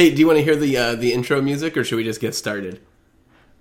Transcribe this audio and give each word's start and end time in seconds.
Hey, 0.00 0.08
do 0.08 0.18
you 0.18 0.26
want 0.26 0.38
to 0.38 0.42
hear 0.42 0.56
the 0.56 0.78
uh, 0.78 0.94
the 0.94 1.12
intro 1.12 1.42
music, 1.42 1.76
or 1.76 1.84
should 1.84 1.96
we 1.96 2.04
just 2.04 2.22
get 2.22 2.34
started? 2.34 2.80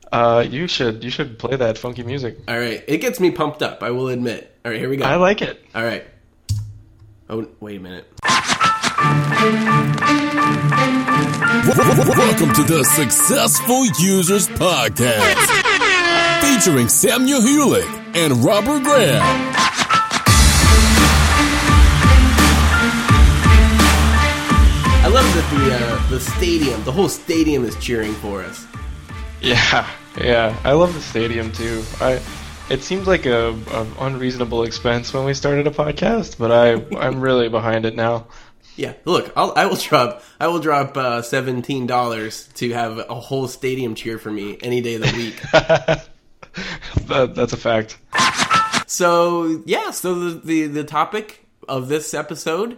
Uh, 0.10 0.46
you 0.50 0.69
should 0.69 1.04
you 1.04 1.09
should 1.09 1.38
play 1.38 1.58
that 1.58 1.77
funky 1.77 2.01
music. 2.01 2.38
All 2.47 2.58
right, 2.58 2.81
it 2.88 3.00
gets 3.00 3.19
me 3.19 3.29
pumped 3.29 3.62
up. 3.62 3.83
I 3.83 3.92
will 3.92 4.08
admit. 4.08 4.57
All 4.63 4.71
right, 4.71 4.79
here 4.79 4.88
we 4.88 4.96
go. 4.96 5.04
I 5.04 5.17
like 5.17 5.41
it. 5.41 5.62
All 5.75 5.83
right. 5.83 6.05
Oh, 7.29 7.46
wait 7.60 7.75
a 7.75 7.79
minute. 7.81 8.07
Welcome 12.15 12.54
to 12.54 12.64
the 12.64 12.86
Successful 12.96 13.86
Users 14.02 14.48
Podcast, 14.48 15.46
featuring 16.42 16.88
Samuel 16.88 17.42
Hewlett 17.42 17.84
and 18.16 18.46
Robert 18.46 18.84
Graham. 18.84 19.59
Love 25.20 25.36
that 25.36 25.49
the 25.51 25.75
uh, 25.75 26.09
the 26.09 26.20
stadium, 26.20 26.81
the 26.86 26.91
whole 26.91 27.09
stadium 27.09 27.65
is 27.65 27.75
cheering 27.79 28.13
for 28.15 28.41
us. 28.41 28.65
Yeah, 29.41 29.89
yeah. 30.21 30.60
I 30.65 30.73
love 30.73 30.93
the 30.93 31.01
stadium 31.01 31.51
too. 31.54 31.82
I. 32.02 32.22
It 32.69 32.83
seems 32.83 33.08
like 33.08 33.25
a, 33.25 33.58
a 33.72 33.88
unreasonable 34.02 34.63
expense 34.63 35.13
when 35.13 35.23
we 35.23 35.33
started 35.33 35.66
a 35.66 35.72
podcast, 35.72 36.38
but 36.38 36.52
I 36.52 36.73
I'm 36.97 37.22
really 37.27 37.47
behind 37.47 37.86
it 37.86 37.95
now. 37.95 38.27
Yeah, 38.75 38.94
look, 39.05 39.31
I'll, 39.38 39.53
I 39.55 39.66
will 39.66 39.77
drop 39.77 40.22
I 40.38 40.47
will 40.47 40.59
drop 40.59 40.97
uh, 40.97 41.22
seventeen 41.22 41.88
dollars 41.88 42.49
to 42.55 42.69
have 42.73 42.97
a 42.97 43.16
whole 43.16 43.47
stadium 43.47 43.95
cheer 43.95 44.17
for 44.17 44.30
me 44.30 44.58
any 44.61 44.81
day 44.81 44.95
of 44.95 45.03
the 45.03 45.13
week. 45.16 45.41
that, 47.08 47.33
that's 47.33 47.53
a 47.53 47.58
fact. 47.58 47.97
So 48.88 49.63
yeah, 49.66 49.91
so 49.91 50.16
the, 50.16 50.39
the 50.41 50.67
the 50.67 50.83
topic 50.83 51.45
of 51.69 51.88
this 51.88 52.13
episode 52.13 52.77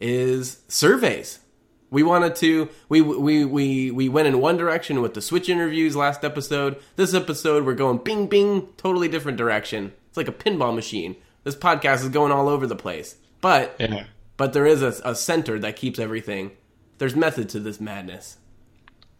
is 0.00 0.62
surveys. 0.68 1.40
We 1.90 2.02
wanted 2.02 2.34
to 2.36 2.68
we 2.88 3.00
we 3.00 3.44
we 3.44 3.90
we 3.90 4.08
went 4.08 4.26
in 4.28 4.40
one 4.40 4.56
direction 4.56 5.00
with 5.02 5.14
the 5.14 5.22
Switch 5.22 5.48
interviews 5.48 5.94
last 5.94 6.24
episode. 6.24 6.76
This 6.96 7.14
episode 7.14 7.64
we're 7.64 7.74
going 7.74 7.98
bing 7.98 8.26
bing, 8.26 8.68
totally 8.76 9.08
different 9.08 9.38
direction. 9.38 9.92
It's 10.08 10.16
like 10.16 10.28
a 10.28 10.32
pinball 10.32 10.74
machine. 10.74 11.16
This 11.44 11.54
podcast 11.56 12.02
is 12.02 12.08
going 12.08 12.32
all 12.32 12.48
over 12.48 12.66
the 12.66 12.74
place. 12.76 13.16
But 13.40 13.76
Yeah. 13.78 14.06
but 14.36 14.52
there 14.52 14.66
is 14.66 14.82
a, 14.82 14.94
a 15.04 15.14
center 15.14 15.58
that 15.60 15.76
keeps 15.76 15.98
everything. 15.98 16.50
There's 16.98 17.14
method 17.14 17.48
to 17.50 17.60
this 17.60 17.80
madness, 17.80 18.38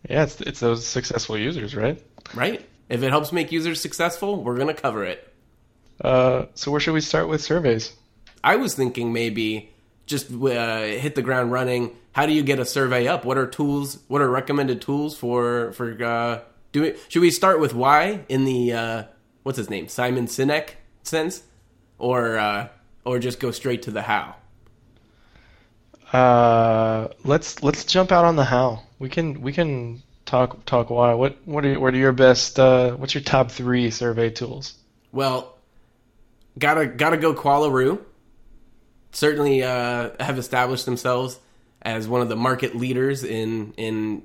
Yeah, 0.09 0.25
it's 0.25 0.41
it's 0.41 0.61
those 0.61 0.85
successful 0.87 1.39
users, 1.39 1.77
right? 1.77 2.03
right? 2.35 2.67
If 2.89 3.03
it 3.03 3.11
helps 3.11 3.33
make 3.33 3.53
users 3.53 3.81
successful, 3.81 4.43
we're 4.43 4.57
gonna 4.59 4.75
cover 4.75 5.05
it. 5.05 5.33
Uh, 6.01 6.47
so 6.55 6.71
where 6.71 6.81
should 6.81 6.95
we 6.95 7.01
start 7.01 7.29
with 7.29 7.41
surveys? 7.43 7.93
I 8.43 8.57
was 8.57 8.75
thinking 8.75 9.13
maybe 9.13 9.71
just 10.07 10.31
uh, 10.33 10.81
hit 10.83 11.15
the 11.15 11.23
ground 11.23 11.53
running. 11.53 11.97
How 12.17 12.25
do 12.25 12.33
you 12.33 12.43
get 12.43 12.59
a 12.59 12.65
survey 12.65 13.07
up? 13.09 13.27
What 13.27 13.37
are 13.37 13.47
tools? 13.47 13.99
What 14.09 14.23
are 14.23 14.31
recommended 14.31 14.81
tools 14.81 15.19
for 15.19 15.73
for 15.73 16.03
uh, 16.03 16.41
doing? 16.73 16.95
Should 17.09 17.21
we 17.21 17.31
start 17.31 17.61
with 17.61 17.75
why 17.75 18.25
in 18.31 18.47
the 18.47 18.73
uh, 18.73 19.03
what's 19.43 19.59
his 19.59 19.69
name 19.69 19.87
Simon 19.89 20.27
Sinek 20.27 20.77
sense, 21.03 21.43
or 21.99 22.39
uh, 22.39 22.69
or 23.05 23.19
just 23.19 23.39
go 23.39 23.51
straight 23.51 23.83
to 23.83 23.91
the 23.91 24.01
how? 24.01 24.37
Uh, 26.11 27.09
let's 27.23 27.63
let's 27.63 27.85
jump 27.85 28.11
out 28.11 28.25
on 28.25 28.37
the 28.37 28.47
how. 28.47 28.85
We 28.99 29.11
can 29.11 29.43
we 29.43 29.53
can 29.53 30.03
talk 30.25 30.65
talk 30.65 30.89
why. 30.89 31.13
What 31.13 31.37
what 31.45 31.67
are 31.67 31.79
what 31.79 31.93
are 31.93 31.99
your 31.99 32.13
best? 32.13 32.59
Uh, 32.59 32.93
what's 32.93 33.15
your 33.15 33.25
top 33.25 33.51
three 33.51 33.91
survey 33.91 34.31
tools? 34.31 34.73
Well, 35.13 35.59
gotta 36.59 36.87
gotta 36.87 37.19
go 37.19 37.35
Qualaroo. 37.35 38.01
Certainly 39.13 39.65
uh, 39.65 40.13
have 40.19 40.39
established 40.39 40.87
themselves 40.87 41.41
as 41.83 42.09
one 42.09 42.21
of 42.21 42.29
the 42.29 42.37
market 42.37 42.75
leaders 42.77 43.23
in 43.25 43.73
in 43.77 44.23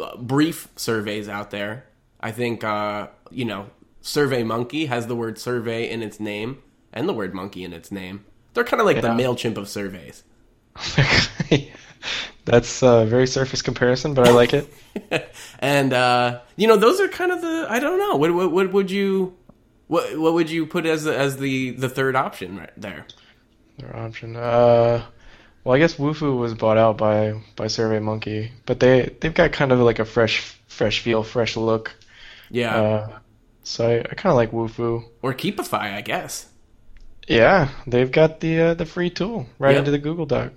uh, 0.00 0.16
brief 0.16 0.68
surveys 0.76 1.28
out 1.28 1.50
there. 1.50 1.84
I 2.20 2.32
think 2.32 2.64
uh, 2.64 3.08
you 3.30 3.44
know 3.44 3.70
Survey 4.00 4.42
Monkey 4.42 4.86
has 4.86 5.06
the 5.06 5.16
word 5.16 5.38
survey 5.38 5.88
in 5.90 6.02
its 6.02 6.18
name 6.20 6.62
and 6.92 7.08
the 7.08 7.12
word 7.12 7.34
monkey 7.34 7.64
in 7.64 7.72
its 7.72 7.92
name. 7.92 8.24
They're 8.54 8.64
kind 8.64 8.80
of 8.80 8.86
like 8.86 9.00
the 9.02 9.08
Yeah. 9.08 9.14
Mailchimp 9.14 9.56
of 9.56 9.68
surveys. 9.68 10.24
That's 12.44 12.82
a 12.82 13.04
very 13.04 13.26
surface 13.26 13.60
comparison, 13.60 14.14
but 14.14 14.26
I 14.26 14.30
like 14.30 14.54
it. 14.54 14.72
and 15.58 15.92
uh, 15.92 16.40
you 16.56 16.66
know 16.66 16.76
those 16.76 17.00
are 17.00 17.08
kind 17.08 17.30
of 17.30 17.42
the 17.42 17.66
I 17.68 17.78
don't 17.78 17.98
know 17.98 18.16
what 18.16 18.32
what, 18.32 18.50
what 18.52 18.72
would 18.72 18.90
you 18.90 19.36
what 19.86 20.18
what 20.18 20.32
would 20.34 20.50
you 20.50 20.64
put 20.66 20.86
as 20.86 21.04
the, 21.04 21.16
as 21.16 21.36
the 21.36 21.70
the 21.72 21.88
third 21.88 22.16
option 22.16 22.56
right 22.56 22.72
there? 22.76 23.04
Their 23.78 23.94
option. 23.96 24.36
Uh, 24.36 25.04
well, 25.68 25.76
I 25.76 25.80
guess 25.80 25.96
Wufoo 25.96 26.38
was 26.38 26.54
bought 26.54 26.78
out 26.78 26.96
by 26.96 27.34
by 27.54 27.66
SurveyMonkey, 27.66 28.52
but 28.64 28.80
they 28.80 29.14
they've 29.20 29.34
got 29.34 29.52
kind 29.52 29.70
of 29.70 29.78
like 29.80 29.98
a 29.98 30.06
fresh 30.06 30.56
fresh 30.66 31.00
feel, 31.00 31.22
fresh 31.22 31.58
look. 31.58 31.94
Yeah, 32.50 32.74
Uh, 32.74 33.18
so 33.64 33.86
I, 33.86 33.98
I 33.98 34.14
kind 34.14 34.30
of 34.32 34.36
like 34.36 34.50
Wufoo. 34.50 35.04
or 35.20 35.34
Keepify, 35.34 35.92
I 35.92 36.00
guess. 36.00 36.46
Yeah, 37.26 37.68
they've 37.86 38.10
got 38.10 38.40
the 38.40 38.60
uh, 38.60 38.74
the 38.74 38.86
free 38.86 39.10
tool 39.10 39.46
right 39.58 39.72
Yep. 39.72 39.80
into 39.80 39.90
the 39.90 39.98
Google 39.98 40.24
Doc. 40.24 40.52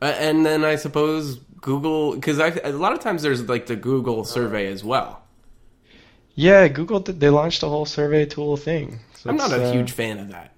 Uh, 0.00 0.06
and 0.06 0.44
then 0.44 0.64
I 0.64 0.74
suppose 0.74 1.36
Google, 1.60 2.16
because 2.16 2.40
a 2.40 2.72
lot 2.72 2.92
of 2.92 2.98
times 2.98 3.22
there's 3.22 3.48
like 3.48 3.66
the 3.66 3.76
Google 3.76 4.24
survey 4.24 4.66
as 4.66 4.82
well. 4.82 5.22
Yeah, 6.34 6.66
Google 6.66 6.98
they 6.98 7.30
launched 7.30 7.62
a 7.62 7.68
whole 7.68 7.86
survey 7.86 8.26
tool 8.26 8.56
thing. 8.56 8.98
So 9.14 9.30
I'm 9.30 9.36
not 9.36 9.52
a 9.52 9.68
uh, 9.68 9.72
huge 9.72 9.92
fan 9.92 10.18
of 10.18 10.30
that. 10.30 10.51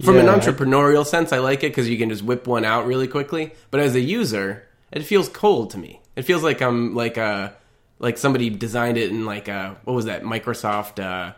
From 0.00 0.18
an 0.18 0.26
entrepreneurial 0.26 1.04
sense, 1.04 1.32
I 1.32 1.38
like 1.38 1.62
it 1.62 1.68
because 1.68 1.88
you 1.88 1.98
can 1.98 2.08
just 2.08 2.22
whip 2.22 2.46
one 2.46 2.64
out 2.64 2.86
really 2.86 3.06
quickly. 3.06 3.52
But 3.70 3.80
as 3.80 3.94
a 3.94 4.00
user, 4.00 4.66
it 4.90 5.02
feels 5.02 5.28
cold 5.28 5.70
to 5.70 5.78
me. 5.78 6.00
It 6.16 6.22
feels 6.22 6.42
like 6.42 6.60
I'm 6.62 6.94
like 6.94 7.16
a 7.16 7.54
like 7.98 8.18
somebody 8.18 8.50
designed 8.50 8.98
it 8.98 9.10
in 9.10 9.24
like 9.24 9.48
a 9.48 9.76
what 9.84 9.94
was 9.94 10.06
that 10.06 10.22
Microsoft? 10.22 11.02
Uh, 11.02 11.34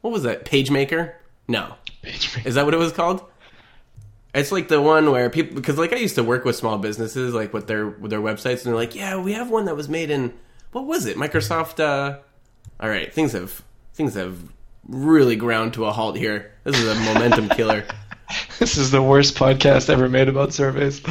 what 0.00 0.12
was 0.12 0.24
that 0.24 0.44
PageMaker? 0.44 1.14
No, 1.46 1.74
PageMaker. 2.02 2.46
Is 2.46 2.54
that 2.54 2.64
what 2.64 2.74
it 2.74 2.78
was 2.78 2.92
called? 2.92 3.22
It's 4.34 4.52
like 4.52 4.68
the 4.68 4.80
one 4.80 5.10
where 5.10 5.30
people 5.30 5.56
because 5.56 5.78
like 5.78 5.92
I 5.92 5.96
used 5.96 6.16
to 6.16 6.24
work 6.24 6.44
with 6.44 6.56
small 6.56 6.78
businesses 6.78 7.32
like 7.32 7.52
with 7.52 7.66
their 7.66 7.86
with 7.86 8.10
their 8.10 8.20
websites 8.20 8.58
and 8.58 8.66
they're 8.66 8.74
like, 8.74 8.94
yeah, 8.94 9.20
we 9.20 9.32
have 9.32 9.50
one 9.50 9.66
that 9.66 9.76
was 9.76 9.88
made 9.88 10.10
in 10.10 10.32
what 10.72 10.86
was 10.86 11.06
it? 11.06 11.16
Microsoft. 11.16 11.80
Uh, 11.80 12.18
all 12.80 12.88
right, 12.88 13.12
things 13.12 13.32
have 13.32 13.62
things 13.94 14.14
have 14.14 14.38
really 14.86 15.36
ground 15.36 15.74
to 15.74 15.84
a 15.86 15.92
halt 15.92 16.16
here. 16.16 16.52
This 16.68 16.80
is 16.80 16.86
a 16.86 16.94
momentum 17.14 17.48
killer. 17.48 17.86
This 18.58 18.76
is 18.76 18.90
the 18.90 19.00
worst 19.00 19.36
podcast 19.36 19.88
ever 19.88 20.06
made 20.06 20.28
about 20.28 20.52
surveys. 20.52 21.00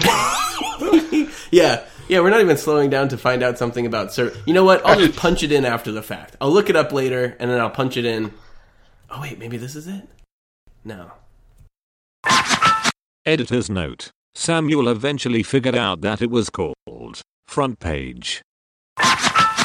Yeah, 1.50 1.84
yeah, 2.10 2.20
we're 2.20 2.30
not 2.30 2.42
even 2.42 2.58
slowing 2.58 2.92
down 2.92 3.08
to 3.08 3.18
find 3.18 3.42
out 3.42 3.58
something 3.58 3.88
about 3.88 4.14
ser 4.14 4.34
You 4.46 4.54
know 4.54 4.64
what? 4.64 4.86
I'll 4.86 5.00
just 5.00 5.18
punch 5.26 5.42
it 5.42 5.52
in 5.52 5.66
after 5.66 5.92
the 5.92 6.04
fact. 6.04 6.36
I'll 6.40 6.52
look 6.52 6.70
it 6.70 6.76
up 6.76 6.92
later 6.92 7.36
and 7.40 7.50
then 7.50 7.60
I'll 7.60 7.72
punch 7.72 7.98
it 7.98 8.06
in. 8.06 8.34
Oh 9.10 9.22
wait, 9.22 9.40
maybe 9.40 9.58
this 9.58 9.76
is 9.76 9.88
it. 9.88 10.08
No. 10.84 11.14
Editor's 13.26 13.70
note. 13.70 14.12
Samuel 14.36 14.88
eventually 14.88 15.42
figured 15.42 15.76
out 15.76 16.02
that 16.02 16.22
it 16.22 16.30
was 16.30 16.52
called 16.52 16.76
FrontPage. 17.50 18.42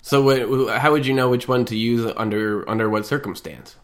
So 0.03 0.23
wait, 0.23 0.79
how 0.79 0.93
would 0.93 1.05
you 1.05 1.13
know 1.13 1.29
which 1.29 1.49
one 1.49 1.67
to 1.67 1.77
use 1.77 2.11
under 2.17 2.67
under 2.71 2.89
what 2.89 3.05
circumstance? 3.05 3.77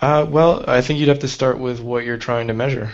Uh, 0.00 0.26
well, 0.28 0.64
I 0.66 0.80
think 0.80 0.98
you'd 0.98 1.08
have 1.08 1.18
to 1.20 1.28
start 1.28 1.58
with 1.58 1.80
what 1.80 2.04
you're 2.04 2.16
trying 2.16 2.48
to 2.48 2.54
measure. 2.54 2.90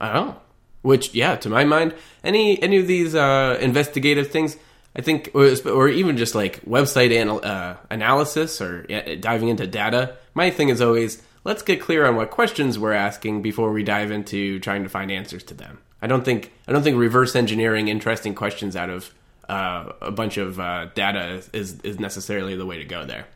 Oh, 0.00 0.36
which 0.82 1.14
yeah, 1.14 1.36
to 1.36 1.48
my 1.48 1.64
mind, 1.64 1.94
any 2.22 2.62
any 2.62 2.78
of 2.78 2.86
these 2.86 3.14
uh, 3.14 3.58
investigative 3.60 4.30
things, 4.30 4.56
I 4.94 5.02
think, 5.02 5.30
or, 5.34 5.52
or 5.66 5.88
even 5.88 6.16
just 6.16 6.34
like 6.34 6.60
website 6.62 7.10
anal- 7.10 7.44
uh, 7.44 7.76
analysis 7.90 8.60
or 8.60 8.82
diving 9.16 9.48
into 9.48 9.66
data. 9.66 10.16
My 10.34 10.50
thing 10.50 10.68
is 10.68 10.80
always 10.80 11.22
let's 11.42 11.62
get 11.62 11.80
clear 11.80 12.06
on 12.06 12.14
what 12.14 12.30
questions 12.30 12.78
we're 12.78 12.92
asking 12.92 13.42
before 13.42 13.72
we 13.72 13.82
dive 13.82 14.12
into 14.12 14.60
trying 14.60 14.84
to 14.84 14.88
find 14.88 15.10
answers 15.10 15.42
to 15.44 15.54
them. 15.54 15.78
I 16.00 16.06
don't 16.06 16.24
think 16.24 16.52
I 16.68 16.72
don't 16.72 16.84
think 16.84 16.96
reverse 16.96 17.34
engineering 17.34 17.88
interesting 17.88 18.36
questions 18.36 18.76
out 18.76 18.90
of 18.90 19.12
uh, 19.48 19.92
a 20.00 20.12
bunch 20.12 20.36
of 20.36 20.60
uh, 20.60 20.86
data 20.94 21.42
is 21.52 21.80
is 21.80 21.98
necessarily 21.98 22.54
the 22.54 22.66
way 22.66 22.78
to 22.78 22.84
go 22.84 23.04
there. 23.04 23.26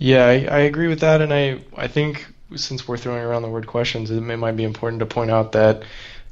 Yeah, 0.00 0.24
I, 0.24 0.32
I 0.46 0.58
agree 0.60 0.88
with 0.88 1.00
that, 1.00 1.20
and 1.20 1.32
I 1.32 1.60
I 1.76 1.86
think 1.86 2.26
since 2.56 2.88
we're 2.88 2.96
throwing 2.96 3.22
around 3.22 3.42
the 3.42 3.48
word 3.48 3.66
questions, 3.66 4.10
it 4.10 4.20
may, 4.22 4.34
might 4.34 4.56
be 4.56 4.64
important 4.64 5.00
to 5.00 5.06
point 5.06 5.30
out 5.30 5.52
that 5.52 5.82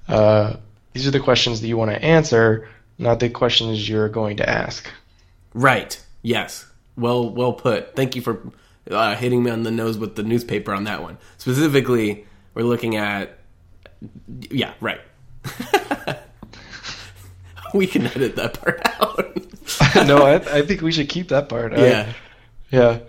uh, 0.08 0.54
these 0.94 1.06
are 1.06 1.10
the 1.10 1.20
questions 1.20 1.60
that 1.60 1.68
you 1.68 1.76
want 1.76 1.90
to 1.90 2.02
answer, 2.02 2.66
not 2.96 3.20
the 3.20 3.28
questions 3.28 3.86
you're 3.88 4.08
going 4.08 4.38
to 4.38 4.48
ask. 4.48 4.88
Right. 5.52 6.02
Yes. 6.22 6.66
Well. 6.96 7.28
Well 7.30 7.52
put. 7.52 7.94
Thank 7.94 8.16
you 8.16 8.22
for 8.22 8.40
uh, 8.90 9.14
hitting 9.16 9.42
me 9.42 9.50
on 9.50 9.64
the 9.64 9.70
nose 9.70 9.98
with 9.98 10.16
the 10.16 10.22
newspaper 10.22 10.72
on 10.72 10.84
that 10.84 11.02
one. 11.02 11.18
Specifically, 11.36 12.26
we're 12.54 12.62
looking 12.62 12.96
at. 12.96 13.38
Yeah. 14.50 14.72
Right. 14.80 15.00
we 17.74 17.86
can 17.86 18.06
edit 18.06 18.36
that 18.36 18.54
part 18.54 18.80
out. 19.00 19.36
no, 20.06 20.22
I, 20.22 20.36
I 20.36 20.62
think 20.62 20.80
we 20.80 20.90
should 20.90 21.10
keep 21.10 21.28
that 21.28 21.48
part. 21.50 21.74
I- 21.74 22.14
yeah. 22.70 23.00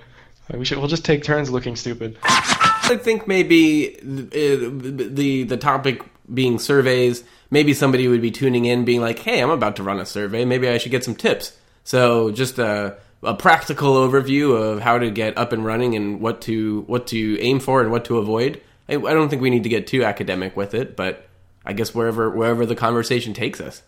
We 0.53 0.65
should. 0.65 0.79
We'll 0.79 0.87
just 0.87 1.05
take 1.05 1.23
turns 1.23 1.49
looking 1.49 1.75
stupid. 1.75 2.17
I 2.23 2.97
think 2.99 3.27
maybe 3.27 3.97
the 4.01 4.69
the, 5.13 5.43
the 5.43 5.57
topic 5.57 6.03
being 6.33 6.59
surveys, 6.59 7.23
maybe 7.51 7.73
somebody 7.73 8.07
would 8.07 8.21
be 8.21 8.31
tuning 8.31 8.65
in, 8.65 8.83
being 8.85 9.01
like, 9.01 9.19
"Hey, 9.19 9.41
I'm 9.41 9.51
about 9.51 9.75
to 9.75 9.83
run 9.83 9.99
a 9.99 10.05
survey. 10.05 10.45
Maybe 10.45 10.67
I 10.67 10.77
should 10.77 10.91
get 10.91 11.03
some 11.03 11.15
tips." 11.15 11.55
So 11.83 12.31
just 12.31 12.57
a 12.57 12.97
a 13.21 13.35
practical 13.35 13.95
overview 13.95 14.55
of 14.59 14.81
how 14.81 14.97
to 14.97 15.11
get 15.11 15.37
up 15.37 15.51
and 15.51 15.65
running 15.65 15.95
and 15.95 16.19
what 16.19 16.41
to 16.41 16.81
what 16.87 17.07
to 17.07 17.39
aim 17.39 17.59
for 17.59 17.81
and 17.81 17.91
what 17.91 18.05
to 18.05 18.17
avoid. 18.17 18.61
I, 18.87 18.95
I 18.95 19.13
don't 19.13 19.29
think 19.29 19.41
we 19.41 19.49
need 19.49 19.63
to 19.63 19.69
get 19.69 19.87
too 19.87 20.03
academic 20.03 20.57
with 20.57 20.73
it, 20.73 20.95
but 20.95 21.27
I 21.65 21.73
guess 21.73 21.93
wherever 21.93 22.29
wherever 22.29 22.65
the 22.65 22.75
conversation 22.75 23.33
takes 23.33 23.61
us. 23.61 23.83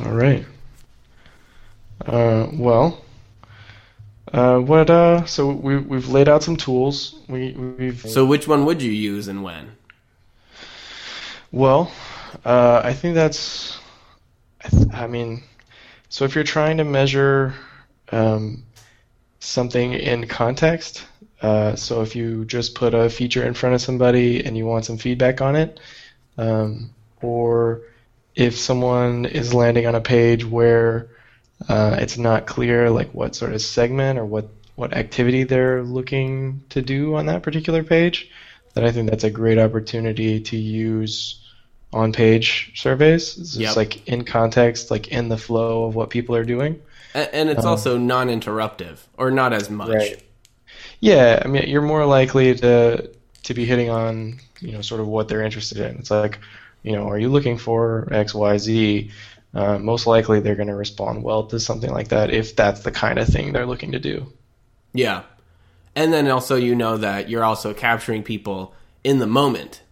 All 0.00 0.12
right. 0.12 0.44
Uh, 2.04 2.48
well, 2.54 3.03
uh, 4.34 4.58
what? 4.58 4.90
Uh, 4.90 5.24
so 5.26 5.48
we 5.48 5.78
we've 5.78 6.08
laid 6.08 6.28
out 6.28 6.42
some 6.42 6.56
tools. 6.56 7.14
We 7.28 7.52
we've 7.52 8.00
So 8.00 8.26
which 8.26 8.48
one 8.48 8.64
would 8.66 8.82
you 8.82 8.90
use 8.90 9.28
and 9.28 9.42
when? 9.44 9.76
well, 11.52 11.92
uh, 12.44 12.82
I 12.84 12.92
think 12.94 13.14
that's. 13.14 13.78
I, 14.64 14.68
th- 14.68 14.94
I 14.94 15.06
mean, 15.06 15.42
so 16.08 16.24
if 16.24 16.34
you're 16.34 16.44
trying 16.44 16.78
to 16.78 16.84
measure 16.84 17.54
um, 18.10 18.64
something 19.40 19.92
in 19.92 20.26
context, 20.26 21.04
uh, 21.42 21.76
so 21.76 22.02
if 22.02 22.16
you 22.16 22.44
just 22.44 22.74
put 22.74 22.94
a 22.94 23.10
feature 23.10 23.44
in 23.44 23.54
front 23.54 23.74
of 23.76 23.80
somebody 23.82 24.44
and 24.44 24.56
you 24.56 24.66
want 24.66 24.84
some 24.84 24.98
feedback 24.98 25.40
on 25.42 25.56
it, 25.56 25.80
um, 26.38 26.90
or 27.22 27.82
if 28.34 28.58
someone 28.58 29.26
is 29.26 29.54
landing 29.54 29.86
on 29.86 29.94
a 29.94 30.00
page 30.00 30.44
where 30.44 31.08
uh, 31.68 31.96
it's 31.98 32.16
not 32.18 32.46
clear 32.46 32.90
like 32.90 33.14
what 33.14 33.34
sort 33.34 33.52
of 33.52 33.62
segment 33.62 34.18
or 34.18 34.26
what 34.26 34.46
what 34.76 34.92
activity 34.96 35.44
they're 35.44 35.82
looking 35.84 36.60
to 36.70 36.82
do 36.82 37.14
on 37.14 37.26
that 37.26 37.42
particular 37.42 37.82
page, 37.84 38.26
then 38.74 38.84
I 38.84 38.90
think 38.90 39.08
that's 39.08 39.24
a 39.24 39.30
great 39.30 39.58
opportunity 39.58 40.40
to 40.40 40.56
use 40.56 41.36
on-page 41.92 42.72
surveys. 42.74 43.36
It's 43.38 43.56
Yep. 43.56 43.76
like 43.76 43.96
in 44.08 44.24
context, 44.24 44.90
like 44.90 45.08
in 45.08 45.28
the 45.28 45.36
flow 45.38 45.84
of 45.84 45.94
what 45.94 46.10
people 46.10 46.34
are 46.36 46.44
doing. 46.44 46.78
A- 47.14 47.34
And 47.34 47.48
it's 47.48 47.64
also 47.64 47.96
non-interruptive 47.96 49.08
or 49.16 49.30
not 49.30 49.52
as 49.52 49.70
much. 49.70 49.88
Right. 49.88 50.22
Yeah, 51.00 51.40
I 51.44 51.48
mean, 51.48 51.64
you're 51.66 51.82
more 51.82 52.06
likely 52.06 52.54
to 52.56 53.08
to 53.44 53.54
be 53.54 53.66
hitting 53.66 53.90
on 53.90 54.40
you 54.60 54.72
know 54.72 54.80
sort 54.80 55.00
of 55.00 55.06
what 55.06 55.28
they're 55.28 55.42
interested 55.42 55.78
in. 55.78 55.96
It's 55.98 56.10
like, 56.10 56.38
you 56.82 56.92
know, 56.92 57.08
are 57.08 57.18
you 57.18 57.28
looking 57.30 57.58
for 57.58 58.08
X, 58.10 58.34
Y, 58.34 58.58
Z? 58.58 59.06
Uh, 59.54 59.78
most 59.78 60.06
likely, 60.06 60.40
they're 60.40 60.56
going 60.56 60.68
to 60.68 60.74
respond 60.74 61.22
well 61.22 61.46
to 61.46 61.60
something 61.60 61.90
like 61.92 62.08
that 62.08 62.30
if 62.30 62.56
that's 62.56 62.82
the 62.82 62.90
kind 62.90 63.18
of 63.18 63.28
thing 63.28 63.52
they're 63.52 63.66
looking 63.66 63.92
to 63.92 64.00
do. 64.00 64.32
Yeah. 64.92 65.22
And 65.94 66.12
then 66.12 66.28
also 66.28 66.56
you 66.56 66.74
know 66.74 66.96
that 66.96 67.28
you're 67.28 67.44
also 67.44 67.72
capturing 67.72 68.24
people 68.24 68.74
in 69.04 69.18
the 69.20 69.26
moment. 69.28 69.82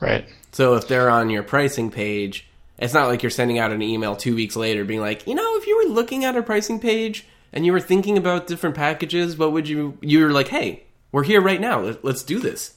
Right. 0.00 0.28
So 0.52 0.74
if 0.74 0.86
they're 0.86 1.10
on 1.10 1.30
your 1.30 1.42
pricing 1.42 1.90
page, 1.90 2.46
it's 2.78 2.94
not 2.94 3.08
like 3.08 3.22
you're 3.22 3.30
sending 3.30 3.58
out 3.58 3.72
an 3.72 3.82
email 3.82 4.14
2 4.16 4.34
weeks 4.34 4.56
later 4.56 4.84
being 4.84 5.00
like, 5.00 5.26
"You 5.26 5.34
know, 5.34 5.56
if 5.56 5.66
you 5.66 5.76
were 5.76 5.92
looking 5.94 6.24
at 6.24 6.36
our 6.36 6.42
pricing 6.42 6.78
page 6.80 7.26
and 7.52 7.66
you 7.66 7.72
were 7.72 7.80
thinking 7.80 8.16
about 8.16 8.46
different 8.46 8.76
packages, 8.76 9.36
what 9.36 9.52
would 9.52 9.68
you 9.68 9.98
you 10.00 10.22
were 10.22 10.30
like, 10.30 10.48
"Hey, 10.48 10.84
we're 11.12 11.24
here 11.24 11.40
right 11.40 11.60
now. 11.60 11.80
Let- 11.80 12.04
Let's 12.04 12.22
do 12.22 12.38
this." 12.38 12.74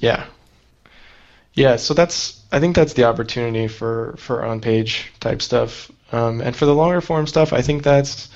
Yeah. 0.00 0.26
Yeah. 1.58 1.76
So 1.76 1.94
that's 1.94 2.40
I 2.52 2.60
think 2.60 2.76
that's 2.76 2.94
the 2.94 3.04
opportunity 3.04 3.68
for 3.68 4.14
for 4.18 4.44
on 4.44 4.60
page 4.60 5.12
type 5.20 5.42
stuff. 5.42 5.90
Um, 6.12 6.40
and 6.40 6.56
for 6.56 6.64
the 6.66 6.74
longer 6.74 7.00
form 7.00 7.26
stuff, 7.26 7.52
I 7.52 7.62
think 7.62 7.82
that's 7.82 8.28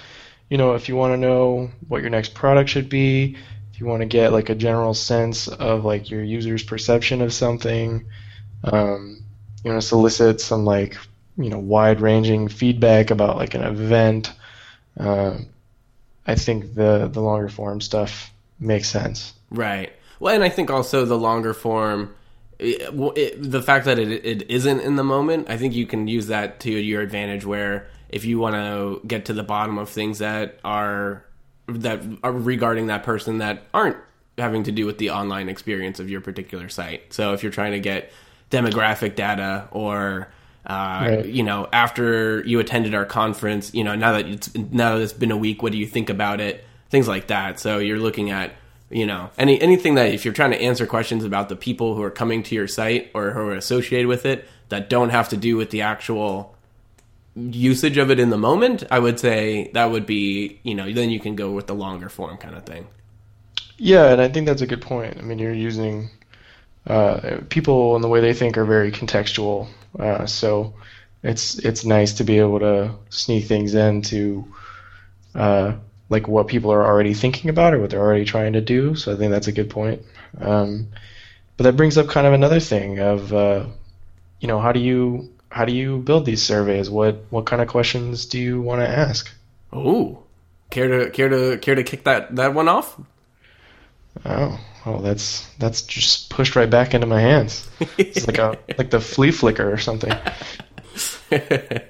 you 0.51 0.59
know 0.59 0.75
if 0.75 0.89
you 0.89 0.97
want 0.97 1.13
to 1.13 1.17
know 1.17 1.71
what 1.89 2.03
your 2.03 2.11
next 2.11 2.35
product 2.35 2.71
should 2.71 2.89
be, 2.89 3.37
if 3.73 3.81
you 3.81 3.87
want 3.87 4.01
to 4.01 4.07
get 4.07 4.33
like 4.33 4.51
a 4.51 4.55
general 4.55 4.95
sense 4.95 5.49
of 5.49 5.85
like 5.85 6.11
your 6.11 6.23
user's 6.23 6.63
perception 6.63 7.23
of 7.23 7.33
something, 7.33 8.05
um, 8.65 9.23
you 9.65 9.71
want 9.71 9.81
to 9.81 9.87
solicit 9.87 10.41
some 10.41 10.65
like 10.65 10.97
you 11.39 11.49
know 11.49 11.59
wide 11.59 12.01
ranging 12.01 12.49
feedback 12.49 13.11
about 13.11 13.37
like 13.37 13.55
an 13.55 13.63
event. 13.63 14.33
Um, 14.99 15.47
I 16.27 16.35
think 16.35 16.75
the 16.75 17.09
the 17.11 17.21
longer 17.21 17.49
form 17.49 17.81
stuff 17.81 18.33
makes 18.61 18.89
sense. 18.89 19.33
Right. 19.51 19.93
Well, 20.21 20.35
and 20.35 20.45
I 20.45 20.49
think 20.49 20.71
also 20.71 21.05
the 21.05 21.19
longer 21.19 21.53
form, 21.53 22.15
it, 22.63 23.19
it, 23.19 23.51
the 23.51 23.63
fact 23.63 23.85
that 23.87 23.99
it, 23.99 24.11
it 24.25 24.51
isn't 24.51 24.81
in 24.81 24.97
the 24.97 25.05
moment, 25.05 25.51
I 25.51 25.57
think 25.57 25.75
you 25.75 25.87
can 25.87 26.09
use 26.09 26.29
that 26.29 26.61
to 26.61 26.71
your 26.71 27.03
advantage. 27.03 27.45
Where 27.45 27.87
if 28.09 28.25
you 28.25 28.39
want 28.39 28.55
to 28.55 29.07
get 29.07 29.27
to 29.27 29.33
the 29.33 29.43
bottom 29.43 29.79
of 29.79 29.89
things 29.89 30.19
that 30.19 30.59
are 30.65 31.25
that 31.69 32.03
are 32.23 32.33
regarding 32.33 32.87
that 32.89 33.03
person 33.03 33.39
that 33.39 33.65
aren't 33.73 33.97
having 34.39 34.63
to 34.65 34.73
do 34.73 34.87
with 34.87 34.99
the 34.99 35.11
online 35.11 35.49
experience 35.49 36.01
of 36.01 36.09
your 36.11 36.21
particular 36.21 36.69
site. 36.69 37.13
So 37.13 37.33
if 37.35 37.43
you're 37.43 37.53
trying 37.53 37.73
to 37.73 37.81
get 37.81 38.11
demographic 38.51 39.15
data 39.17 39.69
or 39.71 40.29
uh, 40.67 41.07
Right. 41.09 41.27
you 41.27 41.43
know 41.43 41.69
after 41.73 42.45
you 42.47 42.61
attended 42.61 42.95
our 42.95 43.05
conference 43.05 43.75
you 43.75 43.83
know 43.83 43.97
now 43.97 44.13
that 44.13 44.27
it's 44.29 44.55
now 44.55 44.95
that 44.97 45.03
it's 45.03 45.13
been 45.13 45.33
a 45.33 45.37
week 45.37 45.61
what 45.63 45.73
do 45.73 45.79
you 45.79 45.87
think 45.87 46.09
about 46.09 46.41
it 46.41 46.65
things 46.89 47.09
like 47.09 47.27
that 47.29 47.59
so 47.59 47.79
you're 47.79 47.99
looking 47.99 48.31
at 48.31 48.53
you 48.93 49.07
know 49.07 49.31
any 49.39 49.61
anything 49.61 49.95
that 49.95 50.13
if 50.13 50.25
you're 50.25 50.35
trying 50.35 50.51
to 50.51 50.61
answer 50.61 50.87
questions 50.87 51.25
about 51.25 51.49
the 51.49 51.57
people 51.57 51.95
who 51.95 52.03
are 52.03 52.11
coming 52.11 52.43
to 52.43 52.55
your 52.55 52.69
site 52.69 53.11
or 53.15 53.31
who 53.33 53.41
are 53.41 53.55
associated 53.55 54.07
with 54.07 54.27
it 54.27 54.49
that 54.69 54.89
don't 54.89 55.11
have 55.11 55.29
to 55.29 55.37
do 55.37 55.57
with 55.57 55.71
the 55.71 55.83
actual 55.83 56.55
usage 57.35 57.97
of 57.97 58.11
it 58.11 58.21
in 58.21 58.31
the 58.31 58.39
moment 58.39 58.85
i 58.91 58.99
would 58.99 59.19
say 59.19 59.71
that 59.73 59.91
would 59.91 60.07
be 60.07 60.61
you 60.63 60.75
know 60.75 60.93
then 60.93 61.11
you 61.11 61.19
can 61.19 61.35
go 61.35 61.51
with 61.51 61.67
the 61.67 61.75
longer 61.75 62.09
form 62.09 62.37
kind 62.37 62.55
of 62.55 62.65
thing 62.65 62.87
Yeah, 63.79 64.13
and 64.13 64.21
I 64.21 64.29
think 64.29 64.47
that's 64.47 64.63
a 64.63 64.67
good 64.67 64.81
point. 64.83 65.19
I 65.19 65.23
mean, 65.23 65.41
you're 65.41 65.53
using 65.53 66.11
uh, 66.87 67.39
people 67.49 67.97
and 67.97 68.05
the 68.05 68.09
way 68.09 68.21
they 68.21 68.33
think 68.33 68.57
are 68.57 68.65
very 68.65 68.93
contextual, 68.93 69.67
uh, 69.99 70.27
so 70.27 70.75
it's 71.25 71.59
it's 71.59 71.85
nice 71.85 72.13
to 72.15 72.25
be 72.25 72.39
able 72.39 72.61
to 72.61 72.95
sneak 73.11 73.47
things 73.47 73.75
into 73.75 74.47
uh, 75.35 75.75
like 76.13 76.29
what 76.29 76.47
people 76.47 76.73
are 76.73 76.85
already 76.85 77.15
thinking 77.15 77.51
about 77.51 77.75
or 77.75 77.81
what 77.81 77.91
they're 77.91 78.01
already 78.01 78.25
trying 78.25 78.53
to 78.53 78.61
do. 78.61 78.95
So 78.95 79.13
I 79.13 79.17
think 79.17 79.33
that's 79.33 79.49
a 79.49 79.53
good 79.53 79.71
point. 79.71 80.03
Um, 80.41 80.89
but 81.57 81.65
that 81.65 81.77
brings 81.77 81.99
up 81.99 82.09
kind 82.09 82.27
of 82.27 82.33
another 82.33 82.61
thing 82.61 83.01
of 83.01 83.33
uh, 83.33 83.67
you 84.41 84.47
know 84.49 84.61
how 84.61 84.73
do 84.73 84.81
you 84.81 85.33
how 85.51 85.65
do 85.65 85.73
you 85.73 85.99
build 85.99 86.25
these 86.25 86.43
surveys? 86.43 86.89
What 86.89 87.25
what 87.31 87.47
kind 87.47 87.61
of 87.61 87.69
questions 87.69 88.27
do 88.27 88.39
you 88.39 88.61
want 88.61 88.81
to 88.81 88.89
ask? 88.89 89.33
oh 89.75 90.23
care 90.71 90.89
to 90.89 91.11
care 91.11 91.29
to 91.29 91.59
care 91.59 91.75
to 91.75 91.83
kick 91.83 92.05
that 92.05 92.37
that 92.37 92.53
one 92.55 92.69
off 92.69 92.99
Oh, 94.25 94.61
oh, 94.85 95.01
that's 95.01 95.49
that's 95.59 95.83
just 95.83 96.29
pushed 96.31 96.55
right 96.55 96.69
back 96.69 96.95
into 96.95 97.07
my 97.07 97.21
hands. 97.21 97.69
It's 97.97 98.27
like 98.27 98.39
a 98.39 98.59
like 98.79 98.91
the 98.91 99.01
flea 99.01 99.31
flicker 99.31 99.73
or 99.73 99.79
something. 99.79 100.13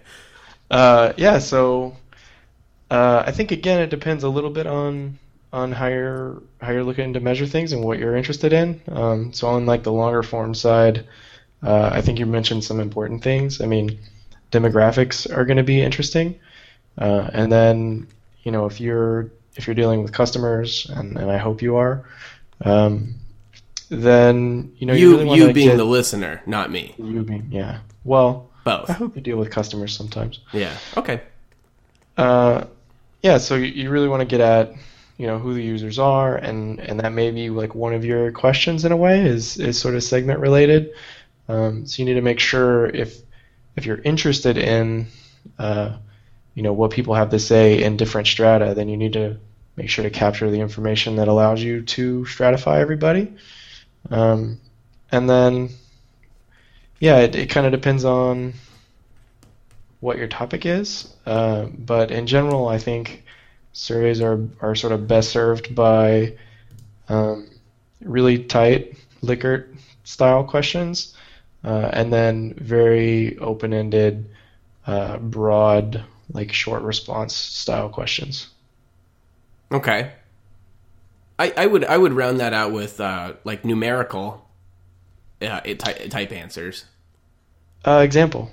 Uh, 0.71 1.13
yeah, 1.19 1.39
so 1.39 1.95
uh, 2.93 3.25
I 3.27 3.33
think 3.33 3.53
again 3.53 3.81
it 3.81 3.89
depends 3.89 4.23
a 4.23 4.29
little 4.29 4.51
bit 4.51 4.67
on 4.67 5.19
on 5.51 5.73
how 5.73 5.87
you're 5.87 6.43
how 6.61 6.73
you're 6.73 6.85
looking 6.85 7.15
to 7.15 7.21
measure 7.21 7.47
things 7.47 7.73
and 7.73 7.83
what 7.83 7.99
you're 7.99 8.17
interested 8.17 8.53
in. 8.53 8.83
Um, 8.91 9.33
so 9.33 9.49
on 9.49 9.65
like 9.65 9.83
the 9.83 9.93
longer 9.93 10.23
form 10.23 10.55
side, 10.55 11.07
uh, 11.63 11.89
I 11.91 12.03
think 12.03 12.19
you 12.19 12.27
mentioned 12.27 12.65
some 12.65 12.81
important 12.81 13.23
things. 13.23 13.63
I 13.63 13.67
mean, 13.67 13.99
demographics 14.51 15.27
are 15.35 15.47
going 15.47 15.57
to 15.57 15.63
be 15.63 15.81
interesting, 15.81 16.39
uh, 16.99 17.31
and 17.33 17.51
then 17.51 18.09
you 18.43 18.53
know 18.53 18.67
if 18.67 18.79
you're 18.79 19.31
if 19.57 19.67
you're 19.67 19.75
dealing 19.75 20.03
with 20.03 20.13
customers, 20.13 20.87
and, 20.91 21.17
and 21.17 21.31
I 21.31 21.39
hope 21.39 21.63
you 21.63 21.77
are, 21.77 22.05
um, 22.63 23.15
then 23.89 24.71
you 24.77 24.87
know 24.87 24.93
you, 24.93 25.13
you 25.13 25.17
really 25.17 25.39
you 25.39 25.53
being 25.55 25.69
get, 25.69 25.77
the 25.79 25.85
listener 25.85 26.43
not 26.45 26.71
me 26.71 26.95
you 26.99 27.23
being 27.23 27.49
yeah. 27.51 27.79
Well, 28.05 28.51
both 28.65 28.91
I 28.91 28.93
hope 28.93 29.17
you 29.17 29.23
deal 29.23 29.39
with 29.39 29.51
customers 29.51 29.97
sometimes. 29.97 30.41
yeah 30.53 30.77
okay 30.99 31.23
Uh, 32.19 32.65
yeah, 33.23 33.39
so 33.39 33.55
you, 33.55 33.89
really 33.91 34.09
want 34.09 34.21
to 34.21 34.27
get 34.27 34.41
at, 34.41 34.73
you 35.17 35.27
know, 35.27 35.39
who 35.39 35.55
the 35.55 35.63
users 35.63 35.99
are, 35.99 36.37
and 36.37 36.81
and 36.81 37.01
that 37.01 37.13
may 37.13 37.31
be 37.31 37.51
like 37.51 37.75
one 37.75 37.95
of 37.95 38.05
your 38.05 38.33
questions 38.33 38.85
in 38.85 38.93
a 38.93 38.97
way 38.97 39.25
is 39.25 39.59
is 39.59 39.79
sort 39.79 39.95
of 39.95 40.03
segment 40.03 40.41
related. 40.41 40.93
Um, 41.49 41.87
so 41.87 42.03
you 42.03 42.07
need 42.07 42.15
to 42.15 42.23
make 42.23 42.41
sure 42.41 42.87
if 42.87 43.21
if 43.77 43.87
you're 43.87 44.01
interested 44.03 44.59
in, 44.59 45.07
uh, 45.59 45.97
you 46.55 46.63
know, 46.63 46.73
what 46.73 46.91
people 46.91 47.15
have 47.15 47.31
to 47.31 47.39
say 47.39 47.83
in 47.83 47.97
different 47.97 48.27
strata, 48.27 48.75
then 48.75 48.89
you 48.89 48.97
need 48.97 49.13
to 49.15 49.39
make 49.77 49.89
sure 49.89 50.03
to 50.03 50.11
capture 50.11 50.51
the 50.51 50.61
information 50.61 51.17
that 51.17 51.29
allows 51.29 51.63
you 51.63 51.83
to 51.83 52.25
stratify 52.25 52.81
everybody. 52.81 53.33
Um, 54.11 54.61
and 55.11 55.31
then, 55.31 55.71
yeah, 57.01 57.19
it, 57.19 57.35
it 57.35 57.51
kind 57.51 57.67
of 57.67 57.73
depends 57.73 58.05
on 58.05 58.55
what 60.03 60.19
your 60.19 60.27
topic 60.27 60.67
is. 60.67 61.09
Uh, 61.25 61.67
but 61.79 62.11
in 62.11 62.27
general, 62.27 62.67
I 62.67 62.79
think 62.79 63.23
surveys 63.73 64.21
are, 64.21 64.41
are 64.61 64.75
sort 64.75 64.93
of 64.93 65.07
best 65.07 65.31
served 65.31 65.75
by 65.75 66.35
um, 67.09 67.49
really 68.03 68.45
tight 68.45 68.97
Likert 69.23 69.77
style 70.03 70.43
questions 70.43 71.15
uh, 71.65 71.89
and 71.93 72.13
then 72.13 72.55
very 72.55 73.39
open 73.39 73.73
ended, 73.73 74.29
uh, 74.89 75.19
broad, 75.19 76.03
like 76.33 76.53
short 76.53 76.83
response 76.83 77.33
style 77.33 77.89
questions. 77.89 78.49
Okay. 79.71 80.11
I, 81.39 81.55
I 81.57 81.67
would 81.67 81.85
I 81.85 81.97
would 81.97 82.13
round 82.13 82.41
that 82.41 82.53
out 82.53 82.73
with 82.73 83.01
uh, 83.01 83.35
like 83.45 83.65
numerical 83.65 84.49
uh, 85.41 85.61
it- 85.65 85.79
type, 85.79 86.11
type 86.11 86.33
answers. 86.33 86.87
Uh, 87.87 88.01
example. 88.05 88.51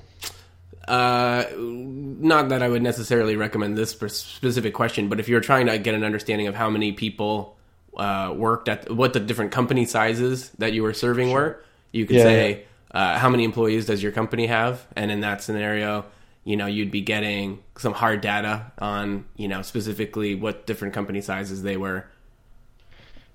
Uh, 0.89 1.45
not 1.57 2.49
that 2.49 2.63
I 2.63 2.69
would 2.69 2.81
necessarily 2.81 3.35
recommend 3.35 3.77
this 3.77 3.91
specific 3.91 4.73
question, 4.73 5.07
but 5.07 5.19
if 5.19 5.29
you're 5.29 5.39
trying 5.41 5.67
to 5.67 5.77
get 5.77 5.93
an 5.93 6.03
understanding 6.03 6.47
of 6.47 6.55
how 6.55 6.69
many 6.71 6.93
people 6.93 7.57
uh, 7.95 8.33
worked 8.35 8.67
at 8.67 8.89
what 8.91 9.13
the 9.13 9.19
different 9.19 9.51
company 9.51 9.85
sizes 9.85 10.49
that 10.57 10.73
you 10.73 10.81
were 10.83 10.93
serving 10.93 11.29
were, 11.31 11.63
you 11.91 12.07
could 12.07 12.15
Yeah, 12.15 12.23
say 12.23 12.65
uh, 12.91 13.19
how 13.19 13.29
many 13.29 13.43
employees 13.43 13.85
does 13.85 14.01
your 14.01 14.11
company 14.11 14.47
have, 14.47 14.85
and 14.95 15.11
in 15.11 15.21
that 15.21 15.43
scenario, 15.43 16.05
you 16.43 16.57
know 16.57 16.65
you'd 16.65 16.91
be 16.91 17.01
getting 17.01 17.63
some 17.77 17.93
hard 17.93 18.21
data 18.21 18.71
on 18.79 19.25
you 19.35 19.47
know 19.47 19.61
specifically 19.61 20.33
what 20.35 20.65
different 20.65 20.93
company 20.95 21.21
sizes 21.21 21.61
they 21.61 21.77
were. 21.77 22.07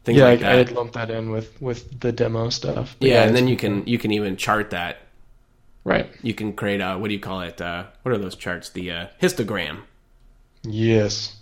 Things 0.05 0.21
yeah, 0.21 0.25
like 0.25 0.43
I, 0.43 0.57
that. 0.57 0.59
I'd 0.59 0.71
lump 0.73 0.93
that 0.93 1.11
in 1.11 1.31
with 1.31 1.61
with 1.63 2.01
the 2.01 2.13
demo 2.13 2.51
stuff. 2.51 2.97
But 3.01 3.11
yeah, 3.11 3.25
and 3.25 3.35
then 3.35 3.49
you 3.49 3.57
can 3.57 3.87
you 3.87 3.99
can 3.99 4.13
even 4.13 4.37
chart 4.37 4.71
that. 4.71 4.99
Right. 5.85 6.11
You 6.23 6.35
can 6.35 6.53
create 6.53 6.81
a 6.81 6.97
what 6.97 7.09
do 7.09 7.15
you 7.15 7.21
call 7.21 7.41
it? 7.43 7.61
Uh, 7.61 7.85
what 8.03 8.13
are 8.13 8.19
those 8.19 8.37
charts? 8.37 8.71
The 8.71 8.91
uh, 8.91 9.07
histogram. 9.21 9.83
Yes. 10.63 11.37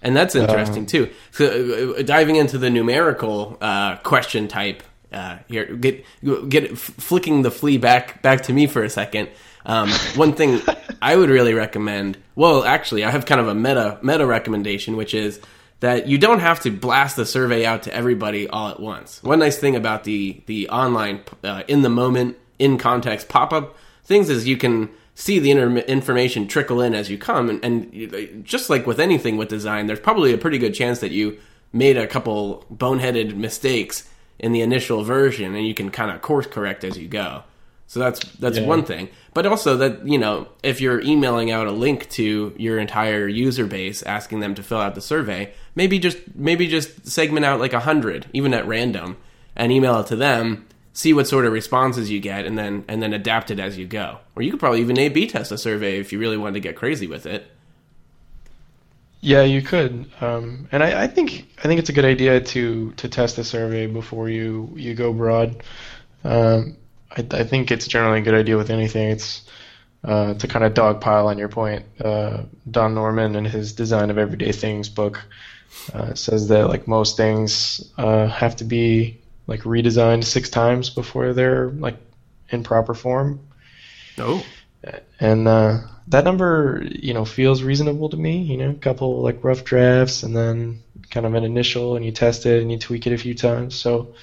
And 0.00 0.16
that's 0.16 0.36
interesting 0.36 0.86
too. 0.86 1.10
So, 1.32 1.94
uh, 1.98 2.02
diving 2.02 2.36
into 2.36 2.56
the 2.56 2.70
numerical 2.70 3.58
uh, 3.60 3.96
question 3.96 4.46
type 4.46 4.84
uh, 5.12 5.38
here, 5.48 5.64
get 5.74 6.04
get 6.48 6.72
f- 6.72 6.78
flicking 6.78 7.42
the 7.42 7.50
flea 7.50 7.78
back 7.78 8.22
back 8.22 8.42
to 8.42 8.52
me 8.52 8.66
for 8.66 8.84
a 8.84 8.90
second. 8.90 9.28
Um, 9.66 9.90
one 10.14 10.34
thing 10.34 10.60
I 11.02 11.16
would 11.16 11.30
really 11.30 11.54
recommend. 11.54 12.18
Well, 12.34 12.64
actually, 12.64 13.04
I 13.04 13.10
have 13.10 13.26
kind 13.26 13.40
of 13.40 13.48
a 13.48 13.54
meta 13.54 13.98
meta 14.02 14.26
recommendation, 14.26 14.96
which 14.96 15.14
is 15.14 15.40
that 15.80 16.08
you 16.08 16.18
don't 16.18 16.40
have 16.40 16.60
to 16.60 16.70
blast 16.70 17.16
the 17.16 17.26
survey 17.26 17.64
out 17.64 17.84
to 17.84 17.94
everybody 17.94 18.48
all 18.48 18.68
at 18.68 18.80
once. 18.80 19.22
One 19.22 19.38
nice 19.38 19.58
thing 19.58 19.76
about 19.76 20.04
the 20.04 20.42
the 20.46 20.68
online 20.68 21.20
uh, 21.42 21.62
in 21.68 21.82
the 21.82 21.88
moment 21.88 22.36
in 22.58 22.78
context 22.78 23.28
pop 23.28 23.52
up 23.52 23.76
things 24.04 24.28
is 24.30 24.46
you 24.46 24.56
can 24.56 24.88
see 25.14 25.38
the 25.38 25.50
inter- 25.50 25.78
information 25.78 26.46
trickle 26.46 26.80
in 26.80 26.94
as 26.94 27.10
you 27.10 27.18
come 27.18 27.48
and, 27.50 27.64
and 27.64 28.44
just 28.44 28.70
like 28.70 28.86
with 28.86 29.00
anything 29.00 29.36
with 29.36 29.48
design 29.48 29.86
there's 29.86 30.00
probably 30.00 30.32
a 30.32 30.38
pretty 30.38 30.58
good 30.58 30.74
chance 30.74 31.00
that 31.00 31.10
you 31.10 31.38
made 31.72 31.96
a 31.96 32.06
couple 32.06 32.64
boneheaded 32.72 33.34
mistakes 33.34 34.08
in 34.38 34.52
the 34.52 34.60
initial 34.60 35.02
version 35.04 35.54
and 35.54 35.66
you 35.66 35.74
can 35.74 35.90
kind 35.90 36.10
of 36.10 36.22
course 36.22 36.46
correct 36.46 36.84
as 36.84 36.96
you 36.96 37.08
go 37.08 37.42
so 37.86 37.98
that's 38.00 38.20
that's 38.36 38.58
Yeah. 38.58 38.66
one 38.66 38.84
thing 38.84 39.08
but 39.34 39.44
also 39.46 39.76
that 39.78 40.06
you 40.06 40.18
know 40.18 40.48
if 40.62 40.80
you're 40.80 41.00
emailing 41.02 41.50
out 41.50 41.66
a 41.66 41.72
link 41.72 42.08
to 42.10 42.54
your 42.56 42.78
entire 42.78 43.26
user 43.28 43.66
base 43.66 44.02
asking 44.02 44.40
them 44.40 44.54
to 44.54 44.62
fill 44.62 44.78
out 44.78 44.94
the 44.94 45.00
survey 45.00 45.52
maybe 45.74 45.98
just 45.98 46.18
maybe 46.34 46.66
just 46.68 47.06
segment 47.06 47.44
out 47.44 47.60
like 47.60 47.72
a 47.72 47.80
hundred 47.80 48.26
even 48.32 48.54
at 48.54 48.66
random 48.66 49.16
and 49.56 49.72
email 49.72 49.98
it 50.00 50.06
to 50.06 50.16
them 50.16 50.64
see 50.98 51.12
what 51.12 51.28
sort 51.28 51.46
of 51.46 51.52
responses 51.52 52.10
you 52.10 52.18
get 52.18 52.44
and 52.44 52.58
then 52.58 52.84
and 52.88 53.00
then 53.00 53.12
adapt 53.12 53.52
it 53.52 53.60
as 53.60 53.78
you 53.78 53.86
go 53.86 54.18
or 54.34 54.42
you 54.42 54.50
could 54.50 54.58
probably 54.58 54.80
even 54.80 54.98
a 54.98 55.08
b 55.08 55.28
test 55.28 55.52
a 55.52 55.58
survey 55.58 56.00
if 56.00 56.12
you 56.12 56.18
really 56.18 56.36
wanted 56.36 56.54
to 56.54 56.60
get 56.60 56.74
crazy 56.74 57.06
with 57.06 57.24
it 57.24 57.46
Yeah, 59.20 59.42
you 59.42 59.62
could, 59.62 60.06
um, 60.20 60.68
and 60.70 60.82
I, 60.82 61.04
I 61.04 61.06
think 61.08 61.46
I 61.58 61.62
think 61.62 61.80
it's 61.80 61.88
a 61.88 61.92
good 61.92 62.04
idea 62.04 62.40
to 62.40 62.92
to 62.92 63.08
test 63.08 63.36
the 63.36 63.44
survey 63.44 63.86
before 63.86 64.28
you 64.28 64.70
you 64.76 64.94
go 64.94 65.12
broad. 65.12 65.62
Um, 66.24 66.76
I, 67.16 67.26
I 67.32 67.44
think 67.44 67.70
it's 67.70 67.88
generally 67.88 68.20
a 68.20 68.22
good 68.22 68.34
idea 68.34 68.56
with 68.56 68.70
anything. 68.70 69.10
It's 69.10 69.42
uh, 70.04 70.34
to 70.34 70.46
kind 70.46 70.64
of 70.64 70.74
dogpile 70.74 71.26
on 71.26 71.38
your 71.38 71.48
point. 71.48 71.84
Uh, 72.00 72.44
Don 72.70 72.94
Norman 72.94 73.34
in 73.34 73.44
his 73.44 73.72
Design 73.72 74.10
of 74.10 74.18
Everyday 74.18 74.52
Things 74.52 74.88
book 74.88 75.20
uh, 75.94 76.14
says 76.14 76.48
that 76.48 76.68
like 76.68 76.86
most 76.86 77.16
things 77.16 77.82
uh, 77.98 78.28
have 78.28 78.54
to 78.56 78.64
be 78.64 79.18
like 79.48 79.62
redesigned 79.62 80.22
six 80.22 80.48
times 80.50 80.90
before 80.90 81.32
they're 81.32 81.70
like 81.70 81.96
in 82.50 82.62
proper 82.62 82.94
form. 82.94 83.40
Oh. 84.18 84.44
And 85.18 85.48
uh, 85.48 85.80
that 86.08 86.22
number 86.22 86.86
you 86.88 87.14
know 87.14 87.24
feels 87.24 87.62
reasonable 87.62 88.08
to 88.10 88.16
me 88.16 88.42
you 88.42 88.56
know 88.56 88.70
a 88.70 88.74
couple 88.74 89.22
like 89.22 89.42
rough 89.42 89.64
drafts 89.64 90.22
and 90.22 90.36
then 90.36 90.82
kind 91.10 91.26
of 91.26 91.34
an 91.34 91.42
initial 91.42 91.96
and 91.96 92.04
you 92.04 92.12
test 92.12 92.46
it 92.46 92.62
and 92.62 92.70
you 92.70 92.78
tweak 92.78 93.06
it 93.06 93.12
a 93.12 93.18
few 93.18 93.34
times. 93.34 93.74
So 93.74 94.14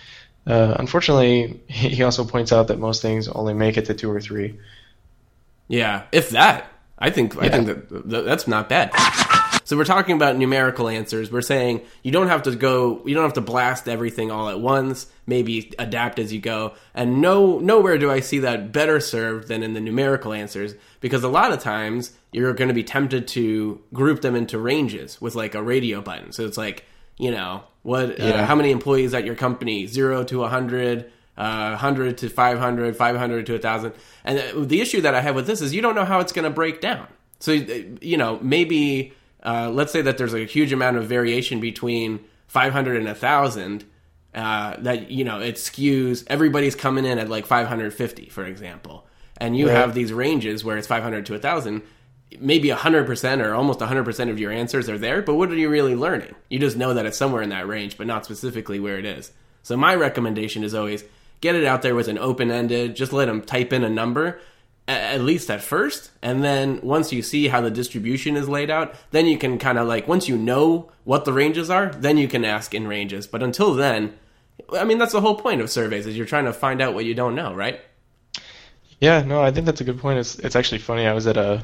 uh, 0.47 0.75
unfortunately 0.79 1.59
he 1.67 2.03
also 2.03 2.23
points 2.23 2.53
out 2.53 2.69
that 2.69 2.79
most 2.79 3.01
things 3.01 3.27
only 3.27 3.53
make 3.53 3.75
it 3.75 3.87
to 3.87 3.93
two 3.93 4.09
or 4.09 4.21
three. 4.21 4.57
Yeah, 5.67 6.03
if 6.11 6.29
that. 6.29 6.71
I 6.97 7.09
think 7.09 7.35
I 7.37 7.49
think 7.49 7.89
that 7.89 8.23
that's 8.23 8.47
not 8.47 8.69
bad. 8.69 8.91
So 9.65 9.75
we're 9.75 9.83
talking 9.83 10.15
about 10.15 10.37
numerical 10.37 10.87
answers. 10.87 11.31
We're 11.31 11.41
saying 11.41 11.81
you 12.03 12.11
don't 12.11 12.27
have 12.27 12.43
to 12.43 12.55
go, 12.55 13.01
you 13.05 13.13
don't 13.13 13.23
have 13.23 13.33
to 13.33 13.41
blast 13.41 13.89
everything 13.89 14.31
all 14.31 14.47
at 14.47 14.59
once. 14.59 15.07
Maybe 15.27 15.73
adapt 15.77 16.19
as 16.19 16.31
you 16.31 16.39
go. 16.39 16.75
And 16.93 17.19
no, 17.19 17.59
nowhere 17.59 17.97
do 17.97 18.09
I 18.09 18.19
see 18.19 18.39
that 18.39 18.71
better 18.71 18.99
served 18.99 19.47
than 19.47 19.63
in 19.63 19.73
the 19.73 19.81
numerical 19.81 20.33
answers 20.33 20.75
because 21.01 21.23
a 21.23 21.29
lot 21.29 21.51
of 21.51 21.59
times 21.59 22.13
you're 22.31 22.53
going 22.53 22.67
to 22.67 22.73
be 22.73 22.83
tempted 22.83 23.27
to 23.29 23.81
group 23.91 24.21
them 24.21 24.35
into 24.35 24.57
ranges 24.59 25.19
with 25.19 25.35
like 25.35 25.55
a 25.55 25.63
radio 25.63 25.99
button. 25.99 26.31
So 26.31 26.45
it's 26.45 26.57
like, 26.57 26.85
you 27.17 27.31
know, 27.31 27.63
what, 27.81 28.19
uh, 28.19 28.45
how 28.45 28.55
many 28.55 28.71
employees 28.71 29.13
at 29.13 29.25
your 29.25 29.35
company? 29.35 29.87
Zero 29.87 30.23
to 30.25 30.43
a 30.43 30.47
hundred 30.47 31.11
uh, 31.37 31.69
100 31.71 32.17
to 32.19 32.29
500, 32.29 32.95
500 32.95 33.45
to 33.47 33.51
1,000. 33.53 33.93
And 34.23 34.39
uh, 34.39 34.65
the 34.65 34.81
issue 34.81 35.01
that 35.01 35.15
I 35.15 35.21
have 35.21 35.35
with 35.35 35.47
this 35.47 35.61
is 35.61 35.73
you 35.73 35.81
don't 35.81 35.95
know 35.95 36.05
how 36.05 36.19
it's 36.19 36.31
going 36.31 36.45
to 36.45 36.49
break 36.49 36.81
down. 36.81 37.07
So, 37.39 37.53
uh, 37.53 37.79
you 38.01 38.17
know, 38.17 38.39
maybe, 38.41 39.13
uh, 39.45 39.69
let's 39.69 39.91
say 39.91 40.01
that 40.01 40.17
there's 40.17 40.33
a 40.33 40.45
huge 40.45 40.73
amount 40.73 40.97
of 40.97 41.05
variation 41.05 41.59
between 41.59 42.19
500 42.47 42.97
and 42.97 43.05
1,000. 43.05 43.85
Uh, 44.33 44.75
that 44.79 45.09
you 45.09 45.23
know 45.23 45.39
it 45.39 45.55
skews 45.55 46.25
everybody's 46.27 46.75
coming 46.75 47.05
in 47.05 47.17
at 47.19 47.29
like 47.29 47.45
550 47.45 48.25
for 48.27 48.43
example 48.43 49.07
and 49.37 49.55
you 49.55 49.67
Right. 49.67 49.77
have 49.77 49.93
these 49.93 50.11
ranges 50.11 50.61
where 50.65 50.77
it's 50.77 50.87
500 50.87 51.25
to 51.27 51.31
1000 51.35 51.81
maybe 52.41 52.67
100% 52.67 53.41
or 53.41 53.53
almost 53.53 53.79
100% 53.79 54.29
of 54.29 54.37
your 54.37 54.51
answers 54.51 54.89
are 54.89 54.97
there 54.97 55.21
but 55.21 55.35
what 55.35 55.49
are 55.51 55.55
you 55.55 55.69
really 55.69 55.95
learning 55.95 56.35
you 56.49 56.59
just 56.59 56.75
know 56.75 56.93
that 56.93 57.05
it's 57.05 57.17
somewhere 57.17 57.43
in 57.43 57.49
that 57.51 57.65
range 57.65 57.97
but 57.97 58.07
not 58.07 58.25
specifically 58.25 58.77
where 58.77 58.99
it 58.99 59.05
is 59.05 59.31
so 59.63 59.77
my 59.77 59.95
recommendation 59.95 60.65
is 60.65 60.75
always 60.75 61.05
get 61.39 61.55
it 61.55 61.63
out 61.63 61.81
there 61.81 61.95
with 61.95 62.09
an 62.09 62.17
open-ended 62.17 62.93
just 62.93 63.13
let 63.13 63.27
them 63.27 63.41
type 63.41 63.71
in 63.71 63.85
a 63.85 63.89
number 63.89 64.37
at 64.87 65.21
least 65.21 65.49
at 65.49 65.63
first 65.63 66.11
and 66.21 66.43
then 66.43 66.79
once 66.81 67.11
you 67.11 67.21
see 67.23 67.47
how 67.47 67.59
the 67.59 67.71
distribution 67.71 68.35
is 68.35 68.47
laid 68.47 68.69
out 68.69 68.93
then 69.11 69.25
you 69.25 69.37
can 69.37 69.57
kind 69.57 69.79
of 69.79 69.87
like 69.87 70.07
once 70.07 70.29
you 70.29 70.37
know 70.37 70.91
what 71.05 71.25
the 71.25 71.33
ranges 71.33 71.69
are 71.71 71.87
then 71.89 72.17
you 72.17 72.27
can 72.27 72.45
ask 72.45 72.73
in 72.73 72.87
ranges. 72.87 73.25
But 73.25 73.41
until 73.41 73.73
then 73.73 74.13
i 74.73 74.83
mean 74.83 74.97
that's 74.97 75.11
the 75.11 75.21
whole 75.21 75.35
point 75.35 75.61
of 75.61 75.69
surveys 75.69 76.05
is 76.05 76.15
you're 76.15 76.25
trying 76.25 76.45
to 76.45 76.53
find 76.53 76.81
out 76.81 76.93
what 76.93 77.05
you 77.05 77.13
don't 77.13 77.35
know 77.35 77.53
right? 77.53 77.81
Yeah 78.99 79.23
no 79.23 79.41
i 79.41 79.51
think 79.51 79.65
that's 79.65 79.81
a 79.81 79.85
good 79.85 79.99
point. 79.99 80.19
It's, 80.19 80.37
it's 80.39 80.55
actually 80.55 80.79
funny. 80.79 81.07
I 81.07 81.13
was 81.13 81.25
at 81.25 81.37
a 81.37 81.63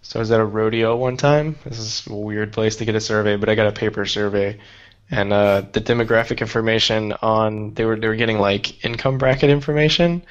so 0.00 0.18
i 0.18 0.20
was 0.20 0.30
at 0.30 0.40
a 0.40 0.44
rodeo 0.44 0.96
one 0.96 1.18
time. 1.18 1.56
This 1.64 1.78
is 1.78 2.06
a 2.06 2.14
weird 2.14 2.52
place 2.52 2.76
to 2.76 2.86
get 2.86 2.94
a 2.94 3.00
survey 3.00 3.36
but 3.36 3.50
i 3.50 3.54
got 3.54 3.66
a 3.66 3.72
paper 3.72 4.06
survey. 4.06 4.58
And 5.10 5.34
uh, 5.34 5.64
the 5.72 5.82
demographic 5.82 6.40
information 6.40 7.12
on 7.20 7.74
they 7.74 7.84
were 7.84 7.96
they 7.96 8.08
were 8.08 8.16
getting 8.16 8.38
like 8.38 8.82
income 8.84 9.18
bracket 9.18 9.50
information. 9.50 10.24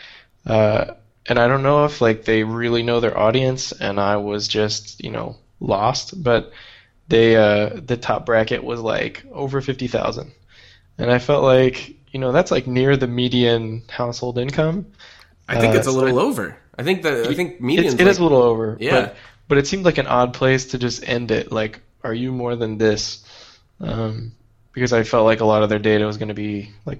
Uh, 0.47 0.95
and 1.27 1.39
I 1.39 1.47
don't 1.47 1.63
know 1.63 1.85
if 1.85 2.01
like 2.01 2.25
they 2.25 2.43
really 2.43 2.83
know 2.83 2.99
their 2.99 3.17
audience 3.17 3.71
and 3.71 3.99
I 3.99 4.17
was 4.17 4.47
just 4.47 5.03
you 5.03 5.11
know 5.11 5.37
lost 5.59 6.21
but 6.23 6.51
they 7.07 7.35
uh, 7.35 7.79
the 7.85 7.97
top 7.97 8.25
bracket 8.25 8.63
was 8.63 8.79
like 8.79 9.23
over 9.31 9.61
50,000 9.61 10.31
and 10.97 11.11
I 11.11 11.19
felt 11.19 11.43
like 11.43 11.95
you 12.11 12.19
know 12.19 12.31
that's 12.31 12.51
like 12.51 12.67
near 12.67 12.95
the 12.97 13.07
median 13.07 13.83
household 13.89 14.37
income. 14.37 14.85
I 15.47 15.59
think 15.59 15.73
Uh, 15.75 15.77
it's 15.79 15.87
a 15.87 15.91
so 15.91 15.97
little 15.99 16.19
I- 16.19 16.23
over. 16.23 16.57
I 16.77 16.81
think 16.83 17.03
that 17.03 17.27
i 17.27 17.33
think 17.35 17.53
it's, 17.53 17.61
medians 17.61 17.99
it 17.99 18.07
is 18.07 18.17
like- 18.17 18.19
a 18.19 18.23
little 18.23 18.41
over 18.41 18.77
Yeah. 18.79 18.91
but 19.01 19.15
but 19.47 19.57
it 19.59 19.67
seemed 19.67 19.85
like 19.85 19.97
an 19.99 20.07
odd 20.07 20.33
place 20.33 20.67
to 20.67 20.77
just 20.77 21.07
end 21.07 21.29
it. 21.31 21.51
Like 21.51 21.81
are 22.03 22.13
you 22.13 22.31
more 22.31 22.55
than 22.55 22.77
this? 22.77 23.23
Um, 23.79 24.31
because 24.73 24.91
I 24.93 25.03
felt 25.03 25.25
like 25.25 25.39
a 25.41 25.45
lot 25.45 25.61
of 25.63 25.69
their 25.69 25.79
data 25.79 26.05
was 26.05 26.17
going 26.17 26.29
to 26.29 26.33
be 26.33 26.71
like 26.85 26.99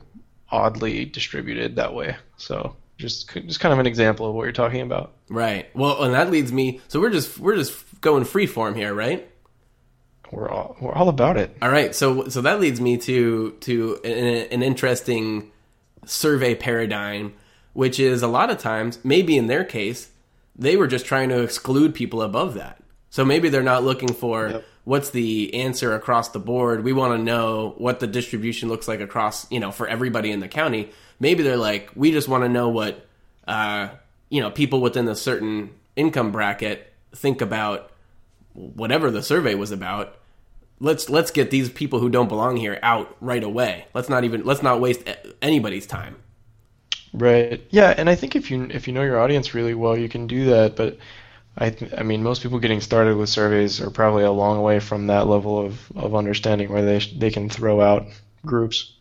oddly 0.51 1.06
distributed 1.06 1.77
that 1.77 1.94
way. 1.94 2.15
So 2.38 2.75
just 3.03 3.29
just 3.48 3.60
kind 3.60 3.72
of 3.74 3.79
an 3.79 3.86
example 3.88 4.25
of 4.27 4.33
what 4.33 4.43
you're 4.43 4.51
talking 4.51 4.81
about 4.81 5.13
right 5.29 5.69
well 5.75 6.01
and 6.03 6.13
that 6.13 6.31
leads 6.31 6.51
me 6.51 6.79
so 6.88 7.00
we're 7.00 7.10
just 7.12 7.38
we're 7.38 7.55
just 7.55 7.75
going 8.01 8.24
free 8.24 8.48
form 8.48 8.74
here 8.75 8.93
right 8.93 9.27
we're 10.31 10.50
all 10.50 10.75
we're 10.81 10.93
all 10.93 11.10
about 11.10 11.38
it 11.38 11.55
All 11.62 11.69
right, 11.69 11.93
so 11.93 12.27
so 12.29 12.41
that 12.41 12.60
leads 12.60 12.81
me 12.81 12.98
to 12.98 13.51
to 13.62 14.00
an, 14.03 14.48
an 14.51 14.63
interesting 14.63 15.51
survey 16.05 16.55
paradigm, 16.55 17.33
which 17.74 18.00
is 18.00 18.24
a 18.24 18.27
lot 18.27 18.50
of 18.50 18.57
times, 18.57 18.98
maybe 19.03 19.38
in 19.38 19.48
their 19.48 19.63
case, 19.63 20.10
they 20.55 20.75
were 20.75 20.88
just 20.88 21.05
trying 21.05 21.29
to 21.29 21.41
exclude 21.43 21.93
people 21.93 22.22
above 22.22 22.55
that. 22.55 22.81
So 23.12 23.24
maybe 23.24 23.50
they're 23.50 23.62
not 23.63 23.83
looking 23.83 24.12
for 24.13 24.50
Yep. 24.50 24.65
what's 24.86 25.10
the 25.12 25.53
answer 25.53 25.93
across 25.93 26.29
the 26.29 26.39
board. 26.39 26.83
We 26.83 26.93
want 26.93 27.15
to 27.17 27.24
know 27.24 27.75
what 27.77 28.00
the 28.00 28.07
distribution 28.07 28.69
looks 28.69 28.88
like 28.88 29.01
across, 29.01 29.50
you 29.51 29.60
know, 29.60 29.72
for 29.72 29.88
everybody 29.88 30.31
in 30.31 30.39
the 30.39 30.48
county. 30.48 30.89
Maybe 31.20 31.43
they're 31.43 31.58
like, 31.58 31.89
we 31.96 32.12
just 32.12 32.27
want 32.27 32.43
to 32.43 32.50
know 32.50 32.70
what, 32.70 33.05
uh, 33.48 33.89
you 34.29 34.41
know, 34.41 34.51
people 34.51 34.82
within 34.82 35.08
a 35.08 35.15
certain 35.15 35.72
income 35.96 36.32
bracket 36.32 36.91
think 37.15 37.41
about 37.41 37.91
whatever 38.53 39.12
the 39.12 39.22
survey 39.22 39.55
was 39.55 39.72
about 39.72 40.17
let's 40.84 41.10
let's 41.10 41.32
get 41.32 41.50
these 41.50 41.70
people 41.70 42.00
who 42.00 42.10
don't 42.10 42.27
belong 42.27 42.58
here 42.58 42.77
out 42.84 43.15
right 43.22 43.43
away. 43.43 43.86
Let's 43.93 44.10
not 44.10 44.24
even 44.24 44.43
let's 44.43 44.62
not 44.62 44.82
waste 44.82 45.01
anybody's 45.41 45.88
time. 45.88 46.17
Right. 47.13 47.65
Yeah, 47.70 47.93
and 47.96 48.10
I 48.10 48.15
think 48.15 48.36
if 48.36 48.51
you 48.51 48.67
if 48.70 48.88
you 48.88 48.93
know 48.93 49.03
your 49.03 49.20
audience 49.20 49.53
really 49.53 49.74
well, 49.74 49.98
you 49.98 50.10
can 50.10 50.27
do 50.27 50.46
that. 50.46 50.75
But 50.75 50.98
I 51.58 51.70
th- 51.70 51.93
I 51.98 52.03
mean, 52.03 52.22
most 52.22 52.43
people 52.43 52.60
getting 52.60 52.82
started 52.82 53.15
with 53.15 53.29
surveys 53.29 53.82
are 53.82 53.89
probably 53.89 54.24
a 54.24 54.32
long 54.32 54.62
way 54.62 54.79
from 54.79 55.08
that 55.08 55.27
level 55.27 55.65
of, 55.65 55.91
of 55.96 56.15
understanding 56.15 56.72
where 56.72 56.84
they 56.84 57.00
sh- 57.00 57.13
they 57.17 57.32
can 57.32 57.50
throw 57.50 57.82
out 57.82 58.08
groups. 58.46 58.93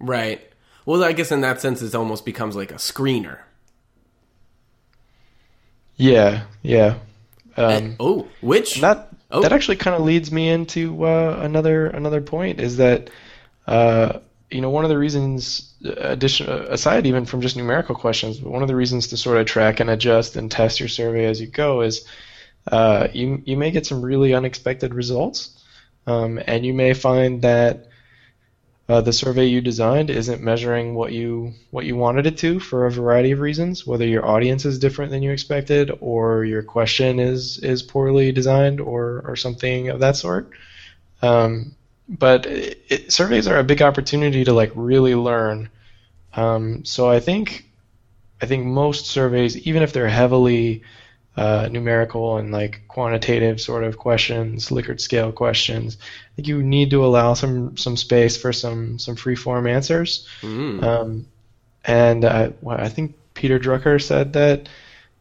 Right. 0.00 0.40
Well, 0.84 1.04
I 1.04 1.12
guess 1.12 1.30
in 1.30 1.40
that 1.42 1.60
sense, 1.60 1.80
it 1.82 1.94
almost 1.94 2.24
becomes 2.24 2.56
like 2.56 2.72
a 2.72 2.76
screener. 2.76 3.38
Yeah. 5.96 6.44
Yeah. 6.62 6.98
Um, 7.56 7.96
oh, 8.00 8.28
which 8.40 8.80
that 8.80 9.08
Oh. 9.32 9.40
that 9.40 9.52
actually 9.52 9.76
kind 9.76 9.96
of 9.96 10.02
leads 10.02 10.30
me 10.30 10.50
into 10.50 11.06
uh, 11.06 11.38
another 11.40 11.86
another 11.86 12.20
point 12.20 12.60
is 12.60 12.76
that 12.76 13.08
uh, 13.66 14.18
you 14.50 14.60
know 14.60 14.68
one 14.68 14.84
of 14.84 14.90
the 14.90 14.98
reasons 14.98 15.72
addition 15.84 16.48
aside 16.50 17.06
even 17.06 17.24
from 17.24 17.40
just 17.40 17.56
numerical 17.56 17.94
questions 17.94 18.38
but 18.38 18.52
one 18.52 18.60
of 18.60 18.68
the 18.68 18.76
reasons 18.76 19.06
to 19.08 19.16
sort 19.16 19.38
of 19.38 19.46
track 19.46 19.80
and 19.80 19.88
adjust 19.88 20.36
and 20.36 20.50
test 20.50 20.78
your 20.80 20.88
survey 20.88 21.24
as 21.24 21.40
you 21.40 21.46
go 21.46 21.80
is 21.80 22.06
uh, 22.70 23.08
you 23.14 23.42
you 23.46 23.56
may 23.56 23.70
get 23.70 23.86
some 23.86 24.02
really 24.02 24.34
unexpected 24.34 24.92
results 24.94 25.58
um, 26.06 26.38
and 26.46 26.66
you 26.66 26.74
may 26.74 26.92
find 26.92 27.40
that 27.40 27.86
uh, 28.92 29.00
the 29.00 29.12
survey 29.12 29.46
you 29.46 29.62
designed 29.62 30.10
isn't 30.10 30.42
measuring 30.42 30.94
what 30.94 31.12
you 31.12 31.54
what 31.70 31.86
you 31.86 31.96
wanted 31.96 32.26
it 32.26 32.36
to 32.36 32.60
for 32.60 32.84
a 32.84 32.90
variety 32.90 33.30
of 33.30 33.40
reasons. 33.40 33.86
Whether 33.86 34.06
your 34.06 34.26
audience 34.26 34.66
is 34.66 34.78
different 34.78 35.10
than 35.10 35.22
you 35.22 35.30
expected, 35.30 35.90
or 36.00 36.44
your 36.44 36.62
question 36.62 37.18
is 37.18 37.56
is 37.58 37.82
poorly 37.82 38.32
designed, 38.32 38.82
or 38.82 39.22
or 39.26 39.34
something 39.34 39.88
of 39.88 40.00
that 40.00 40.16
sort. 40.16 40.50
Um, 41.22 41.74
but 42.06 42.44
it, 42.44 42.84
it, 42.90 43.12
surveys 43.12 43.46
are 43.46 43.58
a 43.58 43.64
big 43.64 43.80
opportunity 43.80 44.44
to 44.44 44.52
like 44.52 44.72
really 44.74 45.14
learn. 45.14 45.70
Um, 46.34 46.84
so 46.84 47.08
I 47.08 47.18
think 47.18 47.64
I 48.42 48.46
think 48.46 48.66
most 48.66 49.06
surveys, 49.06 49.56
even 49.66 49.82
if 49.82 49.94
they're 49.94 50.08
heavily 50.08 50.82
uh, 51.36 51.68
numerical 51.70 52.36
and 52.36 52.52
like 52.52 52.82
quantitative 52.88 53.60
sort 53.60 53.84
of 53.84 53.98
questions, 53.98 54.68
Likert 54.68 55.00
scale 55.00 55.32
questions. 55.32 55.96
I 56.00 56.36
think 56.36 56.48
you 56.48 56.62
need 56.62 56.90
to 56.90 57.04
allow 57.04 57.34
some 57.34 57.76
some 57.76 57.96
space 57.96 58.36
for 58.36 58.52
some 58.52 58.98
some 58.98 59.16
free 59.16 59.36
form 59.36 59.66
answers. 59.66 60.28
Mm. 60.42 60.82
Um, 60.82 61.26
and 61.84 62.24
I, 62.24 62.52
well, 62.60 62.78
I 62.78 62.88
think 62.88 63.16
Peter 63.34 63.58
Drucker 63.58 64.00
said 64.02 64.34
that 64.34 64.68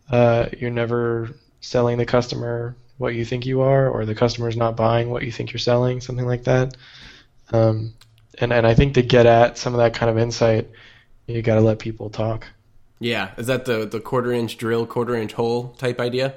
uh, 0.10 0.48
you're 0.58 0.70
never 0.70 1.32
selling 1.62 1.98
the 1.98 2.06
customer 2.06 2.76
what 2.98 3.16
you 3.16 3.26
think 3.26 3.46
you 3.46 3.62
are, 3.62 3.90
or 3.90 4.06
the 4.06 4.14
customer's 4.14 4.56
not 4.56 4.76
buying 4.76 5.10
what 5.10 5.24
you 5.24 5.32
think 5.32 5.52
you're 5.52 5.60
selling, 5.60 6.02
something 6.02 6.26
like 6.26 6.44
that. 6.44 6.76
Um, 7.52 7.94
and 8.40 8.54
and 8.54 8.68
I 8.68 8.76
think 8.76 8.94
to 8.96 9.02
get 9.02 9.26
at 9.26 9.58
some 9.58 9.74
of 9.74 9.80
that 9.80 9.94
kind 9.94 10.10
of 10.10 10.18
insight, 10.18 10.70
you 11.26 11.42
got 11.42 11.56
to 11.56 11.62
let 11.62 11.80
people 11.80 12.10
talk. 12.10 12.48
Yeah, 13.02 13.32
is 13.36 13.48
that 13.48 13.66
the 13.66 13.88
the 13.88 14.00
quarter 14.00 14.32
inch 14.32 14.60
drill, 14.60 14.86
quarter 14.86 15.16
inch 15.16 15.34
hole 15.34 15.70
type 15.80 16.00
idea? 16.00 16.36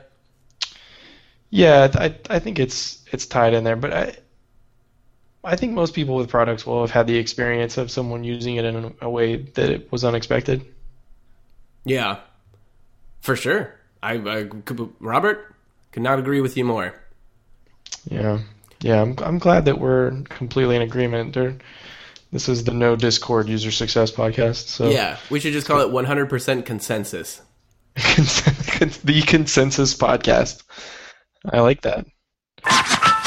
Yeah, 1.50 1.92
I 1.94 2.16
I 2.30 2.38
think 2.38 2.59
it's 2.59 3.04
it's 3.12 3.26
tied 3.26 3.52
in 3.52 3.64
there, 3.64 3.76
but 3.76 3.92
I 3.92 4.16
I 5.44 5.56
think 5.56 5.75
most 5.75 5.92
people 5.92 6.16
with 6.16 6.30
products 6.30 6.64
will 6.64 6.80
have 6.80 6.90
had 6.90 7.06
the 7.06 7.18
experience 7.18 7.76
of 7.76 7.90
someone 7.90 8.25
using 8.25 8.56
it 8.56 8.64
in 8.64 8.94
a 9.02 9.11
way 9.11 9.37
that 9.37 9.68
it 9.68 9.92
was 9.92 10.04
unexpected. 10.04 10.64
Yeah, 11.85 12.21
for 13.21 13.37
sure. 13.37 13.75
I, 14.02 14.14
I 14.14 14.44
could, 14.44 14.88
Robert 15.00 15.54
could 15.92 16.02
not 16.02 16.18
agree 16.18 16.40
with 16.40 16.56
you 16.56 16.64
more. 16.64 16.94
Yeah, 18.09 18.40
yeah. 18.80 19.02
I'm 19.02 19.16
I'm 19.18 19.38
glad 19.38 19.66
that 19.66 19.78
we're 19.78 20.23
completely 20.30 20.76
in 20.76 20.83
agreement. 20.83 21.35
There, 21.35 21.59
this 22.34 22.48
is 22.48 22.64
the 22.64 22.72
No 22.72 22.96
Discord 22.96 23.48
User 23.48 23.70
Success 23.70 24.10
podcast. 24.10 24.66
So 24.66 24.90
Yeah, 24.90 25.18
we 25.30 25.38
should 25.38 25.52
just 25.52 25.68
call 25.68 25.80
it 25.80 25.92
100% 25.92 26.66
consensus. 26.66 27.40
the 27.94 29.22
consensus 29.24 29.96
podcast. 29.96 30.64
I 31.52 31.60
like 31.60 31.82
that. 31.82 32.06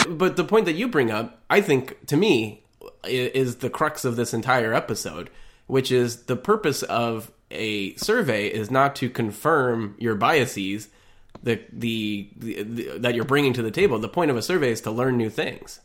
But 0.10 0.36
the 0.36 0.44
point 0.44 0.66
that 0.66 0.76
you 0.76 0.90
bring 0.90 1.10
up, 1.10 1.42
I 1.50 1.62
think, 1.62 2.06
to 2.08 2.18
me, 2.18 2.66
is 3.06 3.58
the 3.58 3.70
crux 3.70 4.04
of 4.04 4.18
this 4.18 4.34
entire 4.34 4.74
episode, 4.74 5.30
which 5.68 5.90
is 5.90 6.26
the 6.26 6.36
purpose 6.36 6.84
of 6.84 7.32
a 7.50 7.96
survey 7.96 8.48
is 8.48 8.70
not 8.70 8.94
to 8.98 9.10
confirm 9.10 9.96
your 10.00 10.16
biases 10.16 10.90
the, 11.42 11.62
the, 11.72 12.30
the, 12.36 12.64
the 12.64 12.98
that 12.98 13.16
you're 13.16 13.24
bringing 13.24 13.54
to 13.54 13.62
the 13.62 13.72
table. 13.72 14.00
The 14.00 14.10
point 14.10 14.32
of 14.32 14.36
a 14.36 14.42
survey 14.42 14.72
is 14.72 14.82
to 14.82 14.92
learn 14.92 15.16
new 15.16 15.30
things. 15.30 15.80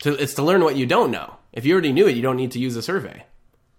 To, 0.00 0.14
it's 0.20 0.34
to 0.34 0.42
learn 0.42 0.64
what 0.64 0.74
you 0.74 0.84
don't 0.84 1.12
know. 1.12 1.37
If 1.52 1.64
you 1.66 1.72
already 1.72 1.92
knew 1.92 2.06
it, 2.06 2.14
you 2.16 2.22
don't 2.22 2.36
need 2.36 2.52
to 2.52 2.58
use 2.58 2.76
a 2.76 2.82
survey. 2.82 3.24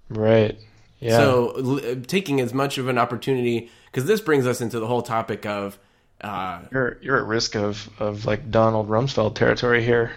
Right. 0.09 0.57
Yeah. 0.99 1.17
So 1.17 1.51
l- 1.57 2.01
taking 2.07 2.41
as 2.41 2.53
much 2.53 2.77
of 2.77 2.87
an 2.87 2.97
opportunity 2.97 3.69
because 3.85 4.05
this 4.05 4.19
brings 4.21 4.45
us 4.47 4.59
into 4.61 4.79
the 4.79 4.87
whole 4.87 5.01
topic 5.01 5.45
of 5.45 5.77
uh, 6.21 6.61
you're 6.71 6.97
you're 7.01 7.17
at 7.17 7.25
risk 7.25 7.55
of 7.55 7.89
of 7.99 8.25
like 8.25 8.51
Donald 8.51 8.89
Rumsfeld 8.89 9.35
territory 9.35 9.83
here. 9.83 10.11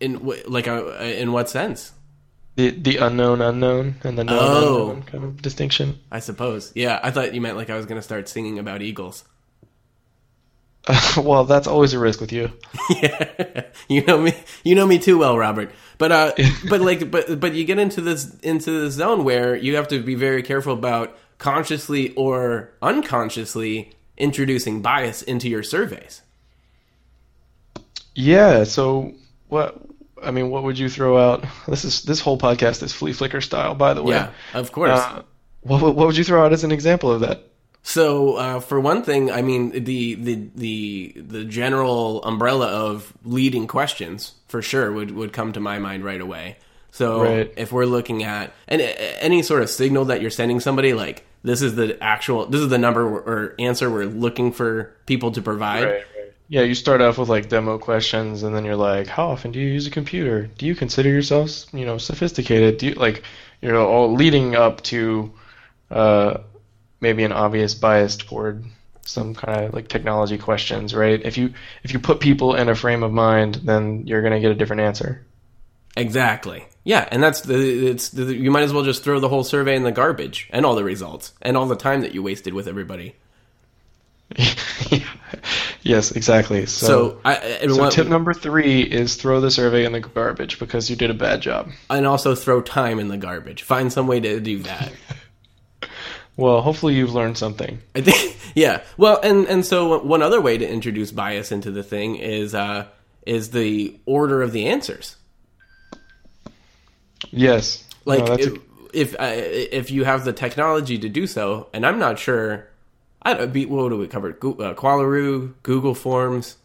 in 0.00 0.14
w- 0.14 0.42
like 0.46 0.68
uh, 0.68 0.84
in 0.98 1.32
what 1.32 1.48
sense? 1.48 1.92
The 2.56 2.70
the 2.70 2.98
unknown 2.98 3.40
unknown 3.40 3.94
and 4.04 4.18
the 4.18 4.24
known 4.24 4.38
Oh. 4.40 4.82
unknown 4.90 5.02
kind 5.04 5.24
of 5.24 5.40
distinction. 5.40 5.98
I 6.12 6.18
suppose. 6.20 6.70
Yeah, 6.74 7.00
I 7.02 7.10
thought 7.10 7.32
you 7.34 7.40
meant 7.40 7.56
like 7.56 7.70
I 7.70 7.76
was 7.76 7.86
going 7.86 7.98
to 7.98 8.02
start 8.02 8.28
singing 8.28 8.58
about 8.58 8.82
eagles. 8.82 9.24
well, 11.16 11.44
that's 11.44 11.66
always 11.66 11.94
a 11.94 11.98
risk 11.98 12.20
with 12.20 12.30
you. 12.32 12.52
yeah, 13.02 13.64
you 13.88 14.04
know 14.04 14.18
me. 14.20 14.34
You 14.64 14.74
know 14.74 14.86
me 14.86 14.98
too 14.98 15.16
well, 15.16 15.38
Robert. 15.38 15.70
But 15.98 16.12
uh, 16.12 16.32
but 16.68 16.80
like, 16.80 17.10
but 17.10 17.40
but 17.40 17.54
you 17.54 17.64
get 17.64 17.78
into 17.78 18.00
this 18.00 18.34
into 18.40 18.70
the 18.82 18.90
zone 18.90 19.24
where 19.24 19.56
you 19.56 19.76
have 19.76 19.88
to 19.88 20.02
be 20.02 20.14
very 20.14 20.42
careful 20.42 20.72
about 20.72 21.16
consciously 21.38 22.14
or 22.14 22.72
unconsciously 22.82 23.92
introducing 24.16 24.82
bias 24.82 25.22
into 25.22 25.48
your 25.48 25.62
surveys. 25.62 26.22
Yeah. 28.14 28.64
So 28.64 29.14
what? 29.48 29.80
I 30.22 30.30
mean, 30.30 30.48
what 30.50 30.62
would 30.62 30.78
you 30.78 30.88
throw 30.88 31.18
out? 31.18 31.44
This 31.66 31.84
is 31.84 32.02
this 32.02 32.20
whole 32.20 32.38
podcast 32.38 32.82
is 32.82 32.92
flea 32.92 33.12
flicker 33.12 33.40
style, 33.40 33.74
by 33.74 33.94
the 33.94 34.02
way. 34.02 34.14
Yeah, 34.14 34.30
of 34.54 34.72
course. 34.72 34.98
Uh, 34.98 35.22
what 35.60 35.82
what 35.82 36.06
would 36.06 36.16
you 36.16 36.24
throw 36.24 36.44
out 36.44 36.52
as 36.52 36.64
an 36.64 36.72
example 36.72 37.10
of 37.10 37.20
that? 37.20 37.44
So, 37.86 38.36
uh, 38.36 38.60
for 38.60 38.80
one 38.80 39.02
thing, 39.02 39.30
I 39.30 39.42
mean 39.42 39.70
the, 39.84 40.14
the 40.14 40.48
the 40.54 41.12
the 41.16 41.44
general 41.44 42.24
umbrella 42.24 42.66
of 42.68 43.12
leading 43.24 43.66
questions 43.66 44.32
for 44.48 44.62
sure 44.62 44.90
would 44.90 45.10
would 45.10 45.34
come 45.34 45.52
to 45.52 45.60
my 45.60 45.78
mind 45.78 46.02
right 46.02 46.20
away. 46.20 46.56
So, 46.92 47.22
Right. 47.22 47.52
if 47.58 47.72
we're 47.72 47.84
looking 47.84 48.22
at 48.24 48.54
and 48.68 48.80
any 48.80 49.42
sort 49.42 49.60
of 49.62 49.68
signal 49.68 50.06
that 50.06 50.22
you're 50.22 50.30
sending 50.30 50.60
somebody, 50.60 50.94
like 50.94 51.26
this 51.42 51.60
is 51.60 51.74
the 51.74 52.02
actual, 52.02 52.46
this 52.46 52.62
is 52.62 52.68
the 52.70 52.78
number 52.78 53.02
or 53.04 53.54
answer 53.58 53.90
we're 53.90 54.06
looking 54.06 54.50
for 54.52 54.94
people 55.04 55.32
to 55.32 55.42
provide. 55.42 56.04
Yeah, 56.48 56.62
you 56.62 56.74
start 56.74 57.02
off 57.02 57.18
with 57.18 57.28
like 57.28 57.50
demo 57.50 57.76
questions, 57.76 58.42
and 58.44 58.54
then 58.56 58.64
you're 58.64 58.76
like, 58.76 59.08
"How 59.08 59.28
often 59.28 59.50
do 59.52 59.58
you 59.60 59.68
use 59.68 59.86
a 59.86 59.90
computer? 59.90 60.48
Do 60.56 60.64
you 60.64 60.74
consider 60.74 61.10
yourselves, 61.10 61.66
you 61.74 61.84
know, 61.84 61.98
sophisticated? 61.98 62.78
Do 62.78 62.86
you 62.88 62.94
like, 62.94 63.22
you 63.60 63.70
know, 63.70 63.86
all 63.86 64.14
leading 64.14 64.54
up 64.54 64.80
to, 64.84 65.32
uh, 65.90 66.38
maybe 67.00 67.24
an 67.24 67.32
obvious 67.32 67.74
bias 67.74 68.16
toward 68.16 68.64
some 69.06 69.34
kind 69.34 69.66
of 69.66 69.74
like 69.74 69.88
technology 69.88 70.38
questions, 70.38 70.94
right? 70.94 71.20
If 71.24 71.36
you 71.36 71.52
if 71.82 71.92
you 71.92 71.98
put 71.98 72.20
people 72.20 72.54
in 72.54 72.68
a 72.68 72.74
frame 72.74 73.02
of 73.02 73.12
mind, 73.12 73.56
then 73.64 74.06
you're 74.06 74.22
gonna 74.22 74.40
get 74.40 74.50
a 74.50 74.54
different 74.54 74.82
answer. 74.82 75.24
Exactly. 75.96 76.66
Yeah, 76.84 77.06
and 77.10 77.22
that's 77.22 77.42
the 77.42 77.88
it's 77.88 78.08
the, 78.10 78.34
you 78.34 78.50
might 78.50 78.62
as 78.62 78.72
well 78.72 78.82
just 78.82 79.04
throw 79.04 79.20
the 79.20 79.28
whole 79.28 79.44
survey 79.44 79.76
in 79.76 79.82
the 79.84 79.92
garbage 79.92 80.48
and 80.50 80.66
all 80.66 80.74
the 80.74 80.84
results 80.84 81.32
and 81.42 81.56
all 81.56 81.66
the 81.66 81.76
time 81.76 82.00
that 82.00 82.14
you 82.14 82.22
wasted 82.22 82.52
with 82.54 82.66
everybody. 82.66 83.14
yes, 85.82 86.12
exactly. 86.12 86.66
So, 86.66 86.86
So, 86.86 87.20
I 87.24 87.58
so 87.68 87.76
what- 87.76 87.92
tip 87.92 88.06
number 88.08 88.32
three 88.34 88.82
is 88.82 89.16
throw 89.16 89.40
the 89.40 89.50
survey 89.50 89.84
in 89.84 89.92
the 89.92 90.00
garbage 90.00 90.58
because 90.58 90.88
you 90.90 90.96
did 90.96 91.10
a 91.10 91.14
bad 91.14 91.40
job. 91.40 91.70
and 91.90 92.06
also 92.06 92.34
throw 92.34 92.60
time 92.62 92.98
in 92.98 93.08
the 93.08 93.16
garbage. 93.16 93.62
Find 93.62 93.92
some 93.92 94.06
way 94.06 94.20
to 94.20 94.40
do 94.40 94.60
that. 94.60 94.92
Well, 96.36 96.60
hopefully 96.62 96.94
you've 96.94 97.14
learned 97.14 97.38
something. 97.38 97.80
I 97.94 98.00
think, 98.00 98.36
yeah. 98.54 98.82
Well, 98.96 99.20
and 99.22 99.46
and 99.46 99.64
so 99.64 100.02
one 100.02 100.22
other 100.22 100.40
way 100.40 100.58
to 100.58 100.68
introduce 100.68 101.12
bias 101.12 101.52
into 101.52 101.70
the 101.70 101.82
thing 101.82 102.16
is 102.16 102.54
uh, 102.54 102.86
is 103.26 103.50
the 103.50 103.98
order 104.06 104.42
of 104.42 104.52
the 104.52 104.66
answers. 104.66 105.16
Yes. 107.30 107.84
Like 108.04 108.20
No, 108.20 108.26
that's 108.26 108.46
a- 108.46 108.54
if 108.54 108.60
if, 108.92 109.14
uh, 109.14 109.32
if 109.32 109.90
you 109.90 110.04
have 110.04 110.24
the 110.24 110.32
technology 110.32 110.98
to 110.98 111.08
do 111.08 111.26
so, 111.26 111.68
and 111.72 111.84
I'm 111.84 111.98
not 111.98 112.18
sure. 112.18 112.68
I 113.22 113.34
don't 113.34 113.52
what 113.70 113.88
do 113.88 113.96
we 113.96 114.06
cover? 114.06 114.32
Go- 114.32 114.52
Uh, 114.54 114.74
Qualaroo, 114.74 115.54
Google 115.62 115.94
Forms, 115.94 116.56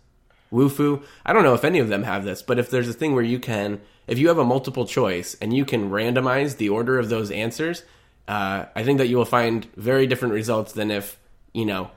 Wufoo. 0.51 1.01
I 1.25 1.31
don't 1.33 1.43
know 1.43 1.53
if 1.53 1.63
any 1.63 1.79
of 1.79 1.87
them 1.87 2.03
have 2.03 2.25
this, 2.25 2.41
but 2.41 2.59
if 2.59 2.69
there's 2.69 2.89
a 2.89 2.93
thing 2.93 3.15
where 3.15 3.23
you 3.23 3.39
can, 3.39 3.79
if 4.07 4.19
you 4.19 4.27
have 4.27 4.37
a 4.37 4.43
multiple 4.43 4.85
choice 4.85 5.35
and 5.41 5.53
you 5.55 5.63
can 5.63 5.89
randomize 5.89 6.57
the 6.57 6.69
order 6.69 6.99
of 6.99 7.07
those 7.09 7.31
answers, 7.31 7.83
uh, 8.29 8.67
I 8.75 8.83
think 8.83 8.99
that 8.99 9.07
you 9.07 9.17
will 9.17 9.25
find 9.25 9.65
very 9.75 10.05
different 10.05 10.35
results 10.35 10.73
than 10.73 10.91
if 10.91 11.19
you 11.51 11.65
know 11.65 11.89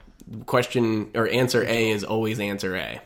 question 0.47 1.11
or 1.13 1.27
answer 1.27 1.63
A 1.63 1.91
is 1.91 2.03
always 2.03 2.39
answer 2.39 2.75
A. 2.75 2.99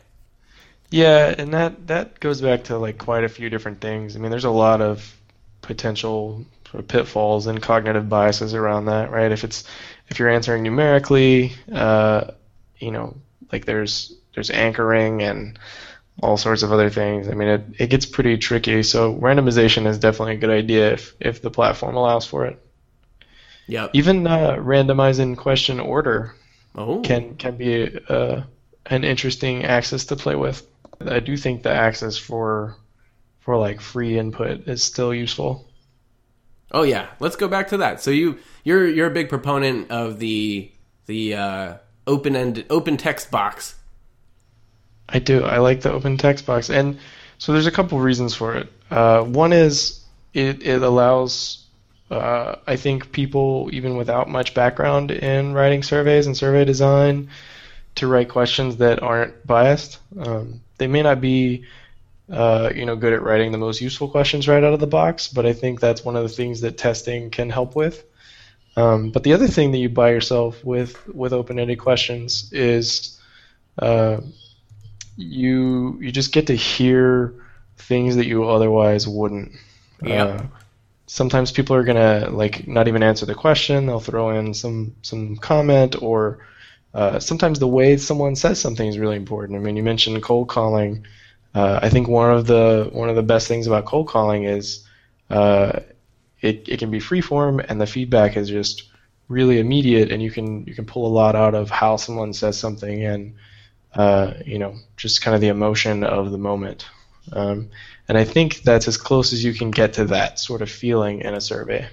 Yeah, 0.89 1.35
and 1.37 1.53
that 1.53 1.87
that 1.87 2.21
goes 2.21 2.39
back 2.39 2.63
to 2.65 2.77
like 2.77 2.97
quite 2.97 3.25
a 3.25 3.29
few 3.29 3.49
different 3.49 3.81
things. 3.81 4.15
I 4.15 4.19
mean, 4.19 4.31
there's 4.31 4.45
a 4.45 4.49
lot 4.49 4.79
of 4.81 5.13
potential 5.61 6.45
sort 6.71 6.81
of 6.81 6.87
pitfalls 6.87 7.47
and 7.47 7.61
cognitive 7.61 8.07
biases 8.07 8.53
around 8.53 8.85
that, 8.85 9.11
right? 9.11 9.29
If 9.33 9.43
it's 9.43 9.65
if 10.07 10.19
you're 10.19 10.29
answering 10.29 10.63
numerically, 10.63 11.51
uh, 11.73 12.31
you 12.79 12.91
know, 12.91 13.17
like 13.51 13.65
there's 13.65 14.15
there's 14.35 14.51
anchoring 14.51 15.21
and 15.21 15.59
all 16.23 16.37
sorts 16.37 16.63
of 16.63 16.71
other 16.71 16.89
things. 16.89 17.27
I 17.27 17.33
mean, 17.33 17.49
it, 17.49 17.65
it 17.77 17.89
gets 17.89 18.05
pretty 18.05 18.37
tricky. 18.37 18.83
So 18.83 19.15
randomization 19.15 19.85
is 19.85 19.99
definitely 19.99 20.35
a 20.35 20.37
good 20.37 20.49
idea 20.49 20.93
if 20.93 21.13
if 21.19 21.41
the 21.41 21.51
platform 21.51 21.97
allows 21.97 22.25
for 22.25 22.45
it. 22.45 22.63
Yep. 23.67 23.91
Even 23.93 24.25
uh, 24.25 24.55
randomizing 24.57 25.37
question 25.37 25.79
order 25.79 26.33
Oh. 26.75 27.01
can 27.01 27.35
can 27.35 27.57
be 27.57 27.99
uh, 28.07 28.41
an 28.85 29.03
interesting 29.03 29.65
axis 29.65 30.05
to 30.05 30.15
play 30.15 30.35
with. 30.35 30.65
I 31.01 31.19
do 31.19 31.35
think 31.35 31.63
the 31.63 31.71
axis 31.71 32.17
for 32.17 32.75
for 33.39 33.57
like 33.57 33.81
free 33.81 34.17
input 34.17 34.67
is 34.67 34.83
still 34.83 35.13
useful. 35.13 35.65
Oh 36.71 36.83
yeah, 36.83 37.07
let's 37.19 37.35
go 37.35 37.47
back 37.47 37.69
to 37.69 37.77
that. 37.77 38.01
So 38.01 38.11
you 38.11 38.37
you're 38.63 38.87
you're 38.87 39.07
a 39.07 39.13
big 39.13 39.29
proponent 39.29 39.89
of 39.91 40.19
the 40.19 40.71
the 41.07 41.33
uh, 41.33 41.77
open 42.05 42.35
end 42.35 42.65
open 42.69 42.97
text 42.97 43.31
box. 43.31 43.75
I 45.09 45.19
do. 45.19 45.43
I 45.43 45.59
like 45.59 45.81
the 45.81 45.91
open 45.91 46.17
text 46.17 46.45
box, 46.45 46.69
and 46.69 46.99
so 47.37 47.53
there's 47.53 47.67
a 47.67 47.71
couple 47.71 47.99
reasons 47.99 48.35
for 48.35 48.55
it. 48.55 48.71
Uh, 48.91 49.23
one 49.23 49.53
is 49.53 50.03
it 50.33 50.61
it 50.63 50.83
allows 50.83 51.65
uh, 52.09 52.55
I 52.65 52.75
think 52.77 53.11
people 53.11 53.69
even 53.73 53.97
without 53.97 54.29
much 54.29 54.53
background 54.53 55.11
in 55.11 55.53
writing 55.53 55.83
surveys 55.83 56.25
and 56.25 56.37
survey 56.37 56.63
design 56.65 57.29
to 57.95 58.07
write 58.07 58.29
questions 58.29 58.77
that 58.77 59.01
aren't 59.01 59.45
biased. 59.45 59.99
Um, 60.17 60.61
they 60.77 60.87
may 60.87 61.01
not 61.01 61.19
be 61.19 61.65
uh, 62.31 62.71
you 62.75 62.85
know 62.85 62.95
good 62.95 63.13
at 63.13 63.21
writing 63.21 63.51
the 63.51 63.57
most 63.57 63.81
useful 63.81 64.07
questions 64.07 64.47
right 64.47 64.63
out 64.63 64.73
of 64.73 64.79
the 64.79 64.87
box, 64.87 65.27
but 65.27 65.45
I 65.45 65.53
think 65.53 65.79
that's 65.79 66.03
one 66.03 66.15
of 66.15 66.23
the 66.23 66.29
things 66.29 66.61
that 66.61 66.77
testing 66.77 67.29
can 67.29 67.49
help 67.49 67.75
with. 67.75 68.03
Um, 68.77 69.09
but 69.09 69.23
the 69.23 69.33
other 69.33 69.47
thing 69.47 69.71
that 69.71 69.79
you 69.79 69.89
buy 69.89 70.11
yourself 70.11 70.63
with 70.63 71.07
with 71.07 71.33
open-ended 71.33 71.79
questions 71.79 72.51
is 72.53 73.19
uh, 73.79 74.21
you 75.17 75.97
you 75.99 76.11
just 76.11 76.31
get 76.31 76.47
to 76.47 76.55
hear 76.55 77.33
things 77.77 78.15
that 78.15 78.27
you 78.27 78.47
otherwise 78.47 79.07
wouldn't. 79.07 79.51
Yeah. 80.01 80.23
Uh, 80.23 80.45
sometimes 81.07 81.51
people 81.51 81.75
are 81.75 81.83
gonna 81.83 82.29
like 82.29 82.67
not 82.67 82.87
even 82.87 83.01
answer 83.01 83.25
the 83.25 83.35
question. 83.35 83.85
They'll 83.85 83.99
throw 83.99 84.29
in 84.31 84.53
some 84.53 84.95
some 85.01 85.37
comment 85.37 86.01
or 86.01 86.39
uh, 86.93 87.19
sometimes 87.19 87.59
the 87.59 87.67
way 87.67 87.97
someone 87.97 88.35
says 88.35 88.59
something 88.59 88.87
is 88.87 88.99
really 88.99 89.15
important. 89.15 89.57
I 89.57 89.61
mean, 89.61 89.75
you 89.75 89.83
mentioned 89.83 90.21
cold 90.21 90.49
calling. 90.49 91.05
Uh, 91.55 91.79
I 91.81 91.89
think 91.89 92.07
one 92.07 92.31
of 92.31 92.45
the 92.45 92.89
one 92.91 93.09
of 93.09 93.15
the 93.15 93.23
best 93.23 93.47
things 93.47 93.67
about 93.67 93.85
cold 93.85 94.07
calling 94.07 94.43
is 94.43 94.85
uh, 95.29 95.79
it 96.41 96.67
it 96.67 96.79
can 96.79 96.91
be 96.91 96.99
freeform 96.99 97.65
and 97.67 97.81
the 97.81 97.87
feedback 97.87 98.37
is 98.37 98.49
just 98.49 98.83
really 99.29 99.59
immediate, 99.59 100.11
and 100.11 100.21
you 100.21 100.31
can 100.31 100.65
you 100.65 100.75
can 100.75 100.85
pull 100.85 101.05
a 101.07 101.13
lot 101.13 101.35
out 101.35 101.55
of 101.55 101.69
how 101.69 101.95
someone 101.97 102.33
says 102.33 102.57
something 102.57 103.03
and 103.03 103.35
uh, 103.93 104.33
you 104.45 104.59
know 104.59 104.75
just 104.97 105.21
kind 105.21 105.35
of 105.35 105.41
the 105.41 105.47
emotion 105.47 106.03
of 106.03 106.31
the 106.31 106.37
moment. 106.37 106.85
Um, 107.31 107.69
and 108.07 108.17
I 108.17 108.23
think 108.23 108.61
that's 108.61 108.87
as 108.87 108.97
close 108.97 109.33
as 109.33 109.43
you 109.43 109.53
can 109.53 109.71
get 109.71 109.93
to 109.93 110.05
that 110.05 110.39
sort 110.39 110.61
of 110.61 110.69
feeling 110.69 111.21
in 111.21 111.33
a 111.33 111.41
survey. 111.41 111.87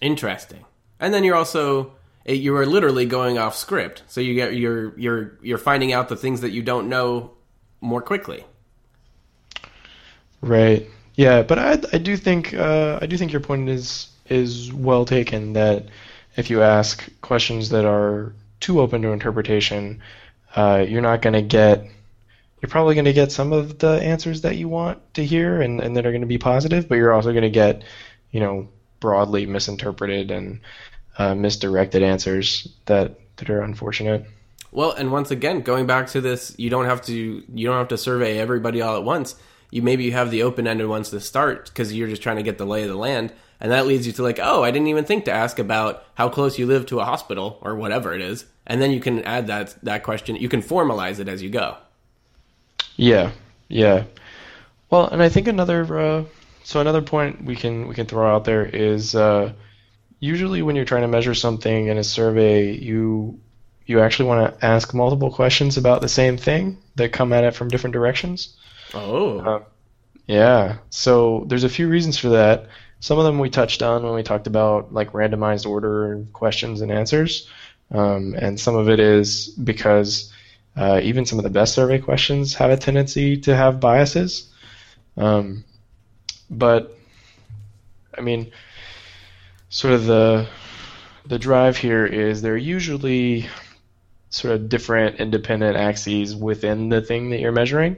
Interesting. 0.00 0.64
And 0.98 1.14
then 1.14 1.24
you're 1.24 1.36
also 1.36 1.92
eh, 2.26 2.34
you 2.34 2.56
are 2.56 2.66
literally 2.66 3.06
going 3.06 3.38
off 3.38 3.56
script, 3.56 4.02
so 4.06 4.20
you 4.20 4.34
get 4.34 4.54
you're 4.54 4.98
you're 4.98 5.38
you're 5.42 5.58
finding 5.58 5.92
out 5.92 6.08
the 6.08 6.16
things 6.16 6.42
that 6.42 6.50
you 6.50 6.62
don't 6.62 6.88
know 6.88 7.32
more 7.80 8.02
quickly. 8.02 8.44
Right. 10.40 10.88
Yeah, 11.14 11.42
but 11.42 11.58
I 11.58 11.72
I 11.92 11.98
do 11.98 12.16
think 12.16 12.54
uh, 12.54 12.98
I 13.00 13.06
do 13.06 13.16
think 13.16 13.32
your 13.32 13.40
point 13.40 13.68
is 13.68 14.08
is 14.28 14.72
well 14.72 15.04
taken 15.04 15.54
that 15.54 15.86
if 16.36 16.50
you 16.50 16.62
ask 16.62 17.08
questions 17.20 17.70
that 17.70 17.84
are 17.84 18.32
too 18.60 18.80
open 18.80 19.02
to 19.02 19.08
interpretation, 19.08 20.00
uh, 20.54 20.84
you're 20.86 21.02
not 21.02 21.22
going 21.22 21.32
to 21.32 21.42
get 21.42 21.86
you're 22.60 22.70
probably 22.70 22.94
going 22.94 23.06
to 23.06 23.12
get 23.12 23.32
some 23.32 23.52
of 23.52 23.78
the 23.78 24.00
answers 24.02 24.42
that 24.42 24.56
you 24.56 24.68
want 24.68 25.14
to 25.14 25.24
hear 25.24 25.60
and, 25.60 25.80
and 25.80 25.96
that 25.96 26.06
are 26.06 26.10
going 26.10 26.20
to 26.20 26.26
be 26.26 26.38
positive, 26.38 26.88
but 26.88 26.96
you're 26.96 27.12
also 27.12 27.30
going 27.30 27.42
to 27.42 27.50
get, 27.50 27.82
you 28.30 28.40
know, 28.40 28.68
broadly 29.00 29.46
misinterpreted 29.46 30.30
and 30.30 30.60
uh, 31.18 31.34
misdirected 31.34 32.02
answers 32.02 32.68
that 32.86 33.18
that 33.36 33.50
are 33.50 33.62
unfortunate. 33.62 34.26
Well, 34.72 34.92
and 34.92 35.10
once 35.10 35.30
again, 35.30 35.62
going 35.62 35.86
back 35.86 36.08
to 36.08 36.20
this, 36.20 36.54
you 36.58 36.70
don't 36.70 36.84
have 36.84 37.02
to 37.06 37.14
you 37.14 37.66
don't 37.66 37.78
have 37.78 37.88
to 37.88 37.98
survey 37.98 38.38
everybody 38.38 38.80
all 38.82 38.96
at 38.96 39.04
once. 39.04 39.34
You 39.70 39.82
maybe 39.82 40.04
you 40.04 40.12
have 40.12 40.30
the 40.30 40.42
open 40.42 40.66
ended 40.66 40.88
ones 40.88 41.10
to 41.10 41.20
start 41.20 41.66
because 41.66 41.92
you're 41.92 42.08
just 42.08 42.22
trying 42.22 42.36
to 42.36 42.42
get 42.42 42.58
the 42.58 42.66
lay 42.66 42.82
of 42.82 42.88
the 42.88 42.96
land, 42.96 43.32
and 43.58 43.72
that 43.72 43.86
leads 43.86 44.06
you 44.06 44.12
to 44.14 44.22
like, 44.22 44.38
oh, 44.40 44.62
I 44.62 44.70
didn't 44.70 44.88
even 44.88 45.04
think 45.04 45.24
to 45.24 45.32
ask 45.32 45.58
about 45.58 46.04
how 46.14 46.28
close 46.28 46.58
you 46.58 46.66
live 46.66 46.86
to 46.86 47.00
a 47.00 47.04
hospital 47.04 47.58
or 47.62 47.74
whatever 47.74 48.12
it 48.12 48.20
is, 48.20 48.44
and 48.66 48.82
then 48.82 48.90
you 48.90 49.00
can 49.00 49.22
add 49.24 49.46
that 49.46 49.76
that 49.82 50.02
question. 50.02 50.36
You 50.36 50.48
can 50.48 50.62
formalize 50.62 51.18
it 51.18 51.28
as 51.28 51.42
you 51.42 51.50
go. 51.50 51.76
Yeah, 53.00 53.32
yeah. 53.68 54.04
Well, 54.90 55.08
and 55.08 55.22
I 55.22 55.28
think 55.28 55.48
another 55.48 55.98
uh, 55.98 56.24
so 56.64 56.80
another 56.80 57.02
point 57.02 57.44
we 57.44 57.56
can 57.56 57.88
we 57.88 57.94
can 57.94 58.06
throw 58.06 58.34
out 58.34 58.44
there 58.44 58.64
is 58.64 59.14
uh, 59.14 59.52
usually 60.20 60.62
when 60.62 60.76
you're 60.76 60.84
trying 60.84 61.02
to 61.02 61.08
measure 61.08 61.34
something 61.34 61.86
in 61.88 61.98
a 61.98 62.04
survey, 62.04 62.72
you 62.72 63.40
you 63.86 64.00
actually 64.00 64.28
want 64.28 64.60
to 64.60 64.66
ask 64.66 64.94
multiple 64.94 65.30
questions 65.32 65.78
about 65.78 66.02
the 66.02 66.08
same 66.08 66.36
thing 66.36 66.78
that 66.96 67.12
come 67.12 67.32
at 67.32 67.44
it 67.44 67.54
from 67.54 67.68
different 67.68 67.94
directions. 67.94 68.56
Oh, 68.94 69.38
Uh, 69.40 69.60
Yeah. 70.26 70.78
So 70.90 71.44
there's 71.48 71.64
a 71.64 71.68
few 71.70 71.88
reasons 71.88 72.18
for 72.18 72.30
that. 72.30 72.66
Some 73.00 73.18
of 73.18 73.24
them 73.24 73.38
we 73.38 73.50
touched 73.50 73.82
on 73.82 74.02
when 74.04 74.14
we 74.14 74.22
talked 74.22 74.46
about 74.46 74.92
like 74.92 75.12
randomized 75.12 75.66
order 75.66 76.24
questions 76.32 76.82
and 76.82 76.92
answers, 76.92 77.48
um, 77.90 78.34
and 78.38 78.60
some 78.60 78.76
of 78.76 78.90
it 78.90 79.00
is 79.00 79.48
because 79.48 80.32
uh, 80.76 81.00
even 81.02 81.26
some 81.26 81.38
of 81.38 81.42
the 81.42 81.50
best 81.50 81.74
survey 81.74 81.98
questions 81.98 82.54
have 82.54 82.70
a 82.70 82.76
tendency 82.76 83.36
to 83.38 83.56
have 83.56 83.80
biases. 83.80 84.50
Um, 85.16 85.64
but 86.48 86.96
I 88.16 88.20
mean, 88.20 88.52
sort 89.68 89.94
of 89.94 90.04
the 90.04 90.48
the 91.26 91.38
drive 91.38 91.76
here 91.76 92.06
is 92.06 92.42
they're 92.42 92.56
usually 92.56 93.48
sort 94.30 94.54
of 94.54 94.68
different 94.68 95.20
independent 95.20 95.76
axes 95.76 96.34
within 96.34 96.88
the 96.88 97.02
thing 97.02 97.30
that 97.30 97.40
you're 97.40 97.52
measuring. 97.52 97.96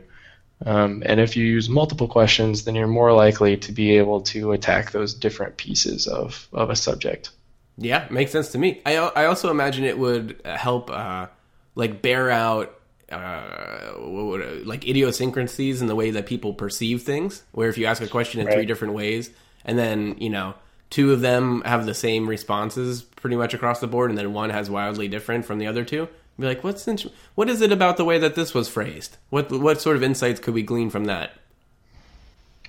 Um, 0.64 1.02
and 1.04 1.20
if 1.20 1.37
you 1.37 1.44
use 1.44 1.68
multiple 1.68 2.08
questions, 2.08 2.64
then 2.64 2.74
you're 2.74 2.87
more 2.87 3.12
likely 3.12 3.56
to 3.58 3.72
be 3.72 3.98
able 3.98 4.22
to 4.22 4.52
attack 4.52 4.92
those 4.92 5.12
different 5.12 5.56
pieces 5.56 6.06
of, 6.06 6.46
of 6.52 6.70
a 6.70 6.76
subject. 6.76 7.30
Yeah, 7.78 8.06
makes 8.11 8.30
sense 8.30 8.50
to 8.52 8.58
me. 8.58 8.80
I 8.87 8.96
I 8.96 9.24
also 9.26 9.50
imagine 9.50 9.85
it 9.85 9.98
would 9.98 10.40
help 10.44 10.90
uh, 10.90 11.26
like 11.74 12.02
bear 12.02 12.30
out 12.30 12.78
uh, 13.11 13.92
would, 13.98 14.66
like 14.66 14.87
idiosyncrasies 14.87 15.80
in 15.80 15.87
the 15.87 15.94
way 15.94 16.11
that 16.12 16.26
people 16.26 16.54
perceive 16.54 17.02
things. 17.02 17.42
Where 17.52 17.68
if 17.68 17.78
you 17.78 17.87
ask 17.87 18.02
a 18.02 18.08
question 18.08 18.40
in 18.40 18.50
three 18.50 18.66
different 18.66 18.94
ways, 18.94 19.30
and 19.64 19.78
then 19.78 20.16
you 20.18 20.30
know 20.30 20.54
two 20.90 21.12
of 21.12 21.20
them 21.20 21.62
have 21.64 21.87
the 21.87 21.94
same 21.94 22.28
responses 22.28 23.02
pretty 23.02 23.37
much 23.37 23.54
across 23.54 23.80
the 23.80 23.87
board, 23.87 24.11
and 24.11 24.18
then 24.18 24.32
one 24.32 24.50
has 24.50 24.70
wildly 24.70 25.08
different 25.08 25.44
from 25.44 25.58
the 25.58 25.66
other 25.66 25.85
two, 25.85 26.08
be 26.38 26.46
like, 26.46 26.64
what's 26.64 26.87
int- 26.88 27.12
what 27.35 27.48
is 27.48 27.61
it 27.61 27.72
about 27.72 27.96
the 27.96 28.04
way 28.04 28.18
that 28.18 28.35
this 28.35 28.52
was 28.52 28.68
phrased? 28.68 29.16
What 29.30 29.50
what 29.50 29.80
sort 29.80 29.96
of 29.96 30.02
insights 30.02 30.40
could 30.40 30.54
we 30.54 30.62
glean 30.62 30.90
from 30.90 31.06
that? 31.06 31.32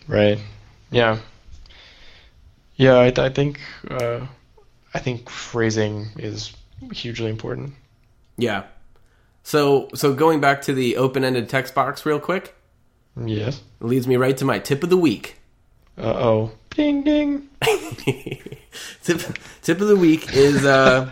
Right. 0.07 0.39
Yeah. 0.91 1.19
Yeah, 2.75 2.95
I, 2.95 3.13
I 3.17 3.29
think 3.29 3.59
uh, 3.89 4.25
I 4.93 4.99
think 4.99 5.29
phrasing 5.29 6.07
is 6.17 6.53
hugely 6.91 7.29
important. 7.29 7.73
Yeah. 8.37 8.63
So 9.43 9.89
so 9.93 10.13
going 10.13 10.39
back 10.41 10.61
to 10.63 10.73
the 10.73 10.97
open 10.97 11.23
ended 11.23 11.49
text 11.49 11.75
box 11.75 12.05
real 12.05 12.19
quick, 12.19 12.55
Yes. 13.23 13.61
leads 13.79 14.07
me 14.07 14.15
right 14.17 14.35
to 14.37 14.45
my 14.45 14.59
tip 14.59 14.83
of 14.83 14.89
the 14.89 14.97
week. 14.97 15.35
Uh 15.97 16.13
oh. 16.15 16.51
Ding 16.71 17.03
ding. 17.03 17.49
tip, 19.03 19.21
tip 19.61 19.81
of 19.81 19.87
the 19.87 19.95
week 19.95 20.33
is 20.33 20.65
uh, 20.65 21.09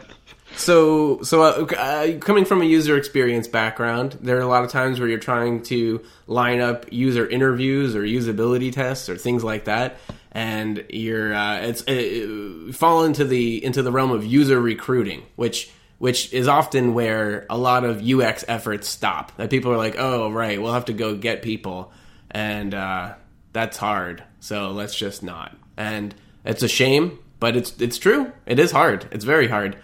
so 0.55 1.21
so 1.21 1.43
uh, 1.43 1.65
uh, 1.77 2.17
coming 2.19 2.45
from 2.45 2.61
a 2.61 2.65
user 2.65 2.97
experience 2.97 3.47
background 3.47 4.17
there 4.21 4.37
are 4.37 4.41
a 4.41 4.47
lot 4.47 4.63
of 4.63 4.71
times 4.71 4.99
where 4.99 5.07
you're 5.07 5.19
trying 5.19 5.61
to 5.63 6.01
line 6.27 6.59
up 6.59 6.91
user 6.91 7.27
interviews 7.27 7.95
or 7.95 8.01
usability 8.01 8.73
tests 8.73 9.07
or 9.07 9.17
things 9.17 9.43
like 9.43 9.65
that 9.65 9.97
and 10.31 10.83
you're 10.89 11.33
uh, 11.33 11.57
it's 11.59 11.87
uh, 11.87 12.71
fall 12.73 13.03
into 13.05 13.23
the 13.23 13.63
into 13.63 13.81
the 13.83 13.91
realm 13.91 14.11
of 14.11 14.25
user 14.25 14.59
recruiting 14.59 15.21
which 15.35 15.69
which 16.01 16.33
is 16.33 16.47
often 16.47 16.95
where 16.95 17.45
a 17.47 17.57
lot 17.59 17.83
of 17.83 18.01
UX 18.01 18.43
efforts 18.47 18.87
stop 18.87 19.37
that 19.37 19.51
people 19.51 19.71
are 19.71 19.77
like 19.77 19.95
oh 19.99 20.31
right 20.31 20.59
we'll 20.59 20.73
have 20.73 20.85
to 20.85 20.93
go 20.93 21.15
get 21.15 21.43
people 21.43 21.93
and 22.31 22.73
uh, 22.73 23.13
that's 23.53 23.77
hard 23.77 24.23
so 24.39 24.71
let's 24.71 24.95
just 24.95 25.21
not. 25.21 25.55
And 25.77 26.15
it's 26.43 26.63
a 26.63 26.67
shame 26.67 27.19
but 27.39 27.55
it's 27.55 27.79
it's 27.79 27.99
true. 27.99 28.31
It 28.47 28.57
is 28.57 28.71
hard. 28.71 29.07
It's 29.11 29.25
very 29.25 29.47
hard. 29.47 29.77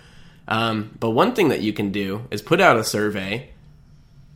Um, 0.48 0.98
but 1.00 1.12
one 1.12 1.36
thing 1.36 1.50
that 1.50 1.62
you 1.62 1.72
can 1.72 1.92
do 1.92 2.26
is 2.32 2.42
put 2.42 2.60
out 2.60 2.78
a 2.78 2.84
survey 2.84 3.52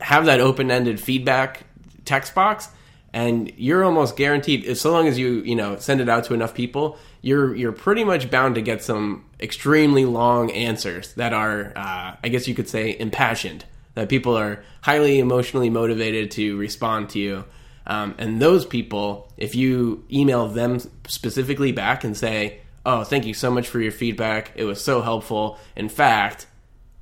have 0.00 0.26
that 0.26 0.38
open-ended 0.38 1.00
feedback 1.00 1.64
text 2.04 2.32
box 2.32 2.68
and 3.12 3.52
you're 3.56 3.82
almost 3.82 4.16
guaranteed 4.16 4.76
so 4.76 4.92
long 4.92 5.08
as 5.08 5.18
you 5.18 5.42
you 5.42 5.56
know 5.56 5.78
send 5.78 6.00
it 6.00 6.08
out 6.08 6.24
to 6.24 6.34
enough 6.34 6.54
people 6.54 6.96
you're 7.22 7.54
you're 7.54 7.72
pretty 7.72 8.04
much 8.04 8.30
bound 8.30 8.56
to 8.56 8.60
get 8.60 8.82
some 8.82 9.24
extremely 9.40 10.04
long 10.04 10.50
answers 10.50 11.14
that 11.14 11.32
are, 11.32 11.72
uh, 11.74 12.16
I 12.22 12.28
guess 12.28 12.46
you 12.48 12.54
could 12.54 12.68
say, 12.68 12.96
impassioned. 12.98 13.64
That 13.94 14.08
people 14.08 14.36
are 14.36 14.64
highly 14.80 15.18
emotionally 15.18 15.70
motivated 15.70 16.30
to 16.32 16.56
respond 16.56 17.10
to 17.10 17.18
you. 17.18 17.44
Um, 17.86 18.14
and 18.18 18.40
those 18.40 18.64
people, 18.64 19.30
if 19.36 19.54
you 19.54 20.04
email 20.10 20.48
them 20.48 20.80
specifically 21.06 21.72
back 21.72 22.02
and 22.02 22.16
say, 22.16 22.60
"Oh, 22.84 23.04
thank 23.04 23.26
you 23.26 23.34
so 23.34 23.50
much 23.50 23.68
for 23.68 23.80
your 23.80 23.92
feedback. 23.92 24.52
It 24.54 24.64
was 24.64 24.82
so 24.82 25.02
helpful. 25.02 25.58
In 25.76 25.88
fact, 25.88 26.46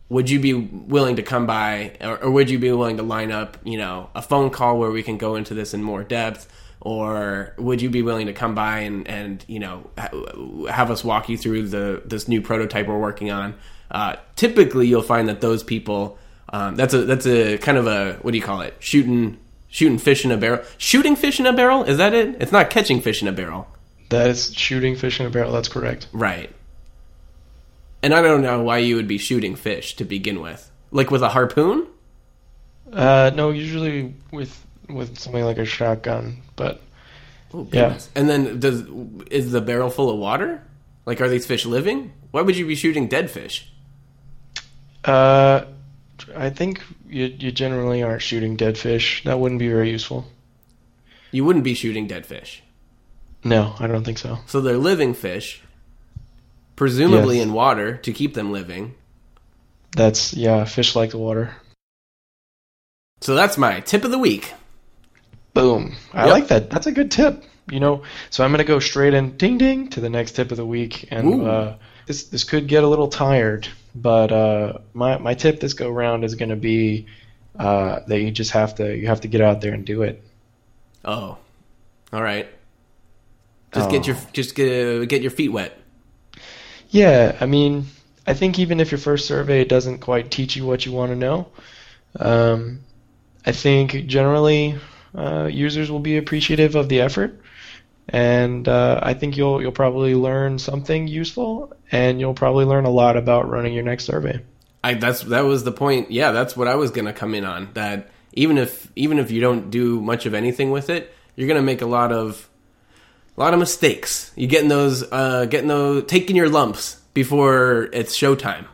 would 0.08 0.28
you 0.28 0.40
be 0.40 0.52
willing 0.52 1.16
to 1.16 1.22
come 1.22 1.46
by, 1.46 1.92
or, 2.00 2.24
or 2.24 2.30
would 2.30 2.50
you 2.50 2.58
be 2.58 2.72
willing 2.72 2.96
to 2.96 3.02
line 3.04 3.30
up, 3.30 3.56
you 3.64 3.78
know, 3.78 4.10
a 4.14 4.22
phone 4.22 4.50
call 4.50 4.78
where 4.78 4.90
we 4.90 5.02
can 5.02 5.16
go 5.16 5.36
into 5.36 5.54
this 5.54 5.72
in 5.72 5.82
more 5.82 6.04
depth?" 6.04 6.46
Or 6.82 7.54
would 7.58 7.82
you 7.82 7.90
be 7.90 8.00
willing 8.02 8.26
to 8.26 8.32
come 8.32 8.54
by 8.54 8.80
and, 8.80 9.06
and 9.06 9.44
you 9.48 9.58
know 9.58 9.90
ha- 9.98 10.10
have 10.70 10.90
us 10.90 11.04
walk 11.04 11.28
you 11.28 11.36
through 11.36 11.68
the 11.68 12.02
this 12.06 12.26
new 12.26 12.40
prototype 12.40 12.86
we're 12.86 12.98
working 12.98 13.30
on? 13.30 13.54
Uh, 13.90 14.16
typically, 14.36 14.86
you'll 14.86 15.02
find 15.02 15.28
that 15.28 15.40
those 15.42 15.62
people 15.62 16.16
um, 16.52 16.76
that's 16.76 16.94
a 16.94 17.04
that's 17.04 17.26
a 17.26 17.58
kind 17.58 17.76
of 17.76 17.86
a 17.86 18.14
what 18.22 18.30
do 18.32 18.38
you 18.38 18.44
call 18.44 18.62
it? 18.62 18.74
Shooting 18.78 19.38
shooting 19.68 19.98
fish 19.98 20.24
in 20.24 20.30
a 20.32 20.36
barrel. 20.38 20.64
Shooting 20.78 21.16
fish 21.16 21.38
in 21.38 21.46
a 21.46 21.52
barrel 21.52 21.84
is 21.84 21.98
that 21.98 22.14
it? 22.14 22.40
It's 22.40 22.52
not 22.52 22.70
catching 22.70 23.00
fish 23.00 23.20
in 23.22 23.28
a 23.28 23.32
barrel, 23.32 23.68
That 24.08 24.28
is 24.30 24.52
shooting 24.54 24.96
fish 24.96 25.20
in 25.20 25.26
a 25.26 25.30
barrel. 25.30 25.52
That's 25.52 25.68
correct. 25.68 26.08
right? 26.12 26.50
And 28.02 28.14
I 28.14 28.22
don't 28.22 28.40
know 28.42 28.62
why 28.62 28.78
you 28.78 28.96
would 28.96 29.06
be 29.06 29.18
shooting 29.18 29.54
fish 29.54 29.94
to 29.96 30.04
begin 30.04 30.40
with, 30.40 30.70
like 30.90 31.10
with 31.10 31.22
a 31.22 31.28
harpoon. 31.28 31.86
Uh, 32.90 33.30
no, 33.34 33.50
usually 33.50 34.14
with 34.32 34.66
with 34.94 35.18
something 35.18 35.44
like 35.44 35.58
a 35.58 35.64
shotgun, 35.64 36.38
but 36.56 36.82
Oh, 37.52 37.66
Yeah. 37.72 37.98
And 38.14 38.28
then 38.28 38.60
does 38.60 38.84
is 39.30 39.50
the 39.50 39.60
barrel 39.60 39.90
full 39.90 40.08
of 40.10 40.18
water? 40.18 40.62
Like, 41.04 41.20
are 41.20 41.28
these 41.28 41.46
fish 41.46 41.66
living? 41.66 42.12
Why 42.30 42.42
would 42.42 42.56
you 42.56 42.64
be 42.66 42.76
shooting 42.76 43.08
dead 43.08 43.30
fish? 43.30 43.66
uh, 45.04 45.64
I 46.36 46.50
think 46.50 46.82
you 47.08 47.24
you 47.26 47.50
generally 47.50 48.02
aren't 48.02 48.22
shooting 48.22 48.54
dead 48.56 48.76
fish. 48.78 49.22
That 49.24 49.40
wouldn't 49.40 49.58
be 49.58 49.68
very 49.68 49.90
useful. 49.90 50.26
You 51.32 51.44
wouldn't 51.44 51.64
be 51.64 51.74
shooting 51.74 52.06
dead 52.06 52.26
fish. 52.26 52.62
No, 53.42 53.74
I 53.80 53.86
don't 53.86 54.04
think 54.04 54.18
so. 54.18 54.38
So 54.46 54.60
they're 54.60 54.76
living 54.76 55.14
fish, 55.14 55.62
presumably 56.76 57.36
Yes. 57.38 57.46
in 57.46 57.52
water 57.52 57.96
to 57.96 58.12
keep 58.12 58.34
them 58.34 58.52
living. 58.52 58.94
That's 59.96 60.34
yeah, 60.34 60.64
fish 60.66 60.94
like 60.94 61.10
the 61.10 61.18
water. 61.18 61.56
So 63.22 63.34
that's 63.34 63.56
my 63.58 63.80
tip 63.80 64.04
of 64.04 64.10
the 64.10 64.18
week. 64.18 64.52
Boom. 65.54 65.94
I 66.12 66.24
Yep. 66.26 66.32
like 66.32 66.48
that. 66.48 66.70
That's 66.70 66.86
a 66.86 66.92
good 66.92 67.10
tip. 67.10 67.44
You 67.70 67.78
know, 67.78 68.02
so 68.30 68.44
I'm 68.44 68.50
gonna 68.50 68.64
go 68.64 68.80
straight 68.80 69.14
in, 69.14 69.36
ding 69.36 69.56
ding, 69.56 69.88
to 69.90 70.00
the 70.00 70.08
next 70.10 70.32
tip 70.32 70.50
of 70.50 70.56
the 70.56 70.66
week, 70.66 71.06
and 71.12 71.42
uh, 71.46 71.74
this 72.06 72.24
this 72.24 72.42
could 72.42 72.66
get 72.66 72.82
a 72.82 72.88
little 72.88 73.06
tired, 73.06 73.68
but 73.94 74.32
uh, 74.32 74.78
my 74.92 75.18
my 75.18 75.34
tip 75.34 75.60
this 75.60 75.72
go 75.74 75.88
round 75.88 76.24
is 76.24 76.34
gonna 76.34 76.56
be 76.56 77.06
uh, 77.56 78.00
that 78.08 78.20
you 78.20 78.32
just 78.32 78.50
have 78.52 78.74
to 78.76 78.96
you 78.96 79.06
have 79.06 79.20
to 79.20 79.28
get 79.28 79.40
out 79.40 79.60
there 79.60 79.72
and 79.72 79.84
do 79.84 80.02
it. 80.02 80.20
Oh, 81.04 81.38
all 82.12 82.22
right. 82.22 82.48
Just 83.72 83.88
get 83.90 84.02
Oh. 84.02 84.06
your 84.06 84.16
just 84.32 84.56
get, 84.56 85.08
get 85.08 85.22
your 85.22 85.30
feet 85.30 85.50
wet. 85.52 85.78
Yeah, 86.88 87.36
I 87.40 87.46
mean, 87.46 87.86
I 88.26 88.34
think 88.34 88.58
even 88.58 88.80
if 88.80 88.90
your 88.90 88.98
first 88.98 89.26
survey 89.26 89.64
doesn't 89.64 89.98
quite 89.98 90.32
teach 90.32 90.56
you 90.56 90.66
what 90.66 90.84
you 90.84 90.90
want 90.90 91.12
to 91.12 91.16
know, 91.16 91.46
um, 92.18 92.80
I 93.46 93.52
think 93.52 93.92
generally 94.06 94.76
uh, 95.14 95.48
users 95.50 95.90
will 95.90 95.98
be 96.00 96.16
appreciative 96.16 96.74
of 96.74 96.88
the 96.88 97.00
effort, 97.00 97.40
and 98.08 98.66
uh, 98.68 99.00
I 99.02 99.14
think 99.14 99.36
you'll 99.36 99.60
you'll 99.60 99.72
probably 99.72 100.14
learn 100.14 100.58
something 100.58 101.08
useful, 101.08 101.72
and 101.90 102.20
you'll 102.20 102.34
probably 102.34 102.64
learn 102.64 102.84
a 102.84 102.90
lot 102.90 103.16
about 103.16 103.48
running 103.48 103.72
your 103.74 103.82
next 103.84 104.04
survey. 104.04 104.40
I 104.82 104.94
that's 104.94 105.22
that 105.24 105.42
was 105.42 105.64
the 105.64 105.72
point. 105.72 106.10
Yeah, 106.10 106.32
that's 106.32 106.56
what 106.56 106.68
I 106.68 106.76
was 106.76 106.90
gonna 106.90 107.12
come 107.12 107.34
in 107.34 107.44
on. 107.44 107.68
That 107.74 108.10
even 108.32 108.56
if 108.58 108.90
even 108.96 109.18
if 109.18 109.30
you 109.30 109.40
don't 109.40 109.70
do 109.70 110.00
much 110.00 110.26
of 110.26 110.34
anything 110.34 110.70
with 110.70 110.90
it, 110.90 111.12
you're 111.36 111.48
gonna 111.48 111.62
make 111.62 111.82
a 111.82 111.86
lot 111.86 112.12
of 112.12 112.48
a 113.36 113.40
lot 113.40 113.52
of 113.52 113.60
mistakes. 113.60 114.32
You 114.36 114.46
getting 114.46 114.68
those 114.68 115.02
uh, 115.12 115.46
getting 115.46 115.68
those 115.68 116.04
taking 116.06 116.36
your 116.36 116.48
lumps 116.48 116.96
before 117.14 117.88
it's 117.92 118.16
showtime. 118.16 118.66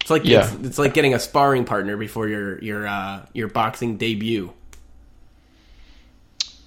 It's 0.00 0.10
like 0.10 0.24
Yeah. 0.24 0.44
it's, 0.54 0.66
it's 0.66 0.78
like 0.78 0.94
getting 0.94 1.14
a 1.14 1.18
sparring 1.18 1.64
partner 1.64 1.96
before 1.96 2.26
your 2.28 2.58
your 2.62 2.86
uh, 2.86 3.26
your 3.32 3.48
boxing 3.48 3.96
debut. 3.98 4.52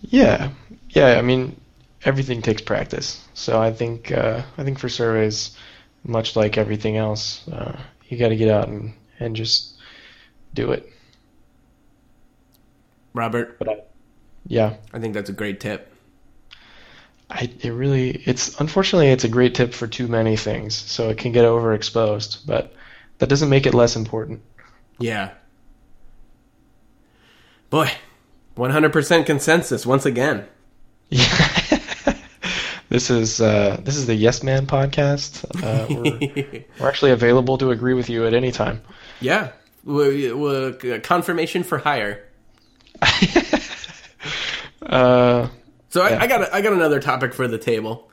Yeah, 0.03 0.51
yeah. 0.89 1.17
I 1.17 1.21
mean, 1.21 1.59
everything 2.03 2.41
takes 2.41 2.61
practice, 2.61 3.25
so 3.33 3.61
I 3.61 3.71
think 3.71 4.11
uh, 4.11 4.43
I 4.57 4.63
think 4.63 4.79
for 4.79 4.89
surveys, 4.89 5.57
much 6.03 6.35
like 6.35 6.57
everything 6.57 6.97
else, 6.97 7.47
uh, 7.47 7.79
you 8.07 8.17
got 8.17 8.29
to 8.29 8.35
get 8.35 8.49
out 8.49 8.67
and 8.67 8.93
and 9.19 9.35
just 9.35 9.75
do 10.53 10.71
it. 10.71 10.89
Robert, 13.13 13.59
But 13.59 13.69
I, 13.69 13.77
yeah, 14.47 14.75
I 14.91 14.99
think 14.99 15.13
that's 15.13 15.29
a 15.29 15.33
great 15.33 15.59
tip. 15.59 15.89
I 17.29 17.49
it 17.61 17.69
really 17.69 18.09
it's 18.09 18.59
unfortunately 18.59 19.09
it's 19.09 19.23
a 19.23 19.29
great 19.29 19.55
tip 19.55 19.73
for 19.73 19.87
too 19.87 20.07
many 20.07 20.35
things, 20.35 20.75
so 20.75 21.09
it 21.09 21.17
can 21.17 21.31
get 21.31 21.45
overexposed, 21.45 22.45
but 22.45 22.73
that 23.19 23.29
doesn't 23.29 23.49
make 23.49 23.65
it 23.65 23.73
less 23.73 23.95
important. 23.95 24.41
Yeah. 24.99 25.31
Boy, 27.69 27.89
100% 28.57 29.25
consensus 29.25 29.85
once 29.85 30.05
again. 30.05 30.45
Yeah. 31.09 31.25
this 32.89 33.09
is 33.09 33.41
uh, 33.41 33.79
this 33.83 33.95
is 33.95 34.05
the 34.07 34.15
Yes 34.15 34.43
Man 34.43 34.65
podcast. 34.67 35.43
Uh, 35.63 35.85
we're, 35.89 36.63
we're 36.79 36.87
actually 36.89 37.11
available 37.11 37.57
to 37.59 37.71
agree 37.71 37.93
with 37.93 38.09
you 38.09 38.25
at 38.25 38.33
any 38.33 38.51
time. 38.51 38.81
Yeah. 39.21 39.51
W- 39.85 40.29
w- 40.29 40.99
confirmation 41.01 41.63
for 41.63 41.77
hire. 41.79 42.23
Uh, 44.81 45.47
So 45.89 46.01
I, 46.01 46.09
Yeah. 46.09 46.21
I 46.23 46.27
got 46.27 46.41
a, 46.41 46.55
I 46.55 46.61
got 46.61 46.73
another 46.73 46.99
topic 46.99 47.33
for 47.33 47.47
the 47.47 47.57
table. 47.57 48.09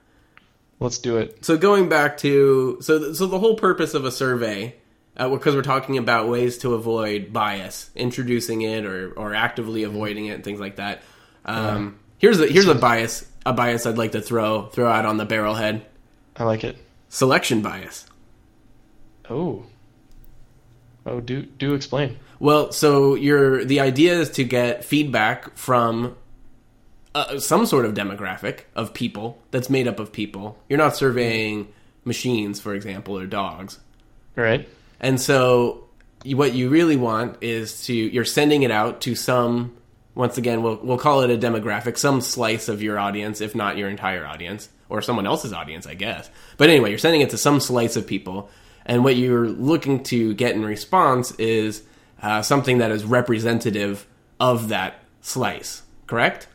let's 0.79 0.99
do 0.99 1.17
it. 1.19 1.45
So 1.45 1.57
going 1.57 1.89
back 1.89 2.17
to 2.19 2.79
so 2.81 3.13
so 3.13 3.27
the 3.27 3.39
whole 3.39 3.55
purpose 3.57 3.93
of 3.95 4.05
a 4.05 4.11
survey, 4.13 4.75
uh, 5.17 5.29
because 5.29 5.55
we're 5.55 5.63
talking 5.63 5.99
about 5.99 6.29
ways 6.29 6.59
to 6.59 6.75
avoid 6.75 7.33
bias, 7.33 7.91
introducing 7.95 8.63
it 8.63 8.85
or 8.85 9.13
or 9.13 9.35
actively 9.35 9.83
avoiding 9.83 10.27
it, 10.27 10.33
and 10.37 10.45
things 10.45 10.61
like 10.61 10.77
that. 10.77 11.03
Um, 11.45 11.99
Here's 12.19 12.39
a 12.39 12.47
here's 12.47 12.69
a 12.69 12.75
bias 12.75 13.27
a 13.47 13.53
bias 13.55 13.87
I'd 13.87 13.97
like 13.97 14.13
to 14.13 14.21
throw 14.21 14.67
throw 14.67 14.91
out 14.91 15.07
on 15.07 15.17
the 15.17 15.27
barrelhead: 15.27 15.81
I 16.37 16.45
like 16.45 16.65
it. 16.65 16.77
selection 17.09 17.63
bias. 17.63 18.07
Oh. 19.31 19.65
Oh, 21.07 21.21
do 21.21 21.43
do 21.43 21.73
explain. 21.73 22.19
Well, 22.39 22.73
so 22.73 23.15
your 23.15 23.65
the 23.65 23.81
idea 23.81 24.19
is 24.21 24.29
to 24.33 24.45
get 24.45 24.85
feedback 24.85 25.57
from 25.57 26.15
uh, 27.15 27.39
some 27.39 27.65
sort 27.65 27.87
of 27.87 27.95
demographic 27.95 28.61
of 28.75 28.93
people 28.93 29.41
that's 29.51 29.71
made 29.71 29.89
up 29.89 29.99
of 29.99 30.13
people. 30.13 30.59
You're 30.69 30.79
not 30.79 30.97
surveying 30.97 31.69
machines, 32.05 32.61
for 32.61 32.75
example, 32.75 33.17
or 33.19 33.27
dogs. 33.27 33.79
Right? 34.37 34.69
And 35.01 35.21
so 35.21 35.89
what 36.25 36.55
you 36.55 36.69
really 36.69 36.97
want 36.97 37.43
is 37.43 37.85
to 37.87 37.95
you're 37.95 38.25
sending 38.25 38.63
it 38.63 38.71
out 38.71 39.01
to 39.03 39.15
some 39.15 39.77
once 40.15 40.37
again 40.37 40.63
we'll 40.63 40.79
we'll 40.83 40.99
call 40.99 41.23
it 41.23 41.31
a 41.31 41.39
demographic, 41.39 41.97
some 41.97 42.21
slice 42.21 42.69
of 42.69 42.83
your 42.83 42.99
audience, 42.99 43.41
if 43.41 43.55
not 43.55 43.77
your 43.77 43.89
entire 43.89 44.27
audience 44.27 44.69
or 44.89 45.01
someone 45.01 45.27
else's 45.27 45.53
audience, 45.53 45.87
I 45.87 45.95
guess. 45.95 46.29
But 46.57 46.69
anyway, 46.69 46.91
you're 46.91 46.99
sending 46.99 47.21
it 47.21 47.31
to 47.31 47.39
some 47.39 47.61
slice 47.61 47.97
of 47.97 48.07
people, 48.07 48.51
and 48.85 49.05
what 49.05 49.17
you're 49.17 49.49
looking 49.49 50.03
to 50.05 50.35
get 50.35 50.55
in 50.55 50.65
response 50.65 51.31
is 51.33 51.83
uh, 52.23 52.43
something 52.43 52.79
that 52.79 52.91
is 52.91 53.05
representative 53.05 54.07
of 54.39 54.69
that 54.69 55.03
slice. 55.21 55.83
Correct? 56.07 56.49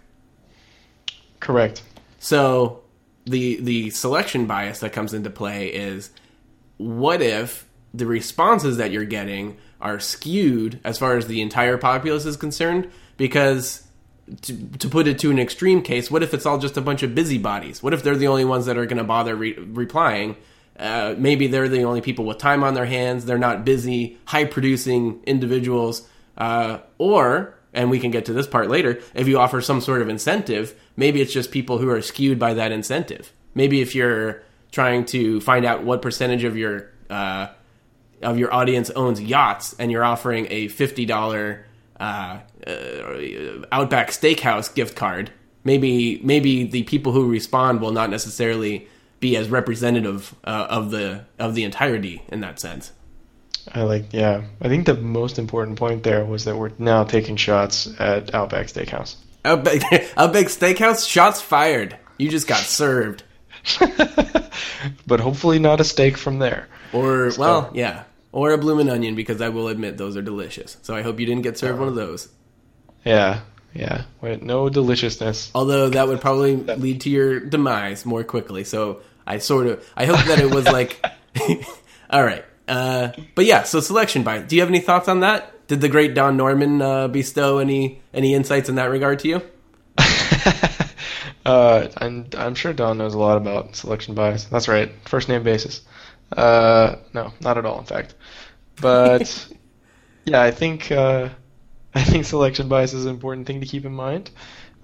Correct. 1.39 1.81
So 2.19 2.83
the 3.25 3.59
the 3.61 3.89
selection 3.89 4.45
bias 4.45 4.79
that 4.79 4.93
comes 4.93 5.13
into 5.13 5.29
play 5.29 5.67
is 5.67 6.11
what 6.77 7.21
if 7.21 7.64
the 7.97 8.05
responses 8.05 8.77
that 8.77 8.91
you're 8.91 9.05
getting 9.05 9.57
are 9.81 9.99
skewed 9.99 10.79
as 10.83 10.97
far 10.97 11.17
as 11.17 11.27
the 11.27 11.41
entire 11.41 11.77
populace 11.77 12.25
is 12.25 12.37
concerned 12.37 12.89
because 13.17 13.85
to, 14.41 14.67
to 14.79 14.89
put 14.89 15.07
it 15.07 15.19
to 15.19 15.29
an 15.29 15.37
extreme 15.37 15.83
case 15.83 16.09
what 16.09 16.23
if 16.23 16.33
it's 16.33 16.45
all 16.45 16.57
just 16.57 16.77
a 16.77 16.81
bunch 16.81 17.03
of 17.03 17.13
busybodies? 17.13 17.83
What 17.83 17.93
if 17.93 18.03
they're 18.03 18.15
the 18.15 18.27
only 18.27 18.45
ones 18.45 18.65
that 18.65 18.77
are 18.77 18.85
going 18.85 18.97
to 18.97 19.03
bother 19.03 19.35
re- 19.35 19.57
replying? 19.57 20.35
Uh, 20.77 21.15
maybe 21.17 21.47
they're 21.47 21.69
the 21.69 21.83
only 21.83 22.01
people 22.01 22.25
with 22.25 22.37
time 22.37 22.61
on 22.61 22.73
their 22.73 22.85
hands 22.85 23.23
they're 23.23 23.37
not 23.37 23.63
busy 23.63 24.17
high 24.25 24.43
producing 24.43 25.23
individuals 25.25 26.05
uh, 26.37 26.79
or 26.97 27.55
and 27.73 27.89
we 27.89 27.97
can 27.97 28.11
get 28.11 28.25
to 28.25 28.33
this 28.33 28.45
part 28.45 28.69
later 28.69 28.99
if 29.13 29.25
you 29.25 29.39
offer 29.39 29.61
some 29.61 29.79
sort 29.79 30.01
of 30.01 30.09
incentive 30.09 30.75
maybe 30.97 31.21
it's 31.21 31.33
just 31.33 31.51
people 31.51 31.77
who 31.77 31.89
are 31.89 32.01
skewed 32.01 32.39
by 32.39 32.53
that 32.53 32.71
incentive. 32.71 33.31
Maybe 33.53 33.81
if 33.81 33.95
you're 33.95 34.43
trying 34.71 35.05
to 35.05 35.39
find 35.41 35.65
out 35.65 35.83
what 35.83 36.01
percentage 36.01 36.43
of 36.43 36.57
your 36.57 36.91
uh, 37.09 37.47
of 38.21 38.37
your 38.37 38.53
audience 38.53 38.89
owns 38.91 39.21
yachts 39.21 39.75
and 39.79 39.91
you're 39.91 40.03
offering 40.03 40.47
a 40.49 40.67
$50 40.67 41.63
uh, 41.99 42.03
uh, 42.03 43.65
Outback 43.71 44.09
Steakhouse 44.09 44.73
gift 44.73 44.95
card, 44.95 45.31
maybe 45.63 46.19
maybe 46.23 46.65
the 46.65 46.83
people 46.83 47.11
who 47.11 47.29
respond 47.29 47.81
will 47.81 47.91
not 47.91 48.09
necessarily 48.09 48.87
be 49.19 49.37
as 49.37 49.49
representative 49.49 50.35
uh, 50.43 50.67
of 50.69 50.91
the 50.91 51.25
of 51.39 51.55
the 51.55 51.63
entirety 51.63 52.21
in 52.29 52.41
that 52.41 52.59
sense. 52.59 52.91
I 53.73 53.81
like, 53.83 54.13
yeah. 54.13 54.43
I 54.61 54.67
think 54.67 54.85
the 54.85 54.95
most 54.95 55.39
important 55.39 55.79
point 55.79 56.03
there 56.03 56.23
was 56.23 56.45
that 56.45 56.55
we're 56.55 56.71
now 56.77 57.03
taking 57.03 57.35
shots 57.35 57.89
at 57.99 58.33
Outback 58.35 58.67
Steakhouse. 58.67 59.15
Outback, 59.43 59.81
Outback 60.17 60.45
Steakhouse, 60.47 61.07
shots 61.07 61.41
fired. 61.41 61.97
You 62.17 62.29
just 62.29 62.47
got 62.47 62.59
served. 62.59 63.23
but 65.07 65.19
hopefully 65.19 65.59
not 65.59 65.81
a 65.81 65.83
steak 65.83 66.17
from 66.17 66.39
there. 66.39 66.67
Or 66.93 67.31
well, 67.37 67.71
yeah, 67.73 68.03
or 68.31 68.51
a 68.51 68.57
bloomin' 68.57 68.89
onion 68.89 69.15
because 69.15 69.41
I 69.41 69.49
will 69.49 69.67
admit 69.67 69.97
those 69.97 70.15
are 70.17 70.21
delicious. 70.21 70.77
So 70.81 70.95
I 70.95 71.01
hope 71.01 71.19
you 71.19 71.25
didn't 71.25 71.43
get 71.43 71.57
served 71.57 71.79
one 71.79 71.87
of 71.87 71.95
those. 71.95 72.29
Yeah, 73.03 73.41
yeah. 73.73 74.03
Wait, 74.21 74.43
no 74.43 74.69
deliciousness. 74.69 75.51
Although 75.55 75.89
that 75.89 76.07
would 76.07 76.21
probably 76.21 76.55
lead 76.77 77.01
to 77.01 77.09
your 77.09 77.39
demise 77.39 78.05
more 78.05 78.23
quickly. 78.23 78.63
So 78.63 79.01
I 79.25 79.39
sort 79.39 79.67
of 79.67 79.87
I 79.95 80.05
hope 80.05 80.25
that 80.25 80.39
it 80.39 80.53
was 80.53 80.65
like, 80.65 81.03
all 82.09 82.23
right. 82.23 82.45
Uh, 82.67 83.11
but 83.35 83.45
yeah, 83.45 83.63
so 83.63 83.79
selection 83.79 84.23
bias. 84.23 84.47
Do 84.47 84.55
you 84.55 84.61
have 84.61 84.69
any 84.69 84.79
thoughts 84.79 85.07
on 85.07 85.21
that? 85.21 85.67
Did 85.67 85.81
the 85.81 85.89
great 85.89 86.13
Don 86.13 86.37
Norman 86.37 86.81
uh, 86.81 87.07
bestow 87.07 87.57
any 87.59 88.01
any 88.13 88.33
insights 88.33 88.69
in 88.69 88.75
that 88.75 88.89
regard 88.89 89.19
to 89.19 89.27
you? 89.27 89.41
Uh, 91.45 91.89
I'm, 91.97 92.27
I'm 92.37 92.55
sure 92.55 92.73
Don 92.73 92.97
knows 92.97 93.13
a 93.13 93.19
lot 93.19 93.37
about 93.37 93.75
selection 93.75 94.15
bias. 94.15 94.45
That's 94.45 94.67
right, 94.67 94.91
first 95.05 95.29
name 95.29 95.43
basis. 95.43 95.81
Uh, 96.35 96.97
no, 97.13 97.33
not 97.41 97.57
at 97.57 97.65
all, 97.65 97.79
in 97.79 97.85
fact. 97.85 98.15
But 98.81 99.47
yeah, 100.25 100.41
I 100.41 100.51
think 100.51 100.91
uh, 100.91 101.29
I 101.95 102.03
think 102.03 102.25
selection 102.25 102.67
bias 102.69 102.93
is 102.93 103.05
an 103.05 103.11
important 103.11 103.47
thing 103.47 103.61
to 103.61 103.67
keep 103.67 103.85
in 103.85 103.93
mind. 103.93 104.31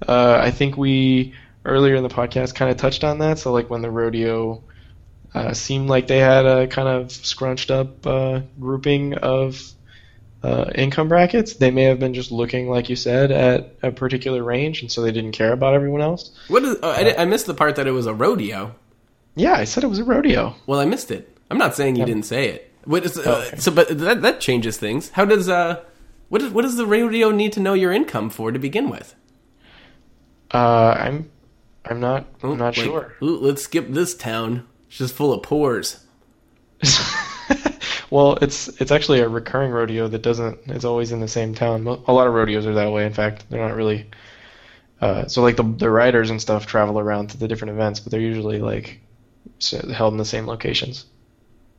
Uh, 0.07 0.39
I 0.41 0.51
think 0.51 0.77
we 0.77 1.35
earlier 1.65 1.95
in 1.95 2.03
the 2.03 2.09
podcast 2.09 2.55
kind 2.55 2.71
of 2.71 2.77
touched 2.77 3.03
on 3.03 3.19
that. 3.19 3.39
So 3.39 3.51
like 3.53 3.69
when 3.69 3.81
the 3.81 3.91
rodeo 3.91 4.63
uh, 5.33 5.53
seemed 5.53 5.89
like 5.89 6.07
they 6.07 6.19
had 6.19 6.45
a 6.45 6.67
kind 6.67 6.87
of 6.87 7.11
scrunched 7.11 7.71
up 7.71 8.05
uh, 8.07 8.41
grouping 8.59 9.15
of 9.15 9.61
uh, 10.43 10.71
income 10.75 11.07
brackets, 11.07 11.53
they 11.53 11.69
may 11.71 11.83
have 11.83 11.99
been 11.99 12.13
just 12.13 12.31
looking, 12.31 12.67
like 12.69 12.89
you 12.89 12.95
said, 12.95 13.31
at 13.31 13.75
a 13.83 13.91
particular 13.91 14.43
range, 14.43 14.81
and 14.81 14.91
so 14.91 15.01
they 15.01 15.11
didn't 15.11 15.33
care 15.33 15.53
about 15.53 15.73
everyone 15.73 16.01
else. 16.01 16.31
What 16.47 16.63
is? 16.63 16.77
Oh, 16.81 16.91
I, 16.91 17.03
di- 17.03 17.17
I 17.17 17.25
missed 17.25 17.45
the 17.45 17.53
part 17.53 17.75
that 17.75 17.87
it 17.87 17.91
was 17.91 18.05
a 18.07 18.13
rodeo. 18.13 18.73
Yeah, 19.35 19.53
I 19.53 19.63
said 19.65 19.83
it 19.83 19.87
was 19.87 19.99
a 19.99 20.03
rodeo. 20.03 20.55
Well, 20.65 20.79
I 20.79 20.85
missed 20.85 21.11
it. 21.11 21.37
I'm 21.49 21.57
not 21.57 21.75
saying 21.75 21.95
you 21.95 22.05
didn't 22.05 22.23
say 22.25 22.47
it. 22.49 22.73
What 22.85 23.05
is? 23.05 23.17
Uh, 23.17 23.23
Oh, 23.25 23.41
okay. 23.47 23.57
So, 23.57 23.71
but 23.71 23.97
that 23.99 24.21
that 24.23 24.41
changes 24.41 24.77
things. 24.77 25.09
How 25.11 25.25
does 25.25 25.47
uh, 25.47 25.83
what 26.29 26.41
does 26.41 26.51
what 26.51 26.63
does 26.63 26.75
the 26.75 26.85
rodeo 26.85 27.29
need 27.31 27.53
to 27.53 27.59
know 27.59 27.73
your 27.73 27.91
income 27.91 28.29
for 28.29 28.51
to 28.51 28.57
begin 28.59 28.89
with? 28.89 29.15
Uh, 30.53 30.95
I'm, 30.99 31.31
I'm 31.85 31.99
not, 32.01 32.25
I'm 32.43 32.57
not 32.57 32.75
sure. 32.75 33.13
Ooh, 33.21 33.37
let's 33.37 33.61
skip 33.63 33.87
this 33.89 34.15
town. 34.15 34.67
It's 34.87 34.97
just 34.97 35.13
full 35.15 35.31
of 35.31 35.43
pores. 35.43 36.05
well, 38.11 38.37
it's 38.41 38.67
it's 38.81 38.91
actually 38.91 39.21
a 39.21 39.29
recurring 39.29 39.71
rodeo 39.71 40.07
that 40.09 40.21
doesn't. 40.21 40.59
It's 40.67 40.85
always 40.85 41.11
in 41.11 41.21
the 41.21 41.27
same 41.27 41.55
town. 41.55 41.87
A 41.87 42.13
lot 42.13 42.27
of 42.27 42.33
rodeos 42.33 42.67
are 42.67 42.75
that 42.75 42.91
way. 42.91 43.05
In 43.05 43.13
fact, 43.13 43.45
they're 43.49 43.65
not 43.65 43.75
really. 43.75 44.05
Uh, 44.99 45.27
so 45.27 45.41
like 45.41 45.55
the 45.55 45.63
the 45.63 45.89
riders 45.89 46.29
and 46.29 46.39
stuff 46.39 46.67
travel 46.67 46.99
around 46.99 47.31
to 47.31 47.37
the 47.37 47.47
different 47.47 47.71
events, 47.71 47.99
but 47.99 48.11
they're 48.11 48.19
usually 48.19 48.59
like 48.59 48.99
held 49.93 50.13
in 50.13 50.17
the 50.17 50.25
same 50.25 50.45
locations. 50.45 51.05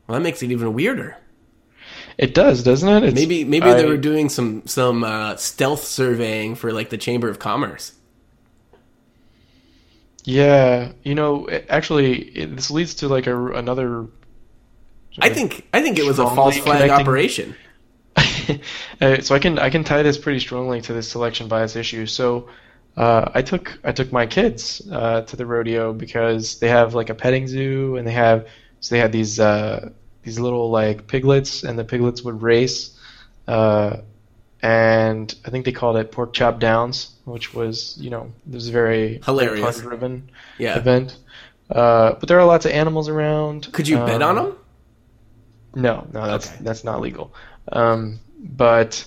Well, 0.07 0.17
that 0.17 0.23
makes 0.23 0.43
it 0.43 0.51
even 0.51 0.73
weirder. 0.73 1.17
It 2.17 2.33
does, 2.33 2.63
doesn't 2.63 2.89
it? 2.89 3.03
It's, 3.03 3.15
Maybe 3.15 3.43
maybe 3.43 3.71
they 3.73 3.85
were 3.85 3.97
doing 3.97 4.29
some 4.29 4.63
some 4.65 5.03
uh, 5.03 5.35
stealth 5.37 5.83
surveying 5.83 6.55
for 6.55 6.71
like 6.71 6.89
the 6.89 6.97
Chamber 6.97 7.29
of 7.29 7.39
Commerce. 7.39 7.93
Yeah, 10.25 10.93
you 11.03 11.15
know, 11.15 11.49
actually, 11.69 12.21
it, 12.29 12.55
this 12.55 12.71
leads 12.71 12.95
to 12.95 13.07
like 13.07 13.27
a 13.27 13.53
another. 13.53 14.07
I 15.19 15.29
think 15.29 15.67
I 15.73 15.81
think 15.81 15.99
it 15.99 16.05
was 16.05 16.19
a 16.19 16.27
false 16.29 16.57
flag 16.57 16.81
connecting- 16.81 17.01
operation. 17.07 17.55
uh, 19.01 19.21
so 19.21 19.33
I 19.35 19.39
can 19.39 19.57
I 19.59 19.69
can 19.69 19.83
tie 19.83 20.03
this 20.03 20.17
pretty 20.17 20.39
strongly 20.39 20.81
to 20.81 20.93
this 20.93 21.09
selection 21.09 21.47
bias 21.47 21.75
issue. 21.75 22.05
So 22.05 22.49
uh, 22.97 23.31
I 23.33 23.41
took 23.41 23.77
I 23.83 23.91
took 23.91 24.11
my 24.11 24.25
kids 24.25 24.81
uh, 24.91 25.21
to 25.21 25.35
the 25.35 25.45
rodeo 25.45 25.93
because 25.93 26.59
they 26.59 26.67
have 26.69 26.93
like 26.93 27.09
a 27.09 27.15
petting 27.15 27.47
zoo 27.47 27.95
and 27.97 28.07
they 28.07 28.11
have 28.11 28.47
so 28.81 28.93
they 28.95 28.99
had 28.99 29.11
these 29.11 29.39
uh, 29.39 29.89
these 30.23 30.39
little 30.39 30.69
like 30.69 31.07
piglets 31.07 31.63
and 31.63 31.77
the 31.79 31.83
piglets 31.83 32.21
would 32.23 32.41
race, 32.41 32.97
uh, 33.47 33.97
and 34.61 35.33
I 35.45 35.49
think 35.49 35.65
they 35.65 35.71
called 35.71 35.97
it 35.97 36.11
pork 36.11 36.33
chop 36.33 36.59
downs, 36.59 37.11
which 37.25 37.53
was 37.53 37.97
you 37.99 38.09
know 38.09 38.31
it 38.47 38.53
was 38.53 38.69
a 38.69 38.71
very 38.71 39.21
Hilarious. 39.25 39.79
driven 39.79 40.29
Yeah. 40.57 40.77
event. 40.77 41.17
Uh, 41.69 42.13
but 42.19 42.27
there 42.29 42.39
are 42.39 42.45
lots 42.45 42.65
of 42.65 42.71
animals 42.71 43.09
around. 43.09 43.71
Could 43.71 43.87
you 43.87 43.97
bet 43.97 44.21
on 44.21 44.37
Um, 44.37 44.45
them? 44.45 44.57
No, 45.75 46.07
no, 46.13 46.25
that's 46.27 46.47
Okay. 46.47 46.57
that's 46.61 46.83
not 46.83 47.01
legal. 47.01 47.33
Um, 47.71 48.19
but 48.39 49.05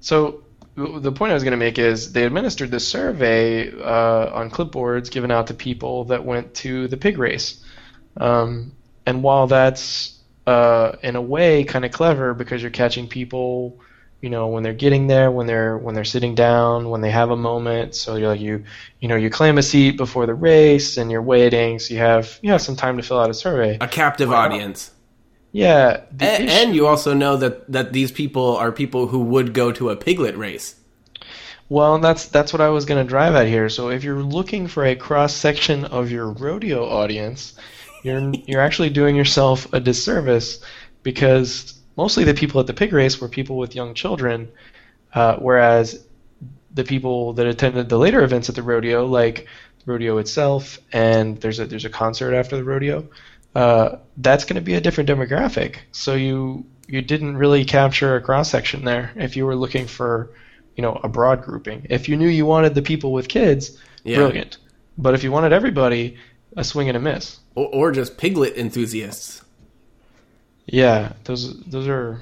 so 0.00 0.44
the 0.76 1.12
point 1.12 1.32
I 1.32 1.34
was 1.34 1.42
going 1.42 1.52
to 1.52 1.56
make 1.58 1.78
is 1.78 2.12
they 2.12 2.24
administered 2.24 2.70
this 2.70 2.86
survey 2.86 3.72
uh, 3.72 4.30
on 4.32 4.50
clipboards 4.50 5.10
given 5.10 5.30
out 5.30 5.48
to 5.48 5.54
people 5.54 6.04
that 6.06 6.24
went 6.24 6.54
to 6.56 6.86
the 6.88 6.96
pig 6.96 7.18
race. 7.18 7.64
Um, 8.16 8.72
and 9.06 9.22
while 9.22 9.46
that's 9.46 10.20
uh, 10.46 10.92
in 11.02 11.16
a 11.16 11.22
way 11.22 11.64
kind 11.64 11.84
of 11.84 11.90
clever 11.92 12.34
because 12.34 12.62
you're 12.62 12.70
catching 12.70 13.08
people, 13.08 13.80
you 14.20 14.30
know, 14.30 14.48
when 14.48 14.62
they're 14.62 14.72
getting 14.74 15.06
there, 15.08 15.30
when 15.30 15.46
they're 15.46 15.78
when 15.78 15.94
they're 15.94 16.04
sitting 16.04 16.34
down, 16.34 16.88
when 16.90 17.00
they 17.00 17.10
have 17.10 17.30
a 17.30 17.36
moment. 17.36 17.94
So 17.94 18.16
you're 18.16 18.28
like 18.28 18.40
you, 18.40 18.64
you 19.00 19.08
know, 19.08 19.16
you 19.16 19.30
claim 19.30 19.58
a 19.58 19.62
seat 19.62 19.96
before 19.96 20.26
the 20.26 20.34
race 20.34 20.96
and 20.96 21.10
you're 21.10 21.22
waiting, 21.22 21.78
so 21.78 21.94
you 21.94 22.00
have 22.00 22.38
you 22.42 22.50
have 22.52 22.62
some 22.62 22.76
time 22.76 22.96
to 22.98 23.02
fill 23.02 23.18
out 23.20 23.30
a 23.30 23.34
survey. 23.34 23.78
A 23.80 23.88
captive 23.88 24.32
audience. 24.32 24.92
Yeah, 25.52 26.02
the 26.12 26.26
A- 26.26 26.34
issue- 26.42 26.48
and 26.48 26.74
you 26.74 26.86
also 26.86 27.14
know 27.14 27.36
that 27.36 27.70
that 27.72 27.92
these 27.92 28.12
people 28.12 28.56
are 28.56 28.72
people 28.72 29.06
who 29.08 29.20
would 29.20 29.54
go 29.54 29.72
to 29.72 29.90
a 29.90 29.96
piglet 29.96 30.36
race. 30.36 30.74
Well, 31.70 31.94
and 31.94 32.04
that's 32.04 32.26
that's 32.26 32.52
what 32.52 32.62
I 32.62 32.68
was 32.68 32.84
going 32.84 33.04
to 33.04 33.08
drive 33.08 33.34
at 33.34 33.46
here. 33.46 33.68
So 33.68 33.90
if 33.90 34.02
you're 34.04 34.22
looking 34.22 34.66
for 34.68 34.84
a 34.84 34.94
cross 34.96 35.34
section 35.34 35.84
of 35.86 36.10
your 36.10 36.30
rodeo 36.30 36.86
audience, 36.88 37.54
you're 38.02 38.32
you're 38.46 38.60
actually 38.60 38.90
doing 38.90 39.16
yourself 39.16 39.70
a 39.72 39.80
disservice 39.80 40.60
because 41.02 41.78
mostly 41.96 42.24
the 42.24 42.34
people 42.34 42.60
at 42.60 42.66
the 42.66 42.74
pig 42.74 42.92
race 42.92 43.20
were 43.20 43.28
people 43.28 43.58
with 43.58 43.74
young 43.74 43.94
children, 43.94 44.48
uh, 45.14 45.36
whereas 45.36 46.04
the 46.74 46.84
people 46.84 47.32
that 47.34 47.46
attended 47.46 47.88
the 47.88 47.98
later 47.98 48.22
events 48.22 48.48
at 48.48 48.54
the 48.54 48.62
rodeo, 48.62 49.04
like 49.06 49.46
the 49.84 49.92
rodeo 49.92 50.18
itself, 50.18 50.78
and 50.92 51.38
there's 51.40 51.58
a 51.60 51.66
there's 51.66 51.84
a 51.84 51.90
concert 51.90 52.34
after 52.34 52.56
the 52.56 52.64
rodeo, 52.64 53.06
uh, 53.54 53.96
that's 54.18 54.44
going 54.44 54.56
to 54.56 54.60
be 54.62 54.74
a 54.74 54.80
different 54.80 55.08
demographic. 55.08 55.76
So 55.92 56.14
you 56.14 56.64
you 56.86 57.02
didn't 57.02 57.36
really 57.36 57.64
capture 57.64 58.16
a 58.16 58.20
cross 58.20 58.50
section 58.50 58.84
there 58.84 59.12
if 59.16 59.36
you 59.36 59.44
were 59.46 59.56
looking 59.56 59.86
for 59.86 60.30
you 60.76 60.82
know 60.82 61.00
a 61.02 61.08
broad 61.08 61.42
grouping. 61.42 61.86
If 61.90 62.08
you 62.08 62.16
knew 62.16 62.28
you 62.28 62.46
wanted 62.46 62.74
the 62.74 62.82
people 62.82 63.12
with 63.12 63.28
kids, 63.28 63.78
Yeah. 64.04 64.16
brilliant. 64.16 64.58
But 64.96 65.14
if 65.14 65.22
you 65.22 65.30
wanted 65.30 65.52
everybody, 65.52 66.16
a 66.56 66.64
swing 66.64 66.88
and 66.88 66.96
a 66.96 67.00
miss. 67.00 67.38
Or, 67.54 67.66
or 67.68 67.92
just 67.92 68.16
piglet 68.18 68.56
enthusiasts. 68.56 69.42
Yeah, 70.66 71.12
those 71.24 71.60
those 71.64 71.88
are 71.88 72.20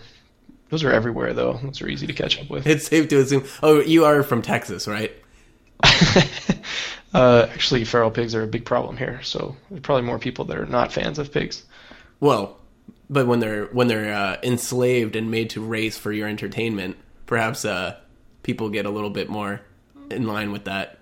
those 0.71 0.85
are 0.85 0.93
everywhere 0.93 1.33
though. 1.33 1.59
Those 1.63 1.81
are 1.83 1.89
easy 1.89 2.07
to 2.07 2.13
catch 2.13 2.41
up 2.41 2.49
with. 2.51 2.67
It's 2.67 2.87
safe 2.87 3.09
to 3.09 3.19
assume. 3.19 3.45
Oh, 3.63 3.81
you 3.81 4.05
are 4.05 4.23
from 4.23 4.43
Texas, 4.43 4.87
right? 4.89 5.13
uh, 7.17 7.49
actually, 7.53 7.85
feral 7.85 8.11
pigs 8.11 8.35
are 8.35 8.43
a 8.43 8.47
big 8.47 8.65
problem 8.65 8.97
here. 8.97 9.21
So 9.23 9.57
there's 9.71 9.83
probably 9.83 10.03
more 10.03 10.19
people 10.19 10.45
that 10.47 10.59
are 10.59 10.67
not 10.67 10.93
fans 10.93 11.19
of 11.19 11.33
pigs. 11.33 11.65
Well, 12.21 12.59
but 13.09 13.27
when 13.27 13.41
they're 13.41 13.67
when 13.67 13.89
they're 13.89 14.15
uh, 14.15 14.37
enslaved 14.43 15.17
and 15.17 15.31
made 15.31 15.51
to 15.51 15.61
race 15.61 15.97
for 15.97 16.13
your 16.13 16.29
entertainment, 16.29 16.97
perhaps 17.27 17.65
uh, 17.65 17.97
people 18.43 18.69
get 18.69 18.87
a 18.87 18.91
little 18.91 19.11
bit 19.11 19.29
more 19.29 19.61
in 20.11 20.27
line 20.27 20.53
with 20.53 20.65
that. 20.65 20.99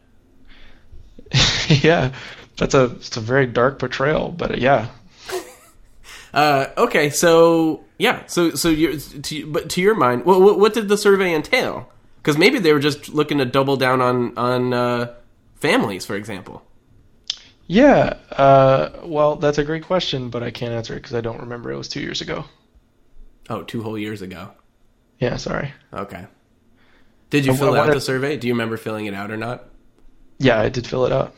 yeah, 1.68 2.12
that's 2.56 2.74
a 2.74 2.84
it's 2.96 3.16
a 3.16 3.20
very 3.20 3.46
dark 3.46 3.78
portrayal, 3.78 4.30
but 4.30 4.52
uh, 4.52 4.56
yeah, 4.56 4.88
Uh, 6.34 6.68
okay, 6.76 7.10
so 7.10 7.84
yeah, 7.96 8.26
so 8.26 8.50
so 8.50 8.68
you 8.68 8.98
to, 8.98 9.46
but 9.52 9.70
to 9.70 9.80
your 9.80 9.94
mind, 9.94 10.24
what, 10.24 10.40
what 10.40 10.58
what 10.58 10.74
did 10.74 10.88
the 10.88 10.98
survey 10.98 11.32
entail? 11.32 11.88
Because 12.16 12.36
maybe 12.36 12.58
they 12.58 12.72
were 12.72 12.80
just 12.80 13.08
looking 13.08 13.38
to 13.38 13.44
double 13.44 13.76
down 13.76 14.00
on 14.00 14.36
on 14.36 14.74
uh, 14.74 15.14
families, 15.68 16.04
for 16.06 16.14
example. 16.16 16.62
yeah. 17.66 18.18
Uh, 18.30 18.90
well, 19.04 19.36
that's 19.36 19.58
a 19.58 19.64
great 19.64 19.84
question, 19.84 20.28
but 20.30 20.42
I 20.42 20.50
can't 20.50 20.72
answer 20.74 20.92
it 20.94 21.02
because 21.02 21.14
I 21.14 21.20
don't 21.22 21.40
remember. 21.40 21.72
It 21.72 21.76
was 21.78 21.88
two 21.88 22.00
years 22.00 22.20
ago. 22.20 22.44
Oh, 23.48 23.62
two 23.62 23.82
whole 23.82 23.98
years 23.98 24.20
ago. 24.22 24.50
Yeah, 25.18 25.36
sorry. 25.36 25.72
Okay. 25.92 26.26
Did 27.30 27.46
you 27.46 27.52
I- 27.52 27.54
I 27.54 27.58
fill 27.58 27.68
out 27.74 27.78
wanted- 27.78 27.94
the 27.96 28.00
survey? 28.00 28.36
Do 28.36 28.46
you 28.46 28.52
remember 28.54 28.76
filling 28.76 29.06
it 29.06 29.14
out 29.14 29.30
or 29.30 29.36
not? 29.36 29.64
Yeah, 30.38 30.60
I 30.60 30.68
did 30.68 30.86
fill 30.86 31.06
it 31.06 31.12
out. 31.12 31.32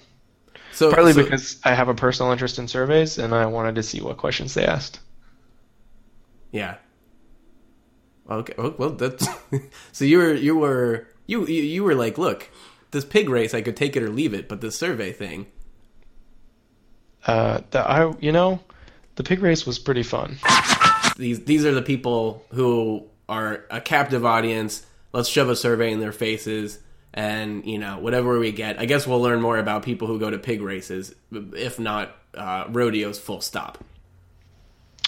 So 0.72 0.90
Partly 0.92 1.12
so- 1.12 1.22
because 1.22 1.60
I 1.64 1.74
have 1.74 1.88
a 1.88 1.94
personal 1.94 2.32
interest 2.32 2.58
in 2.58 2.66
surveys, 2.68 3.18
and 3.18 3.32
I 3.34 3.46
wanted 3.46 3.76
to 3.76 3.82
see 3.82 4.00
what 4.00 4.16
questions 4.16 4.54
they 4.54 4.64
asked. 4.66 4.98
Yeah. 6.52 6.76
Okay. 8.28 8.54
Well, 8.58 8.90
that's 8.90 9.26
so 9.92 10.04
you 10.04 10.18
were 10.18 10.34
you 10.34 10.56
were 10.58 11.06
you, 11.26 11.44
you 11.46 11.84
were 11.84 11.94
like, 11.94 12.18
look, 12.18 12.48
this 12.90 13.04
pig 13.04 13.28
race, 13.28 13.54
I 13.54 13.62
could 13.62 13.76
take 13.76 13.96
it 13.96 14.02
or 14.02 14.10
leave 14.10 14.34
it, 14.34 14.48
but 14.48 14.60
this 14.60 14.76
survey 14.76 15.12
thing, 15.12 15.46
Uh, 17.26 17.60
the, 17.70 17.80
I, 17.80 18.14
you 18.20 18.32
know, 18.32 18.60
the 19.16 19.24
pig 19.24 19.42
race 19.42 19.66
was 19.66 19.78
pretty 19.78 20.04
fun. 20.04 20.38
these 21.16 21.44
these 21.44 21.64
are 21.64 21.72
the 21.74 21.82
people 21.82 22.44
who 22.52 23.04
are 23.28 23.64
a 23.70 23.80
captive 23.80 24.24
audience. 24.24 24.84
Let's 25.12 25.28
shove 25.28 25.48
a 25.48 25.56
survey 25.56 25.90
in 25.92 26.00
their 26.00 26.12
faces, 26.12 26.78
and 27.12 27.64
you 27.66 27.78
know 27.78 27.98
whatever 27.98 28.38
we 28.38 28.52
get. 28.52 28.78
I 28.78 28.84
guess 28.84 29.06
we'll 29.06 29.22
learn 29.22 29.40
more 29.40 29.58
about 29.58 29.82
people 29.82 30.06
who 30.06 30.20
go 30.20 30.30
to 30.30 30.38
pig 30.38 30.60
races, 30.60 31.14
if 31.32 31.78
not 31.78 32.14
uh, 32.34 32.66
rodeos. 32.68 33.18
Full 33.18 33.40
stop. 33.40 33.82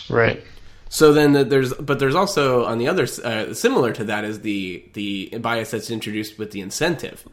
Right. 0.08 0.42
So 0.88 1.12
then 1.12 1.34
the, 1.34 1.44
there's, 1.44 1.74
but 1.74 1.98
there's 1.98 2.14
also 2.14 2.64
on 2.64 2.78
the 2.78 2.88
other 2.88 3.06
uh, 3.22 3.52
similar 3.52 3.92
to 3.92 4.04
that 4.04 4.24
is 4.24 4.40
the 4.40 4.82
the 4.94 5.38
bias 5.38 5.70
that's 5.70 5.90
introduced 5.90 6.38
with 6.38 6.50
the 6.50 6.62
incentive. 6.62 7.28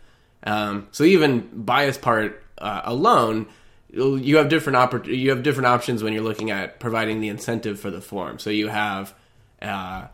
Um, 0.46 0.88
so 0.92 1.04
even 1.04 1.50
bias 1.54 1.98
part 1.98 2.44
uh, 2.58 2.82
alone, 2.84 3.48
you 3.90 4.38
have 4.38 4.50
different 4.50 4.78
oppor- 4.78 5.08
you 5.08 5.30
have 5.30 5.44
different 5.44 5.68
options 5.68 6.04
when 6.04 6.14
you're 6.14 6.24
looking 6.24 6.52
at 6.52 6.80
providing 6.80 7.22
the 7.22 7.30
incentive 7.30 7.80
for 7.80 7.90
the 7.90 8.02
form. 8.02 8.40
So 8.40 8.50
you 8.50 8.68
have 8.68 9.14
uh, 9.62 10.08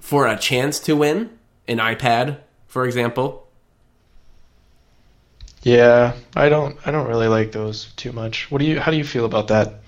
for 0.00 0.26
a 0.26 0.36
chance 0.36 0.80
to 0.80 0.96
win 0.96 1.30
an 1.68 1.78
iPad, 1.78 2.38
for 2.66 2.84
example. 2.86 3.46
Yeah, 5.62 6.14
I 6.34 6.48
don't. 6.48 6.78
I 6.86 6.90
don't 6.90 7.06
really 7.06 7.28
like 7.28 7.52
those 7.52 7.92
too 7.96 8.12
much. 8.12 8.50
What 8.50 8.58
do 8.58 8.64
you? 8.64 8.80
How 8.80 8.90
do 8.90 8.96
you 8.96 9.04
feel 9.04 9.24
about 9.24 9.48
that? 9.48 9.80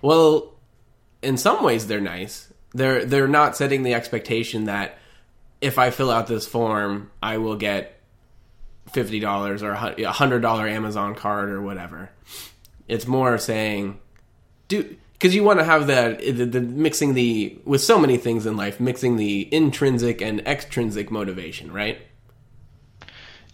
Well, 0.00 0.52
in 1.22 1.36
some 1.36 1.62
ways 1.62 1.86
they're 1.86 2.00
nice. 2.00 2.52
They're 2.72 3.04
they're 3.04 3.28
not 3.28 3.56
setting 3.56 3.82
the 3.82 3.94
expectation 3.94 4.64
that 4.64 4.98
if 5.60 5.78
I 5.78 5.90
fill 5.90 6.10
out 6.10 6.26
this 6.26 6.46
form, 6.46 7.10
I 7.22 7.38
will 7.38 7.56
get 7.56 7.93
fifty 8.94 9.20
dollars 9.20 9.62
or 9.62 9.72
a 9.72 10.12
hundred 10.12 10.40
dollar 10.40 10.66
Amazon 10.66 11.14
card 11.14 11.50
or 11.50 11.60
whatever. 11.60 12.08
It's 12.88 13.06
more 13.06 13.36
saying, 13.36 14.00
do 14.68 14.96
because 15.12 15.34
you 15.34 15.42
want 15.42 15.58
to 15.58 15.64
have 15.64 15.88
that 15.88 16.20
the, 16.20 16.46
the 16.46 16.60
mixing 16.60 17.14
the 17.14 17.58
with 17.64 17.82
so 17.82 17.98
many 17.98 18.16
things 18.16 18.46
in 18.46 18.56
life, 18.56 18.80
mixing 18.80 19.16
the 19.16 19.52
intrinsic 19.52 20.22
and 20.22 20.40
extrinsic 20.46 21.10
motivation, 21.10 21.72
right? 21.72 22.00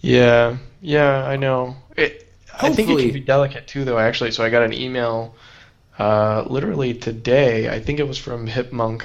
Yeah, 0.01 0.59
yeah, 0.81 1.25
I 1.25 1.37
know. 1.37 1.77
It, 1.97 2.33
I 2.61 2.71
think 2.71 2.91
it 2.91 2.99
can 2.99 3.13
be 3.13 3.21
delicate 3.21 3.67
too, 3.67 3.85
though. 3.85 3.99
Actually, 3.99 4.31
so 4.31 4.45
I 4.45 4.51
got 4.51 4.63
an 4.63 4.73
email 4.73 5.35
uh, 5.99 6.45
literally 6.47 6.95
today. 6.95 7.69
I 7.69 7.81
think 7.81 7.99
it 7.99 8.09
was 8.09 8.19
from 8.19 8.47
Hipmunk, 8.47 9.05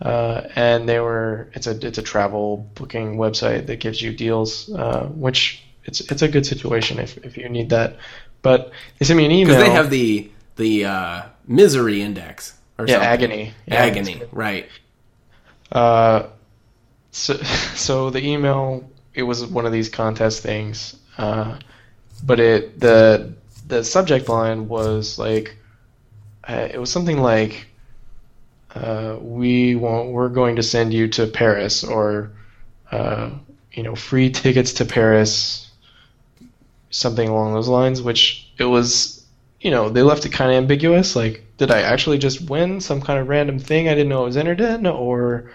uh, 0.00 0.42
and 0.54 0.88
they 0.88 1.00
were. 1.00 1.48
It's 1.54 1.66
a 1.66 1.86
it's 1.86 1.98
a 1.98 2.02
travel 2.02 2.70
booking 2.74 3.16
website 3.16 3.66
that 3.66 3.80
gives 3.80 4.00
you 4.00 4.12
deals, 4.12 4.70
uh, 4.72 5.06
which 5.06 5.62
it's 5.84 6.00
it's 6.00 6.22
a 6.22 6.28
good 6.28 6.46
situation 6.46 6.98
if 6.98 7.16
if 7.18 7.36
you 7.36 7.48
need 7.48 7.70
that. 7.70 7.96
But 8.42 8.72
they 8.98 9.06
sent 9.06 9.16
me 9.16 9.24
an 9.24 9.30
email. 9.30 9.56
Because 9.56 9.68
they 9.68 9.74
have 9.74 9.90
the 9.90 10.30
the 10.56 10.84
uh, 10.84 11.22
misery 11.46 12.02
index 12.02 12.54
or 12.78 12.86
yeah 12.86 12.94
something. 12.94 13.08
agony 13.08 13.54
Yeah, 13.66 13.74
agony, 13.76 14.22
right? 14.32 14.68
Uh, 15.72 16.26
so, 17.10 17.34
so 17.74 18.10
the 18.10 18.24
email 18.24 18.88
it 19.14 19.22
was 19.22 19.46
one 19.46 19.64
of 19.64 19.72
these 19.72 19.88
contest 19.88 20.42
things, 20.42 20.96
uh, 21.16 21.58
but 22.22 22.38
it 22.38 22.78
the 22.78 23.34
the 23.66 23.82
subject 23.82 24.28
line 24.28 24.68
was 24.68 25.18
like 25.18 25.56
uh, 26.48 26.68
it 26.72 26.78
was 26.78 26.90
something 26.90 27.20
like 27.20 27.66
uh, 28.76 29.18
we 29.20 29.74
want 29.74 30.10
we're 30.10 30.28
going 30.28 30.56
to 30.56 30.62
send 30.62 30.92
you 30.92 31.08
to 31.08 31.26
Paris 31.26 31.82
or 31.82 32.32
uh, 32.92 33.30
you 33.72 33.82
know 33.82 33.94
free 33.94 34.30
tickets 34.42 34.74
to 34.74 34.84
Paris 34.84 35.70
something 36.90 37.28
along 37.28 37.54
those 37.54 37.68
lines 37.68 38.00
which 38.00 38.50
it 38.58 38.64
was 38.64 39.24
you 39.60 39.70
know 39.70 39.88
they 39.88 40.02
left 40.02 40.26
it 40.26 40.32
kind 40.32 40.50
of 40.50 40.56
ambiguous 40.56 41.16
like 41.16 41.44
did 41.56 41.70
I 41.70 41.80
actually 41.80 42.18
just 42.18 42.48
win 42.48 42.80
some 42.80 43.00
kind 43.00 43.18
of 43.18 43.28
random 43.28 43.58
thing 43.58 43.88
I 43.88 43.94
didn't 43.94 44.10
know 44.10 44.22
I 44.22 44.26
was 44.26 44.36
entered 44.36 44.60
in 44.60 44.86
or 44.86 45.50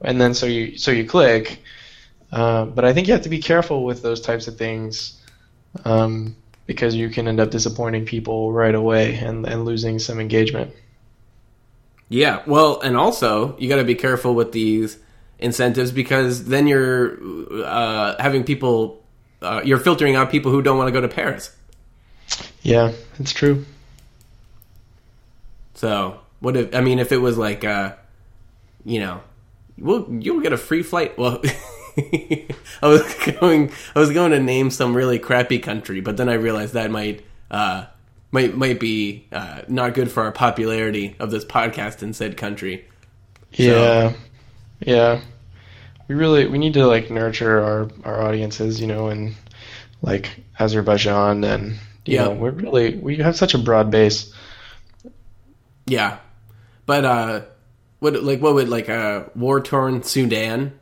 and 0.00 0.20
then 0.20 0.32
so 0.32 0.46
you 0.46 0.78
so 0.78 0.90
you 0.90 1.06
click 1.06 1.62
uh, 2.32 2.64
but 2.66 2.84
I 2.84 2.92
think 2.92 3.08
you 3.08 3.12
have 3.12 3.22
to 3.22 3.28
be 3.28 3.40
careful 3.40 3.84
with 3.84 4.02
those 4.02 4.20
types 4.20 4.46
of 4.46 4.56
things 4.56 5.20
um, 5.84 6.36
because 6.66 6.94
you 6.94 7.10
can 7.10 7.26
end 7.26 7.40
up 7.40 7.50
disappointing 7.50 8.06
people 8.06 8.52
right 8.52 8.74
away 8.74 9.16
and, 9.16 9.46
and 9.46 9.64
losing 9.64 9.98
some 9.98 10.20
engagement. 10.20 10.72
Yeah, 12.10 12.42
well, 12.44 12.80
and 12.80 12.96
also 12.96 13.56
you 13.58 13.68
got 13.68 13.76
to 13.76 13.84
be 13.84 13.94
careful 13.94 14.34
with 14.34 14.50
these 14.50 14.98
incentives 15.38 15.92
because 15.92 16.44
then 16.46 16.66
you're 16.66 17.16
uh, 17.64 18.20
having 18.20 18.42
people, 18.42 19.02
uh, 19.40 19.62
you're 19.64 19.78
filtering 19.78 20.16
out 20.16 20.28
people 20.28 20.50
who 20.50 20.60
don't 20.60 20.76
want 20.76 20.88
to 20.88 20.92
go 20.92 21.00
to 21.00 21.08
Paris. 21.08 21.56
Yeah, 22.62 22.92
it's 23.20 23.32
true. 23.32 23.64
So 25.74 26.20
what 26.40 26.56
if 26.56 26.74
I 26.74 26.80
mean 26.80 26.98
if 26.98 27.12
it 27.12 27.18
was 27.18 27.38
like, 27.38 27.64
uh, 27.64 27.94
you 28.84 28.98
know, 28.98 29.20
well, 29.78 30.04
you'll 30.10 30.40
get 30.40 30.52
a 30.52 30.58
free 30.58 30.82
flight. 30.82 31.16
Well, 31.16 31.40
I 31.96 32.46
was 32.82 33.14
going, 33.40 33.70
I 33.94 34.00
was 34.00 34.10
going 34.10 34.32
to 34.32 34.40
name 34.40 34.70
some 34.70 34.96
really 34.96 35.20
crappy 35.20 35.60
country, 35.60 36.00
but 36.00 36.16
then 36.16 36.28
I 36.28 36.34
realized 36.34 36.74
that 36.74 36.90
might. 36.90 37.24
Uh, 37.50 37.86
might 38.32 38.56
might 38.56 38.78
be 38.80 39.26
uh, 39.32 39.62
not 39.68 39.94
good 39.94 40.10
for 40.10 40.22
our 40.22 40.32
popularity 40.32 41.16
of 41.18 41.30
this 41.30 41.44
podcast 41.44 42.02
in 42.02 42.12
said 42.12 42.36
country. 42.36 42.84
Yeah, 43.52 44.12
yeah. 44.80 45.20
We 46.08 46.14
really 46.14 46.46
we 46.46 46.58
need 46.58 46.74
to 46.74 46.86
like 46.86 47.10
nurture 47.10 47.60
our 47.60 47.88
our 48.04 48.22
audiences, 48.22 48.80
you 48.80 48.86
know, 48.86 49.08
in 49.08 49.34
like 50.02 50.30
Azerbaijan 50.58 51.44
and 51.44 51.72
you 52.06 52.14
Yeah. 52.14 52.24
know 52.24 52.32
we're 52.32 52.50
really 52.50 52.96
we 52.96 53.16
have 53.18 53.36
such 53.36 53.54
a 53.54 53.58
broad 53.58 53.90
base. 53.90 54.32
Yeah, 55.86 56.18
but 56.86 57.04
uh, 57.04 57.40
what 57.98 58.22
like 58.22 58.40
what 58.40 58.54
would 58.54 58.68
like 58.68 58.88
a 58.88 59.30
war 59.34 59.60
torn 59.60 60.02
Sudan, 60.02 60.78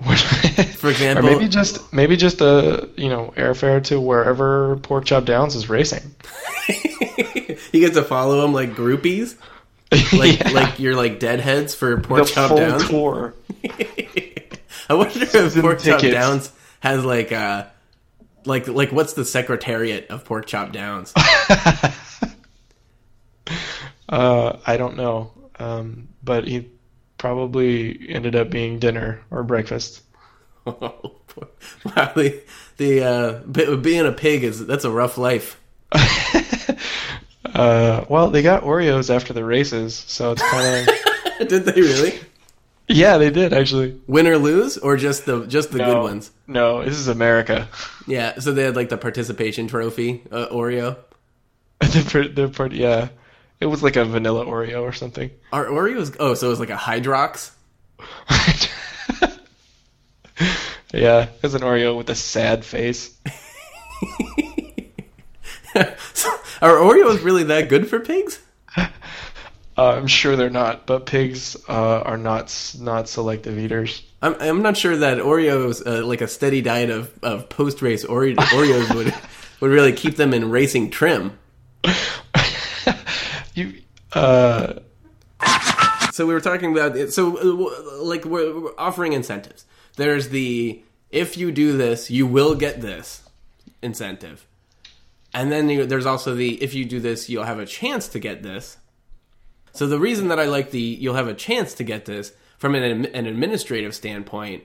for 0.76 0.90
example, 0.90 1.28
or 1.28 1.32
maybe 1.32 1.48
just 1.48 1.92
maybe 1.92 2.16
just 2.16 2.40
a 2.40 2.88
you 2.96 3.08
know 3.08 3.32
airfare 3.36 3.82
to 3.84 4.00
wherever 4.00 4.76
Pork 4.76 5.04
Chop 5.04 5.24
Downs 5.24 5.54
is 5.54 5.68
racing. 5.68 6.14
you 7.72 7.80
get 7.80 7.94
to 7.94 8.02
follow 8.02 8.44
him 8.44 8.52
like 8.54 8.70
groupies, 8.74 9.36
like 10.12 10.40
Yeah. 10.40 10.50
like 10.50 10.78
you're 10.78 10.96
like 10.96 11.18
deadheads 11.20 11.74
for 11.74 12.00
Pork 12.00 12.26
the 12.26 12.32
Chop 12.32 12.48
full 12.48 12.56
Downs. 12.58 12.88
tour. 12.88 13.34
I 14.88 14.94
wonder 14.94 15.22
if 15.22 15.30
Season 15.30 15.60
Pork 15.62 15.80
Chop. 15.80 16.00
Downs 16.00 16.50
has 16.80 17.04
like 17.04 17.30
uh 17.32 17.66
like 18.46 18.66
like 18.68 18.90
what's 18.92 19.12
the 19.12 19.24
secretariat 19.24 20.08
of 20.08 20.24
Pork 20.24 20.46
Chop 20.46 20.72
Downs? 20.72 21.12
Uh, 24.08 24.58
I 24.66 24.76
don't 24.76 24.96
know, 24.96 25.30
um, 25.60 26.08
but 26.22 26.46
he 26.46 26.68
probably 27.20 28.08
ended 28.08 28.34
up 28.34 28.48
being 28.48 28.78
dinner 28.78 29.20
or 29.30 29.42
breakfast. 29.42 30.02
wow, 30.64 31.12
the 31.84 32.42
the 32.78 33.04
uh, 33.04 33.76
being 33.76 34.06
a 34.06 34.12
pig 34.12 34.42
is 34.42 34.66
that's 34.66 34.84
a 34.84 34.90
rough 34.90 35.16
life. 35.18 35.60
Uh, 37.52 38.04
well, 38.08 38.30
they 38.30 38.42
got 38.42 38.62
Oreos 38.62 39.12
after 39.12 39.32
the 39.32 39.44
races, 39.44 39.94
so 39.94 40.30
it's 40.32 40.42
kind 40.42 40.88
of 40.88 41.48
Did 41.48 41.64
they 41.64 41.80
really 41.80 42.20
yeah, 42.86 43.18
they 43.18 43.30
did 43.30 43.52
actually. 43.52 44.00
win 44.06 44.26
or 44.26 44.38
lose, 44.38 44.78
or 44.78 44.96
just 44.96 45.26
the 45.26 45.46
just 45.46 45.72
the 45.72 45.78
good 45.78 46.00
ones? 46.00 46.30
No, 46.46 46.84
this 46.84 46.94
is 46.94 47.08
America. 47.08 47.68
Yeah, 48.06 48.38
so 48.38 48.52
they 48.52 48.62
had 48.62 48.76
like 48.76 48.88
the 48.88 48.98
participation 48.98 49.66
trophy, 49.66 50.22
uh, 50.30 50.46
Oreo. 50.48 50.96
the, 51.80 52.30
the 52.32 52.48
part, 52.48 52.72
yeah, 52.72 53.08
it 53.60 53.66
was 53.66 53.82
like 53.82 53.96
a 53.96 54.04
vanilla 54.04 54.44
Oreo 54.44 54.82
or 54.82 54.92
something. 54.92 55.30
Are 55.52 55.66
Oreos? 55.66 56.16
Oh, 56.18 56.34
so 56.34 56.46
it 56.46 56.50
was 56.50 56.60
like 56.60 56.70
a 56.70 56.76
Hydrox. 56.76 57.50
yeah, 60.92 61.22
it 61.24 61.42
was 61.42 61.54
an 61.54 61.62
Oreo 61.62 61.96
with 61.96 62.08
a 62.10 62.14
sad 62.14 62.64
face. 62.64 63.16
So, 66.14 66.30
are 66.62 66.76
Oreos 66.76 67.22
really 67.22 67.44
that 67.44 67.68
good 67.68 67.88
for 67.88 68.00
pigs? 68.00 68.40
Uh, 68.76 68.86
I'm 69.76 70.06
sure 70.08 70.36
they're 70.36 70.50
not, 70.50 70.86
but 70.86 71.06
pigs 71.06 71.56
uh, 71.68 72.00
are 72.00 72.18
not 72.18 72.74
not 72.78 73.08
selective 73.08 73.58
eaters. 73.58 74.02
I'm 74.20 74.34
I'm 74.40 74.62
not 74.62 74.76
sure 74.76 74.96
that 74.96 75.18
Oreos, 75.18 75.86
uh, 75.86 76.04
like 76.04 76.20
a 76.20 76.28
steady 76.28 76.60
diet 76.60 76.90
of, 76.90 77.10
of 77.22 77.48
post 77.48 77.80
race 77.80 78.04
Ore- 78.04 78.24
Oreos, 78.24 78.94
would 78.94 79.14
would 79.60 79.70
really 79.70 79.92
keep 79.92 80.16
them 80.16 80.34
in 80.34 80.50
racing 80.50 80.90
trim. 80.90 81.38
you, 83.54 83.82
uh, 84.12 84.74
So 86.12 86.26
we 86.26 86.34
were 86.34 86.40
talking 86.40 86.72
about. 86.72 86.96
So 87.10 87.38
uh, 87.38 88.02
like 88.02 88.24
we're, 88.24 88.60
we're 88.60 88.70
offering 88.76 89.12
incentives. 89.12 89.64
There's 89.96 90.28
the 90.28 90.82
if 91.10 91.36
you 91.36 91.52
do 91.52 91.76
this, 91.76 92.10
you 92.10 92.26
will 92.26 92.54
get 92.54 92.80
this 92.80 93.22
incentive, 93.82 94.46
and 95.32 95.50
then 95.50 95.68
you, 95.68 95.86
there's 95.86 96.06
also 96.06 96.34
the 96.34 96.62
if 96.62 96.74
you 96.74 96.84
do 96.84 97.00
this, 97.00 97.28
you'll 97.28 97.44
have 97.44 97.58
a 97.58 97.66
chance 97.66 98.08
to 98.08 98.18
get 98.18 98.42
this. 98.42 98.76
So 99.72 99.86
the 99.86 99.98
reason 99.98 100.28
that 100.28 100.38
I 100.38 100.44
like 100.44 100.72
the 100.72 100.80
you'll 100.80 101.14
have 101.14 101.28
a 101.28 101.34
chance 101.34 101.74
to 101.74 101.84
get 101.84 102.04
this 102.04 102.32
from 102.58 102.74
an, 102.74 103.06
an 103.06 103.26
administrative 103.26 103.94
standpoint, 103.94 104.64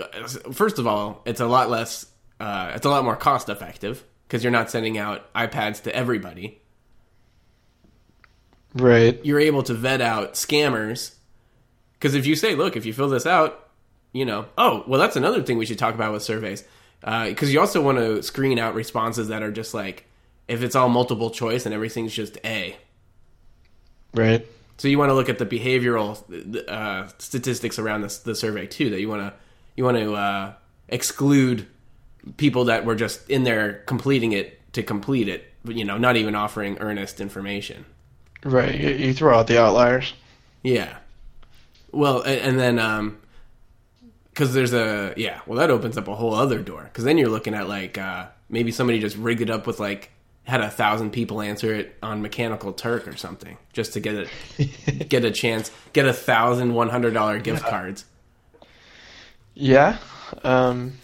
uh, 0.00 0.26
first 0.52 0.78
of 0.78 0.86
all, 0.86 1.22
it's 1.26 1.40
a 1.40 1.46
lot 1.46 1.70
less 1.70 2.06
uh, 2.40 2.72
it's 2.74 2.86
a 2.86 2.90
lot 2.90 3.04
more 3.04 3.16
cost 3.16 3.48
effective 3.48 4.04
because 4.26 4.42
you're 4.42 4.50
not 4.50 4.70
sending 4.70 4.98
out 4.98 5.32
iPads 5.34 5.82
to 5.82 5.94
everybody. 5.94 6.60
Right. 8.74 9.18
You're 9.24 9.40
able 9.40 9.62
to 9.64 9.74
vet 9.74 10.00
out 10.00 10.34
scammers 10.34 11.14
because 11.94 12.14
if 12.14 12.26
you 12.26 12.36
say, 12.36 12.54
look, 12.54 12.76
if 12.76 12.86
you 12.86 12.92
fill 12.92 13.08
this 13.08 13.26
out, 13.26 13.68
you 14.12 14.24
know, 14.24 14.46
oh, 14.56 14.84
well, 14.86 15.00
that's 15.00 15.16
another 15.16 15.42
thing 15.42 15.58
we 15.58 15.66
should 15.66 15.78
talk 15.78 15.94
about 15.94 16.12
with 16.12 16.22
surveys 16.22 16.64
because 17.00 17.52
you 17.52 17.60
also 17.60 17.82
want 17.82 17.98
to 17.98 18.22
screen 18.22 18.58
out 18.58 18.74
responses 18.74 19.28
that 19.28 19.42
are 19.42 19.52
just 19.52 19.74
like 19.74 20.04
if 20.46 20.62
it's 20.62 20.74
all 20.74 20.88
multiple 20.88 21.30
choice 21.30 21.66
and 21.66 21.74
everything's 21.74 22.14
just 22.14 22.38
A. 22.44 22.76
Right. 24.14 24.46
So 24.78 24.88
you 24.88 24.98
want 24.98 25.10
to 25.10 25.14
look 25.14 25.28
at 25.28 25.38
the 25.38 25.46
behavioral 25.46 26.68
uh, 26.68 27.08
statistics 27.18 27.78
around 27.78 28.02
this, 28.02 28.18
the 28.18 28.34
survey 28.34 28.66
too. 28.66 28.90
That 28.90 29.00
you 29.00 29.08
want 29.08 29.22
to 29.22 29.34
you 29.76 29.84
want 29.84 29.98
to 29.98 30.14
uh, 30.14 30.52
exclude 30.88 31.66
people 32.36 32.64
that 32.66 32.84
were 32.84 32.94
just 32.94 33.28
in 33.28 33.44
there 33.44 33.82
completing 33.86 34.32
it 34.32 34.60
to 34.72 34.82
complete 34.82 35.28
it, 35.28 35.52
but 35.64 35.74
you 35.74 35.84
know, 35.84 35.98
not 35.98 36.16
even 36.16 36.34
offering 36.34 36.78
earnest 36.78 37.20
information. 37.20 37.84
Right. 38.44 38.74
You, 38.74 38.90
you 38.90 39.14
throw 39.14 39.38
out 39.38 39.46
the 39.46 39.60
outliers. 39.60 40.12
Yeah. 40.62 40.96
Well, 41.92 42.22
and, 42.22 42.40
and 42.40 42.60
then 42.60 42.78
um, 42.78 43.18
because 44.38 44.54
there's 44.54 44.72
a 44.72 45.14
yeah, 45.16 45.40
well 45.46 45.58
that 45.58 45.70
opens 45.70 45.98
up 45.98 46.06
a 46.06 46.14
whole 46.14 46.34
other 46.34 46.60
door 46.60 46.84
because 46.84 47.04
then 47.04 47.18
you're 47.18 47.28
looking 47.28 47.54
at 47.54 47.68
like 47.68 47.98
uh, 47.98 48.26
maybe 48.48 48.70
somebody 48.70 49.00
just 49.00 49.16
rigged 49.16 49.40
it 49.40 49.50
up 49.50 49.66
with 49.66 49.80
like 49.80 50.10
had 50.44 50.60
a 50.60 50.70
thousand 50.70 51.10
people 51.10 51.40
answer 51.40 51.74
it 51.74 51.96
on 52.02 52.22
Mechanical 52.22 52.72
Turk 52.72 53.08
or 53.08 53.16
something 53.16 53.58
just 53.72 53.94
to 53.94 54.00
get 54.00 54.28
it 54.58 55.08
get 55.08 55.24
a 55.24 55.30
chance 55.30 55.70
get 55.92 56.06
a 56.06 56.12
thousand 56.12 56.72
one 56.74 56.88
hundred 56.88 57.14
dollar 57.14 57.40
gift 57.40 57.64
cards. 57.64 58.04
Yeah. 59.54 59.98
Um, 60.44 60.98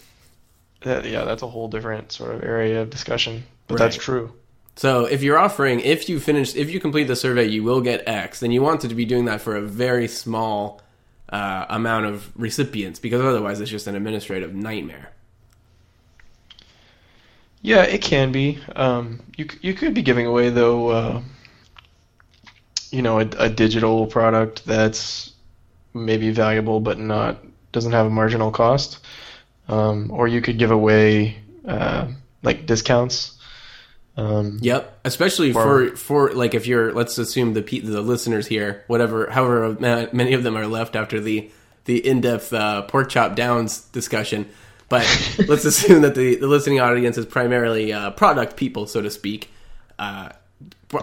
that, 0.81 1.03
yeah, 1.05 1.25
that's 1.25 1.41
a 1.41 1.47
whole 1.47 1.67
different 1.67 2.11
sort 2.11 2.35
of 2.35 2.43
area 2.43 2.81
of 2.83 2.89
discussion, 2.89 3.43
but 3.67 3.77
that's 3.77 3.97
true. 3.97 4.31
So 4.75 5.05
if 5.05 5.23
you're 5.23 5.37
offering, 5.37 5.79
if 5.79 6.09
you 6.09 6.19
finish, 6.19 6.55
if 6.55 6.69
you 6.69 6.79
complete 6.79 7.05
the 7.05 7.15
survey, 7.15 7.45
you 7.45 7.63
will 7.63 7.81
get 7.81 8.07
X. 8.07 8.41
Then 8.41 8.51
you 8.51 8.61
want 8.61 8.81
to 8.81 8.87
be 8.89 9.05
doing 9.05 9.25
that 9.25 9.41
for 9.41 9.55
a 9.55 9.61
very 9.61 10.07
small 10.07 10.81
uh, 11.29 11.65
amount 11.69 12.05
of 12.05 12.31
recipients 12.35 12.99
because 12.99 13.21
otherwise 13.21 13.61
it's 13.61 13.71
just 13.71 13.87
an 13.87 13.95
administrative 13.95 14.53
nightmare. 14.53 15.11
Yeah, 17.61 17.83
it 17.83 18.01
can 18.01 18.31
be. 18.31 18.59
Um, 18.75 19.21
you 19.37 19.47
you 19.61 19.73
could 19.73 19.93
be 19.93 20.03
giving 20.03 20.27
away 20.27 20.49
though, 20.49 20.89
uh, 20.89 21.21
you 22.91 23.01
know, 23.01 23.19
a, 23.19 23.27
a 23.39 23.49
digital 23.49 24.05
product 24.05 24.65
that's 24.65 25.33
maybe 25.93 26.31
valuable 26.31 26.79
but 26.79 26.99
not 26.99 27.37
doesn't 27.71 27.93
have 27.93 28.05
a 28.05 28.09
marginal 28.09 28.51
cost, 28.51 28.99
um, 29.67 30.11
or 30.11 30.27
you 30.27 30.41
could 30.41 30.59
give 30.59 30.69
away 30.69 31.37
uh, 31.67 32.07
like 32.43 32.65
discounts. 32.67 33.34
Um, 34.17 34.59
Yep, 34.61 34.99
especially 35.03 35.51
Or- 35.53 35.89
for 35.89 35.95
for 35.95 36.33
like 36.33 36.53
if 36.53 36.67
you're 36.67 36.93
let's 36.93 37.17
assume 37.17 37.53
the 37.53 37.61
the 37.61 38.01
listeners 38.01 38.47
here, 38.47 38.83
whatever, 38.87 39.29
however 39.29 39.75
many 40.13 40.33
of 40.33 40.43
them 40.43 40.55
are 40.55 40.67
left 40.67 40.95
after 40.95 41.19
the 41.19 41.49
the 41.85 42.05
in 42.07 42.21
depth 42.21 42.53
uh, 42.53 42.83
pork 42.83 43.09
chop 43.09 43.35
downs 43.35 43.81
discussion, 43.91 44.47
but 44.89 45.03
let's 45.47 45.65
assume 45.65 46.01
that 46.03 46.15
the 46.15 46.35
the 46.35 46.47
listening 46.47 46.79
audience 46.79 47.17
is 47.17 47.25
primarily 47.25 47.91
uh, 47.91 48.11
product 48.11 48.55
people, 48.55 48.87
so 48.87 49.01
to 49.01 49.11
speak. 49.11 49.51
Uh, 49.99 50.29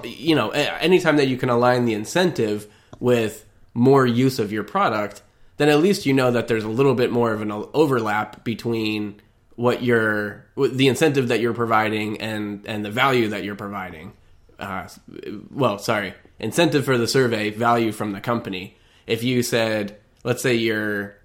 you 0.05 0.35
know, 0.35 0.51
anytime 0.51 1.17
that 1.17 1.29
you 1.29 1.37
can 1.37 1.51
align 1.51 1.85
the 1.85 1.93
incentive 1.95 2.67
with 2.99 3.45
more 3.75 4.07
use 4.07 4.39
of 4.39 4.53
your 4.53 4.65
product, 4.65 5.23
then 5.59 5.69
at 5.69 5.81
least 5.81 6.07
you 6.07 6.15
know 6.15 6.31
that 6.31 6.49
there's 6.49 6.65
a 6.65 6.69
little 6.69 6.95
bit 6.95 7.11
more 7.13 7.33
of 7.33 7.43
an 7.43 7.51
overlap 7.75 8.43
between 8.45 9.21
what 9.57 9.83
you're 9.83 10.47
the 10.57 10.89
incentive 10.89 11.29
that 11.29 11.41
you're 11.41 11.55
providing 11.55 12.21
and 12.21 12.67
and 12.67 12.85
the 12.85 12.91
value 12.91 13.29
that 13.29 13.45
you're 13.45 13.57
providing. 13.57 14.13
Uh, 14.59 14.89
well, 15.51 15.79
sorry, 15.79 16.15
incentive 16.39 16.85
for 16.85 16.97
the 16.97 17.09
survey, 17.09 17.51
value 17.51 17.93
from 17.93 18.13
the 18.13 18.21
company. 18.21 18.77
If 19.07 19.25
you 19.25 19.43
said, 19.43 19.99
let's 20.23 20.43
say 20.43 20.55
you're 20.55 21.17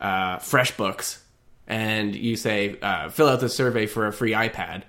uh, 0.00 0.38
FreshBooks, 0.38 1.18
and 1.66 2.16
you 2.16 2.36
say 2.36 2.78
uh, 2.80 3.10
fill 3.10 3.28
out 3.28 3.40
the 3.40 3.48
survey 3.48 3.86
for 3.86 4.06
a 4.06 4.12
free 4.12 4.32
iPad, 4.32 4.82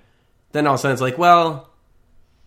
then 0.52 0.66
all 0.66 0.74
of 0.74 0.80
a 0.80 0.82
sudden 0.82 0.94
it's 0.94 1.02
like, 1.02 1.18
well, 1.18 1.70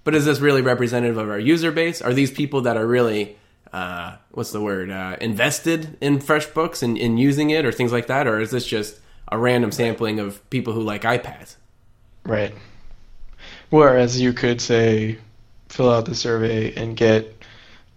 but 0.03 0.15
is 0.15 0.25
this 0.25 0.39
really 0.39 0.61
representative 0.61 1.17
of 1.17 1.29
our 1.29 1.39
user 1.39 1.71
base? 1.71 2.01
Are 2.01 2.13
these 2.13 2.31
people 2.31 2.61
that 2.61 2.77
are 2.77 2.85
really 2.85 3.37
uh, 3.75 4.15
what's 4.31 4.51
the 4.51 4.61
word 4.61 4.89
uh, 4.89 5.17
invested 5.19 5.97
in 5.99 6.19
FreshBooks 6.19 6.81
and 6.81 6.97
in 6.97 7.17
using 7.17 7.49
it 7.49 7.65
or 7.65 7.71
things 7.71 7.91
like 7.91 8.07
that, 8.07 8.25
or 8.25 8.39
is 8.39 8.51
this 8.51 8.65
just 8.65 8.99
a 9.27 9.37
random 9.37 9.71
sampling 9.71 10.19
of 10.19 10.47
people 10.49 10.73
who 10.73 10.81
like 10.81 11.03
iPads? 11.03 11.55
Right. 12.23 12.53
Whereas 13.69 14.19
you 14.19 14.33
could 14.33 14.61
say, 14.61 15.17
fill 15.69 15.91
out 15.91 16.05
the 16.05 16.15
survey 16.15 16.73
and 16.75 16.95
get, 16.95 17.43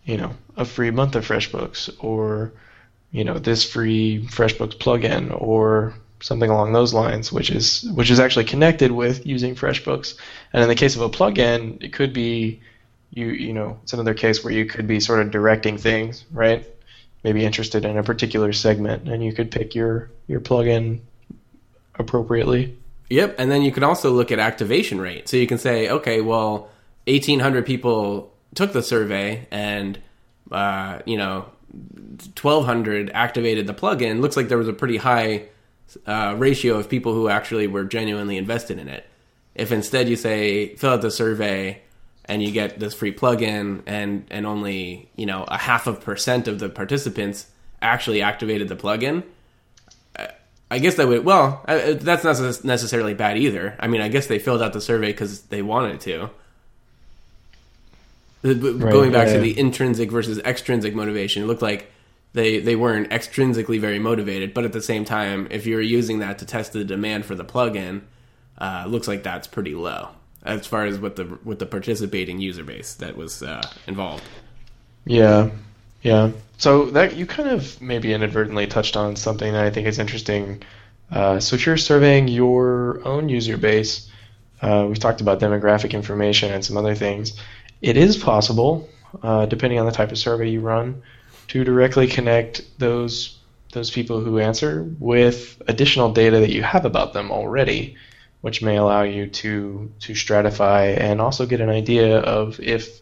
you 0.05 0.17
know, 0.17 0.35
a 0.57 0.65
free 0.65 0.91
month 0.91 1.15
of 1.15 1.27
FreshBooks 1.27 2.03
or, 2.03 2.53
you 3.13 3.25
know, 3.25 3.39
this 3.39 3.65
free 3.65 4.27
FreshBooks 4.31 4.77
plugin 4.79 5.35
or 5.41 5.95
something 6.21 6.51
along 6.51 6.73
those 6.73 6.93
lines, 6.93 7.31
which 7.33 7.51
is 7.51 7.89
which 7.95 8.11
is 8.11 8.21
actually 8.21 8.45
connected 8.45 8.91
with 8.91 9.25
using 9.27 9.55
FreshBooks. 9.55 10.17
And 10.53 10.63
in 10.63 10.69
the 10.69 10.75
case 10.75 10.97
of 10.97 11.03
a 11.03 11.09
plugin, 11.09 11.83
it 11.83 11.93
could 11.93 12.13
be 12.13 12.61
you 13.11 13.27
you 13.29 13.53
know, 13.53 13.79
it's 13.83 13.93
another 13.93 14.15
case 14.15 14.43
where 14.43 14.53
you 14.53 14.67
could 14.67 14.87
be 14.87 15.01
sort 15.01 15.21
of 15.21 15.31
directing 15.31 15.79
things, 15.79 16.25
right? 16.33 16.67
Maybe 17.25 17.45
interested 17.45 17.85
in 17.85 17.97
a 17.97 18.03
particular 18.03 18.53
segment 18.53 19.09
and 19.09 19.25
you 19.25 19.33
could 19.33 19.51
pick 19.51 19.75
your 19.75 20.11
your 20.27 20.41
plugin 20.41 21.01
appropriately. 21.99 22.77
Yep, 23.11 23.37
and 23.39 23.51
then 23.51 23.63
you 23.63 23.73
can 23.73 23.85
also 23.85 24.11
look 24.11 24.31
at 24.31 24.39
activation 24.39 25.01
rate. 25.01 25.29
So 25.29 25.37
you 25.37 25.47
can 25.47 25.59
say, 25.59 25.89
okay, 25.89 26.21
well, 26.21 26.71
eighteen 27.07 27.41
hundred 27.41 27.65
people 27.67 28.35
took 28.55 28.73
the 28.73 28.83
survey, 28.83 29.47
and 29.51 29.99
uh, 30.51 31.01
you 31.07 31.17
know, 31.17 31.47
twelve 32.35 32.67
hundred 32.67 33.11
activated 33.15 33.67
the 33.67 33.75
plugin. 33.75 34.21
Looks 34.21 34.37
like 34.37 34.49
there 34.49 34.59
was 34.59 34.69
a 34.69 34.75
pretty 34.75 34.99
high 34.99 35.49
uh, 36.07 36.35
ratio 36.37 36.77
of 36.77 36.89
people 36.89 37.15
who 37.15 37.29
actually 37.29 37.67
were 37.67 37.85
genuinely 37.85 38.37
invested 38.37 38.79
in 38.79 38.89
it. 38.89 39.07
If 39.55 39.73
instead 39.73 40.09
you 40.09 40.17
say, 40.17 40.77
fill 40.77 40.93
out 40.93 41.03
the 41.03 41.11
survey, 41.11 41.83
and 42.27 42.43
you 42.43 42.53
get 42.53 42.79
this 42.79 42.95
free 42.95 43.13
plugin, 43.13 43.83
and 43.87 44.27
and 44.31 44.47
only 44.47 45.11
you 45.17 45.25
know 45.25 45.45
a 45.49 45.57
half 45.57 45.87
of 45.87 46.03
percent 46.03 46.47
of 46.47 46.59
the 46.59 46.69
participants 46.69 47.47
actually 47.81 48.21
activated 48.21 48.69
the 48.69 48.77
plugin. 48.77 49.23
I 50.71 50.79
guess 50.79 50.97
that 50.97 51.09
would 51.09 51.25
well, 51.25 51.65
uh, 51.67 51.95
that's 51.95 52.25
not 52.25 52.65
necessarily 52.65 53.15
bad 53.15 53.39
either. 53.39 53.77
I 53.81 53.89
mean, 53.89 54.01
I 54.01 54.09
guess 54.09 54.27
they 54.27 54.39
filled 54.39 54.63
out 54.63 54.73
the 54.73 54.81
survey 54.81 55.13
because 55.13 55.43
they 55.43 55.63
wanted 55.63 56.01
to. 56.03 56.31
B- 58.43 58.55
Going 58.55 59.11
back 59.11 59.29
yeah, 59.29 59.35
to 59.35 59.41
the 59.41 59.59
intrinsic 59.59 60.11
versus 60.11 60.39
extrinsic 60.41 60.95
motivation, 60.95 61.43
it 61.43 61.47
looked 61.47 61.63
like 61.63 61.91
they 62.35 62.61
they 62.61 62.77
weren't 62.77 63.11
extrinsically 63.11 63.81
very 63.81 63.99
motivated, 63.99 64.55
but 64.55 64.65
at 64.65 64.73
the 64.73 64.83
same 64.83 65.05
time, 65.05 65.49
if 65.51 65.67
you're 65.67 65.81
using 65.81 66.21
that 66.21 66.39
to 66.41 66.47
test 66.47 66.73
the 66.73 66.85
demand 66.85 67.25
for 67.25 67.35
the 67.35 67.45
plugin, 67.45 68.03
uh, 68.59 68.85
looks 68.87 69.09
like 69.09 69.23
that's 69.23 69.47
pretty 69.47 69.75
low 69.75 70.11
as 70.45 70.67
far 70.67 70.85
as 70.85 70.99
with 70.99 71.17
the 71.17 71.39
with 71.45 71.59
the 71.59 71.67
participating 71.67 72.41
user 72.41 72.65
base 72.65 72.95
that 72.95 73.17
was 73.17 73.43
uh, 73.43 73.63
involved. 73.87 74.25
Yeah, 75.05 75.51
yeah. 76.03 76.31
So 76.59 76.87
that 76.87 77.17
you 77.17 77.25
kind 77.25 77.49
of 77.49 77.81
maybe 77.81 78.13
inadvertently 78.13 78.67
touched 78.67 78.97
on 78.97 79.15
something 79.15 79.53
that 79.53 79.65
I 79.65 79.71
think 79.71 79.87
is 79.87 80.01
interesting. 80.01 80.63
Uh, 81.11 81.39
so 81.39 81.55
if 81.55 81.65
you're 81.65 81.77
surveying 81.77 82.27
your 82.27 83.01
own 83.05 83.29
user 83.29 83.57
base, 83.57 84.11
uh, 84.61 84.85
we've 84.89 84.99
talked 84.99 85.21
about 85.21 85.39
demographic 85.39 85.93
information 85.93 86.53
and 86.53 86.65
some 86.65 86.77
other 86.77 86.97
things. 86.97 87.41
It 87.81 87.97
is 87.97 88.17
possible, 88.17 88.89
uh, 89.23 89.47
depending 89.47 89.79
on 89.79 89.87
the 89.87 89.93
type 89.93 90.11
of 90.11 90.19
survey 90.19 90.51
you 90.51 90.61
run, 90.61 91.01
to 91.49 91.63
directly 91.65 92.09
connect 92.09 92.63
those 92.79 93.37
those 93.73 93.91
people 93.91 94.21
who 94.21 94.39
answer 94.39 94.83
with 94.99 95.61
additional 95.69 96.11
data 96.11 96.41
that 96.41 96.51
you 96.51 96.63
have 96.63 96.87
about 96.87 97.13
them 97.13 97.31
already, 97.31 97.97
which 98.41 98.63
may 98.63 98.77
allow 98.77 99.03
you 99.03 99.29
to 99.29 99.93
to 100.01 100.13
stratify 100.13 100.99
and 100.99 101.21
also 101.21 101.47
get 101.47 101.61
an 101.61 101.71
idea 101.71 102.19
of 102.19 102.59
if 102.59 103.01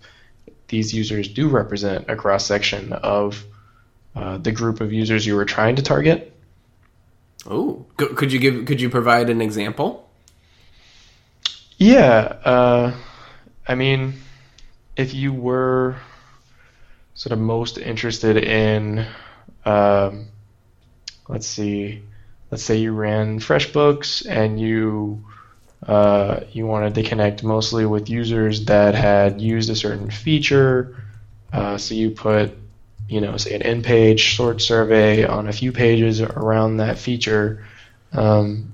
these 0.68 0.92
users 0.94 1.28
do 1.28 1.48
represent 1.48 2.10
a 2.10 2.16
cross 2.16 2.46
section 2.46 2.92
of 2.92 3.44
uh, 4.14 4.38
the 4.38 4.52
group 4.52 4.80
of 4.80 4.92
users 4.92 5.26
you 5.26 5.36
were 5.36 5.44
trying 5.44 5.76
to 5.76 5.82
target. 5.82 6.32
Oh, 7.48 7.86
could 7.96 8.32
you 8.32 8.38
give? 8.38 8.64
Could 8.66 8.80
you 8.80 8.90
provide 8.90 9.30
an 9.30 9.40
example? 9.40 10.08
Yeah, 11.78 12.38
uh, 12.44 12.94
I 13.68 13.74
mean, 13.74 14.14
if 14.96 15.14
you 15.14 15.32
were 15.32 15.96
sort 17.14 17.32
of 17.32 17.38
most 17.38 17.78
interested 17.78 18.36
in, 18.36 19.06
um, 19.64 20.28
let's 21.28 21.46
see, 21.46 22.02
let's 22.50 22.62
say 22.62 22.76
you 22.76 22.92
ran 22.92 23.38
FreshBooks 23.40 24.26
and 24.28 24.58
you 24.58 25.24
uh, 25.86 26.40
you 26.52 26.66
wanted 26.66 26.94
to 26.96 27.02
connect 27.02 27.42
mostly 27.42 27.86
with 27.86 28.10
users 28.10 28.64
that 28.66 28.94
had 28.94 29.40
used 29.40 29.70
a 29.70 29.76
certain 29.76 30.10
feature, 30.10 30.96
uh, 31.52 31.78
so 31.78 31.94
you 31.94 32.10
put, 32.10 32.52
you 33.08 33.20
know, 33.20 33.36
say 33.36 33.54
an 33.54 33.62
in-page 33.62 34.36
sort 34.36 34.60
survey 34.60 35.24
on 35.24 35.46
a 35.46 35.52
few 35.52 35.72
pages 35.72 36.20
around 36.20 36.78
that 36.78 36.98
feature. 36.98 37.64
Um, 38.12 38.72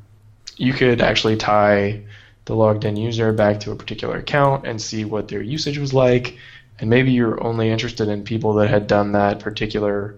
you 0.57 0.73
could 0.73 1.01
actually 1.01 1.37
tie 1.37 2.03
the 2.45 2.55
logged 2.55 2.85
in 2.85 2.97
user 2.97 3.33
back 3.33 3.61
to 3.61 3.73
a 3.73 3.77
particular 3.77 4.17
account 4.17 4.67
and 4.67 4.81
see 4.81 5.05
what 5.05 5.29
their 5.29 5.43
usage 5.43 5.79
was 5.79 5.93
like. 5.93 6.37
And 6.79 6.91
maybe 6.91 7.13
you're 7.13 7.43
only 7.45 7.71
interested 7.71 8.09
in 8.09 8.25
people 8.25 8.55
that 8.55 8.71
had 8.71 8.87
done 8.87 9.13
that 9.13 9.39
particular 9.39 10.17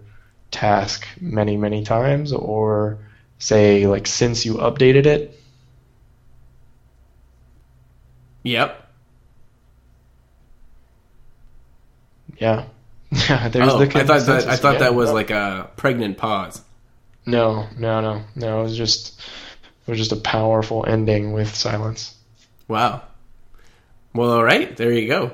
task 0.51 1.07
many, 1.20 1.57
many 1.57 1.82
times, 1.84 2.32
or 2.32 2.99
say, 3.38 3.86
like, 3.86 4.07
since 4.07 4.47
you 4.47 4.55
updated 4.55 5.07
it. 5.07 5.38
Yep. 8.45 8.88
Yeah. 12.38 12.64
Yeah, 13.28 13.49
there's 13.49 13.72
oh, 13.72 13.78
the 13.78 13.99
I 14.01 14.05
thought 14.05 14.26
that 14.26 14.49
I 14.49 14.57
thought 14.57 14.74
again. 14.74 14.80
that 14.80 14.95
was 14.97 15.12
like 15.12 15.30
a 15.30 15.70
pregnant 15.76 16.18
pause. 16.18 16.61
No, 17.24 17.68
no, 17.78 18.01
no, 18.01 18.22
no. 18.34 18.61
It 18.61 18.62
was 18.64 18.76
just 18.76 19.20
it 19.86 19.90
was 19.90 19.99
just 19.99 20.11
a 20.11 20.16
powerful 20.16 20.84
ending 20.84 21.32
with 21.32 21.55
silence. 21.55 22.16
Wow. 22.66 23.03
Well, 24.14 24.32
all 24.32 24.42
right. 24.42 24.76
There 24.76 24.92
you 24.92 25.07
go. 25.07 25.30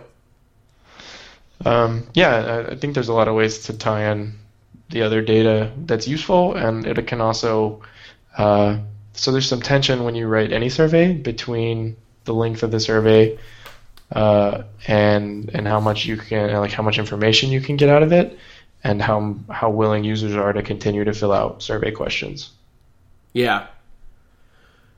Um, 1.65 2.07
yeah, 2.13 2.35
I, 2.69 2.73
I 2.73 2.77
think 2.77 2.93
there's 2.93 3.09
a 3.09 3.15
lot 3.15 3.29
of 3.29 3.35
ways 3.35 3.65
to 3.65 3.73
tie 3.73 4.13
in 4.13 4.39
the 4.91 5.03
other 5.03 5.23
data 5.23 5.73
that's 5.79 6.07
useful, 6.07 6.55
and 6.55 6.87
it 6.87 7.07
can 7.07 7.23
also. 7.23 7.81
Uh, 8.37 8.79
so 9.15 9.33
there's 9.33 9.49
some 9.49 9.63
tension 9.63 10.05
when 10.05 10.15
you 10.15 10.27
write 10.27 10.53
any 10.53 10.69
survey 10.69 11.15
between 11.15 11.97
the 12.25 12.35
length 12.35 12.63
of 12.63 12.71
the 12.71 12.81
survey 12.81 13.39
uh, 14.13 14.65
and 14.87 15.51
and 15.55 15.67
how 15.67 15.81
much 15.81 16.05
you 16.05 16.17
can 16.17 16.53
like 16.55 16.73
how 16.73 16.83
much 16.83 16.99
information 16.99 17.51
you 17.51 17.61
can 17.61 17.77
get 17.77 17.89
out 17.89 18.03
of 18.03 18.13
it, 18.13 18.39
and 18.83 19.01
how 19.01 19.37
how 19.49 19.71
willing 19.71 20.05
users 20.05 20.35
are 20.35 20.53
to 20.53 20.63
continue 20.63 21.05
to 21.05 21.13
fill 21.13 21.33
out 21.33 21.63
survey 21.63 21.91
questions. 21.91 22.51
Yeah. 23.33 23.69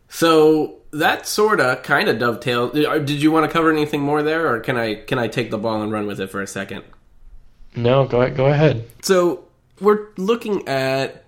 So 0.08 0.76
that 0.92 1.26
sort 1.26 1.60
of 1.60 1.82
kind 1.82 2.08
of 2.08 2.18
dovetails. 2.18 2.72
Did 2.72 3.22
you 3.22 3.30
want 3.32 3.46
to 3.46 3.52
cover 3.52 3.70
anything 3.70 4.00
more 4.00 4.22
there, 4.22 4.48
or 4.48 4.60
can 4.60 4.76
I 4.76 4.94
can 4.94 5.18
I 5.18 5.28
take 5.28 5.50
the 5.50 5.58
ball 5.58 5.82
and 5.82 5.92
run 5.92 6.06
with 6.06 6.20
it 6.20 6.28
for 6.28 6.40
a 6.40 6.46
second? 6.46 6.84
No, 7.74 8.06
go 8.06 8.28
go 8.30 8.46
ahead. 8.46 8.88
So 9.02 9.44
we're 9.80 10.08
looking 10.16 10.68
at 10.68 11.24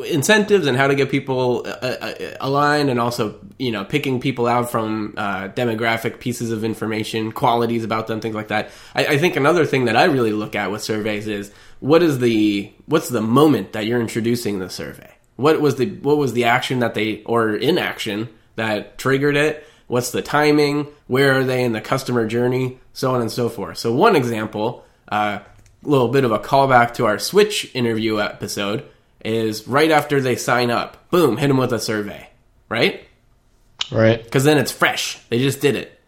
incentives 0.00 0.66
and 0.66 0.76
how 0.76 0.86
to 0.86 0.94
get 0.94 1.10
people 1.10 1.64
uh, 1.66 1.70
uh, 1.70 2.14
aligned, 2.40 2.90
and 2.90 2.98
also 2.98 3.38
you 3.58 3.70
know 3.70 3.84
picking 3.84 4.20
people 4.20 4.46
out 4.46 4.70
from 4.70 5.14
uh, 5.16 5.48
demographic 5.48 6.20
pieces 6.20 6.50
of 6.50 6.64
information, 6.64 7.32
qualities 7.32 7.84
about 7.84 8.06
them, 8.06 8.20
things 8.20 8.34
like 8.34 8.48
that. 8.48 8.70
I, 8.94 9.06
I 9.06 9.18
think 9.18 9.36
another 9.36 9.66
thing 9.66 9.84
that 9.84 9.96
I 9.96 10.04
really 10.04 10.32
look 10.32 10.56
at 10.56 10.70
with 10.70 10.82
surveys 10.82 11.28
is 11.28 11.52
what 11.80 12.02
is 12.02 12.18
the 12.18 12.72
what's 12.86 13.08
the 13.08 13.20
moment 13.20 13.72
that 13.72 13.86
you're 13.86 14.00
introducing 14.00 14.58
the 14.58 14.70
survey. 14.70 15.10
What 15.36 15.60
was 15.60 15.76
the 15.76 15.90
what 15.90 16.16
was 16.16 16.32
the 16.32 16.44
action 16.44 16.78
that 16.78 16.94
they 16.94 17.22
or 17.24 17.54
inaction 17.54 18.28
that 18.56 18.98
triggered 18.98 19.36
it? 19.36 19.66
What's 19.88 20.10
the 20.10 20.22
timing? 20.22 20.86
Where 21.06 21.38
are 21.38 21.44
they 21.44 21.64
in 21.64 21.72
the 21.72 21.80
customer 21.80 22.26
journey? 22.26 22.78
So 22.92 23.14
on 23.14 23.20
and 23.20 23.30
so 23.30 23.48
forth. 23.48 23.78
So 23.78 23.92
one 23.92 24.16
example, 24.16 24.84
a 25.08 25.14
uh, 25.14 25.42
little 25.82 26.08
bit 26.08 26.24
of 26.24 26.32
a 26.32 26.38
callback 26.38 26.94
to 26.94 27.06
our 27.06 27.18
Switch 27.18 27.74
interview 27.74 28.20
episode, 28.20 28.88
is 29.24 29.66
right 29.68 29.90
after 29.90 30.20
they 30.20 30.36
sign 30.36 30.70
up, 30.70 31.10
boom, 31.10 31.36
hit 31.36 31.48
them 31.48 31.56
with 31.56 31.72
a 31.72 31.78
survey, 31.78 32.28
right? 32.68 33.06
Right. 33.90 34.22
Because 34.22 34.44
then 34.44 34.58
it's 34.58 34.72
fresh. 34.72 35.18
They 35.28 35.38
just 35.38 35.60
did 35.60 35.76
it. 35.76 35.98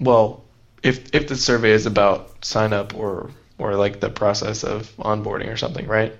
Well, 0.00 0.44
if 0.82 1.14
if 1.14 1.28
the 1.28 1.36
survey 1.36 1.70
is 1.70 1.86
about 1.86 2.44
sign 2.44 2.72
up 2.72 2.94
or 2.94 3.30
or 3.58 3.76
like 3.76 4.00
the 4.00 4.10
process 4.10 4.64
of 4.64 4.94
onboarding 4.96 5.52
or 5.52 5.56
something, 5.56 5.86
right? 5.86 6.16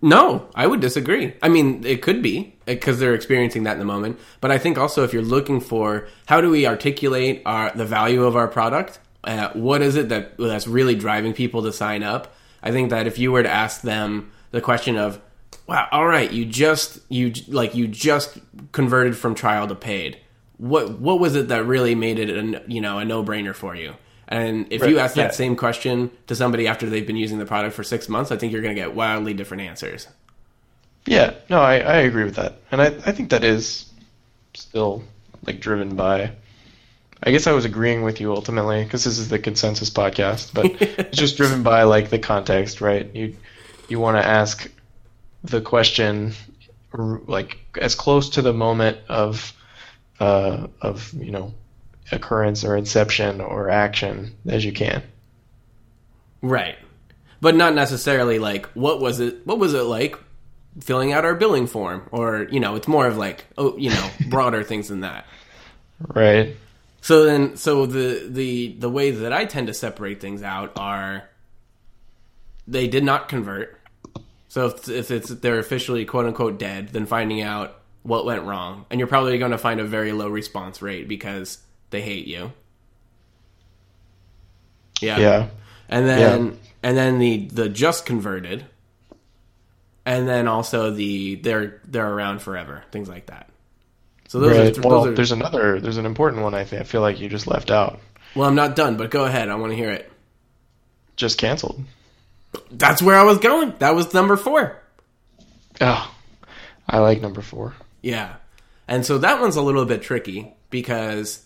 No, 0.00 0.48
I 0.54 0.66
would 0.66 0.80
disagree. 0.80 1.34
I 1.42 1.48
mean, 1.48 1.84
it 1.84 2.02
could 2.02 2.22
be 2.22 2.54
because 2.66 2.98
they're 2.98 3.14
experiencing 3.14 3.64
that 3.64 3.72
in 3.72 3.78
the 3.78 3.84
moment. 3.84 4.18
But 4.40 4.50
I 4.50 4.58
think 4.58 4.78
also 4.78 5.02
if 5.02 5.12
you're 5.12 5.22
looking 5.22 5.60
for 5.60 6.06
how 6.26 6.40
do 6.40 6.50
we 6.50 6.66
articulate 6.66 7.42
our 7.44 7.72
the 7.74 7.84
value 7.84 8.24
of 8.24 8.36
our 8.36 8.48
product, 8.48 9.00
uh, 9.24 9.50
what 9.52 9.82
is 9.82 9.96
it 9.96 10.08
that 10.10 10.36
that's 10.38 10.68
really 10.68 10.94
driving 10.94 11.32
people 11.32 11.62
to 11.64 11.72
sign 11.72 12.02
up? 12.02 12.34
I 12.62 12.70
think 12.70 12.90
that 12.90 13.06
if 13.06 13.18
you 13.18 13.32
were 13.32 13.42
to 13.42 13.50
ask 13.50 13.82
them 13.82 14.30
the 14.50 14.60
question 14.60 14.96
of, 14.96 15.20
"Wow, 15.66 15.88
all 15.92 16.06
right, 16.06 16.30
you 16.30 16.44
just 16.44 17.00
you 17.08 17.32
like 17.48 17.74
you 17.74 17.88
just 17.88 18.38
converted 18.72 19.16
from 19.16 19.34
trial 19.34 19.66
to 19.68 19.74
paid. 19.74 20.18
What 20.56 20.98
what 21.00 21.20
was 21.20 21.36
it 21.36 21.48
that 21.48 21.64
really 21.66 21.94
made 21.94 22.18
it 22.18 22.30
a 22.30 22.62
you 22.66 22.80
know 22.80 22.98
a 22.98 23.04
no 23.04 23.24
brainer 23.24 23.54
for 23.54 23.74
you?" 23.74 23.94
And 24.28 24.66
if 24.70 24.82
Right, 24.82 24.90
you 24.90 24.98
ask 24.98 25.14
that 25.16 25.30
yeah. 25.30 25.30
same 25.32 25.56
question 25.56 26.10
to 26.26 26.36
somebody 26.36 26.66
after 26.68 26.88
they've 26.88 27.06
been 27.06 27.16
using 27.16 27.38
the 27.38 27.46
product 27.46 27.74
for 27.74 27.82
six 27.82 28.08
months, 28.10 28.30
I 28.30 28.36
think 28.36 28.52
you're 28.52 28.60
going 28.62 28.74
to 28.74 28.80
get 28.80 28.94
wildly 28.94 29.32
different 29.34 29.62
answers. 29.62 30.06
Yeah, 31.06 31.34
no, 31.48 31.60
I, 31.60 31.78
I 31.78 31.96
agree 31.98 32.24
with 32.24 32.36
that. 32.36 32.60
And 32.70 32.80
I, 32.82 32.86
I 32.86 33.12
think 33.12 33.30
that 33.30 33.44
is 33.44 33.86
still 34.54 35.04
like 35.46 35.60
driven 35.60 35.96
by 35.96 36.32
I 37.22 37.32
guess 37.32 37.46
I 37.48 37.52
was 37.52 37.64
agreeing 37.64 38.02
with 38.02 38.20
you 38.20 38.32
ultimately 38.34 38.84
because 38.84 39.04
this 39.04 39.18
is 39.18 39.28
the 39.28 39.38
consensus 39.40 39.90
podcast, 39.90 40.54
but 40.54 40.76
it's 40.80 41.18
just 41.18 41.36
driven 41.36 41.62
by 41.62 41.84
like 41.84 42.10
the 42.10 42.18
context, 42.18 42.80
right? 42.80 43.14
You 43.14 43.36
you 43.88 44.00
want 44.00 44.16
to 44.16 44.26
ask 44.26 44.70
the 45.44 45.60
question 45.60 46.32
like 46.92 47.58
as 47.80 47.94
close 47.94 48.30
to 48.30 48.42
the 48.42 48.52
moment 48.52 48.98
of 49.08 49.52
uh, 50.20 50.66
of 50.80 51.12
you 51.14 51.30
know 51.30 51.54
occurrence 52.10 52.64
or 52.64 52.76
inception 52.76 53.40
or 53.40 53.70
action 53.70 54.34
as 54.46 54.64
you 54.64 54.72
can. 54.72 55.02
Right. 56.42 56.76
But 57.40 57.54
not 57.54 57.74
necessarily 57.74 58.38
like 58.38 58.66
what 58.68 59.00
was 59.00 59.20
it 59.20 59.46
what 59.46 59.58
was 59.58 59.74
it 59.74 59.82
like 59.82 60.18
filling 60.80 61.12
out 61.12 61.24
our 61.24 61.34
billing 61.34 61.66
form 61.66 62.08
or 62.10 62.48
you 62.50 62.60
know, 62.60 62.74
it's 62.76 62.88
more 62.88 63.06
of 63.06 63.16
like 63.16 63.46
oh, 63.56 63.76
you 63.76 63.90
know, 63.90 64.10
broader 64.28 64.62
things 64.62 64.88
than 64.88 65.00
that. 65.00 65.26
Right. 66.00 66.56
So 67.00 67.24
then 67.24 67.56
so 67.56 67.86
the 67.86 68.26
the 68.28 68.76
the 68.78 68.90
way 68.90 69.10
that 69.10 69.32
I 69.32 69.44
tend 69.44 69.68
to 69.68 69.74
separate 69.74 70.20
things 70.20 70.42
out 70.42 70.72
are 70.76 71.28
they 72.66 72.86
did 72.86 73.04
not 73.04 73.28
convert. 73.28 73.77
So 74.48 74.66
if, 74.66 74.88
if 74.88 75.10
it's 75.10 75.28
they're 75.28 75.58
officially 75.58 76.04
quote 76.04 76.26
unquote 76.26 76.58
dead, 76.58 76.88
then 76.88 77.06
finding 77.06 77.42
out 77.42 77.80
what 78.02 78.24
went 78.24 78.44
wrong, 78.44 78.86
and 78.90 78.98
you're 78.98 79.06
probably 79.06 79.38
going 79.38 79.50
to 79.50 79.58
find 79.58 79.80
a 79.80 79.84
very 79.84 80.12
low 80.12 80.28
response 80.28 80.80
rate 80.80 81.06
because 81.06 81.58
they 81.90 82.00
hate 82.00 82.26
you. 82.26 82.52
Yeah. 85.00 85.18
Yeah. 85.18 85.48
And 85.88 86.08
then 86.08 86.58
and 86.82 86.96
then 86.96 87.18
the 87.18 87.46
the 87.46 87.68
just 87.68 88.06
converted, 88.06 88.64
and 90.04 90.28
then 90.28 90.48
also 90.48 90.90
the 90.90 91.36
they're 91.36 91.80
they're 91.86 92.10
around 92.10 92.40
forever, 92.40 92.84
things 92.90 93.08
like 93.08 93.26
that. 93.26 93.50
So 94.28 94.40
those 94.40 94.56
right. 94.56 94.78
are, 94.78 94.88
well, 94.88 95.04
those 95.04 95.12
are 95.12 95.14
there's 95.14 95.32
another 95.32 95.80
there's 95.80 95.96
an 95.96 96.06
important 96.06 96.42
one 96.42 96.54
I, 96.54 96.64
th- 96.64 96.82
I 96.82 96.84
feel 96.84 97.00
like 97.00 97.20
you 97.20 97.28
just 97.28 97.46
left 97.46 97.70
out. 97.70 97.98
well, 98.34 98.48
I'm 98.48 98.54
not 98.54 98.76
done, 98.76 98.96
but 98.96 99.10
go 99.10 99.24
ahead. 99.24 99.48
I 99.48 99.54
want 99.54 99.72
to 99.72 99.76
hear 99.76 99.90
it. 99.90 100.10
Just 101.16 101.38
canceled. 101.38 101.82
That's 102.70 103.02
where 103.02 103.16
I 103.16 103.24
was 103.24 103.38
going. 103.38 103.74
That 103.78 103.94
was 103.94 104.12
number 104.14 104.36
four. 104.36 104.80
Oh, 105.80 106.14
I 106.88 106.98
like 106.98 107.20
number 107.20 107.42
four. 107.42 107.74
Yeah, 108.02 108.36
and 108.86 109.04
so 109.04 109.18
that 109.18 109.40
one's 109.40 109.56
a 109.56 109.62
little 109.62 109.84
bit 109.84 110.02
tricky 110.02 110.54
because 110.70 111.44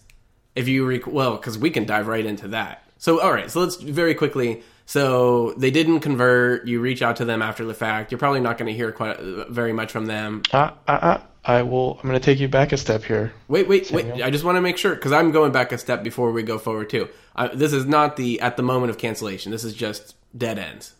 if 0.54 0.68
you 0.68 0.86
rec- 0.86 1.06
well, 1.06 1.36
because 1.36 1.58
we 1.58 1.70
can 1.70 1.84
dive 1.84 2.06
right 2.06 2.24
into 2.24 2.48
that. 2.48 2.84
So 2.98 3.20
all 3.20 3.32
right, 3.32 3.50
so 3.50 3.60
let's 3.60 3.76
very 3.76 4.14
quickly. 4.14 4.62
So 4.86 5.54
they 5.56 5.70
didn't 5.70 6.00
convert. 6.00 6.66
You 6.66 6.80
reach 6.80 7.02
out 7.02 7.16
to 7.16 7.24
them 7.24 7.42
after 7.42 7.64
the 7.64 7.74
fact. 7.74 8.10
You're 8.10 8.18
probably 8.18 8.40
not 8.40 8.58
going 8.58 8.66
to 8.66 8.74
hear 8.76 8.92
quite 8.92 9.16
uh, 9.16 9.48
very 9.48 9.72
much 9.72 9.92
from 9.92 10.06
them. 10.06 10.42
Uh, 10.52 10.70
uh, 10.86 10.92
uh, 10.92 11.20
I 11.44 11.62
will. 11.62 11.98
I'm 12.02 12.08
going 12.08 12.20
to 12.20 12.24
take 12.24 12.38
you 12.38 12.48
back 12.48 12.72
a 12.72 12.76
step 12.76 13.02
here. 13.02 13.32
Wait, 13.48 13.68
wait, 13.68 13.90
wait! 13.90 14.22
I 14.22 14.30
just 14.30 14.44
want 14.44 14.56
to 14.56 14.60
make 14.60 14.78
sure 14.78 14.94
because 14.94 15.12
I'm 15.12 15.32
going 15.32 15.50
back 15.50 15.72
a 15.72 15.78
step 15.78 16.04
before 16.04 16.30
we 16.30 16.42
go 16.42 16.58
forward 16.58 16.90
too. 16.90 17.08
Uh, 17.34 17.48
this 17.52 17.72
is 17.72 17.86
not 17.86 18.16
the 18.16 18.40
at 18.40 18.56
the 18.56 18.62
moment 18.62 18.90
of 18.90 18.98
cancellation. 18.98 19.50
This 19.50 19.64
is 19.64 19.74
just 19.74 20.14
dead 20.36 20.58
ends. 20.58 20.94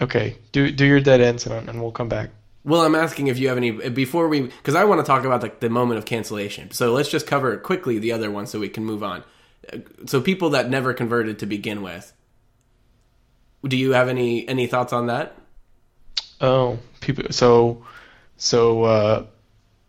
Okay, 0.00 0.36
do 0.52 0.70
do 0.70 0.84
your 0.84 1.00
dead 1.00 1.20
ends 1.20 1.46
and, 1.46 1.68
and 1.68 1.82
we'll 1.82 1.92
come 1.92 2.08
back. 2.08 2.30
Well, 2.64 2.82
I'm 2.82 2.94
asking 2.94 3.28
if 3.28 3.38
you 3.38 3.48
have 3.48 3.56
any 3.56 3.70
before 3.70 4.28
we 4.28 4.42
because 4.42 4.74
I 4.74 4.84
want 4.84 5.00
to 5.00 5.06
talk 5.06 5.24
about 5.24 5.42
like 5.42 5.60
the 5.60 5.70
moment 5.70 5.98
of 5.98 6.04
cancellation. 6.04 6.70
So 6.70 6.92
let's 6.92 7.08
just 7.08 7.26
cover 7.26 7.56
quickly 7.56 7.98
the 7.98 8.12
other 8.12 8.30
one 8.30 8.46
so 8.46 8.60
we 8.60 8.68
can 8.68 8.84
move 8.84 9.02
on. 9.02 9.24
So 10.06 10.20
people 10.20 10.50
that 10.50 10.70
never 10.70 10.94
converted 10.94 11.38
to 11.40 11.46
begin 11.46 11.82
with. 11.82 12.12
Do 13.66 13.76
you 13.76 13.92
have 13.92 14.08
any 14.08 14.46
any 14.48 14.66
thoughts 14.66 14.92
on 14.92 15.06
that? 15.06 15.36
Oh, 16.40 16.78
people. 17.00 17.24
So, 17.30 17.84
so 18.36 18.84
uh, 18.84 19.26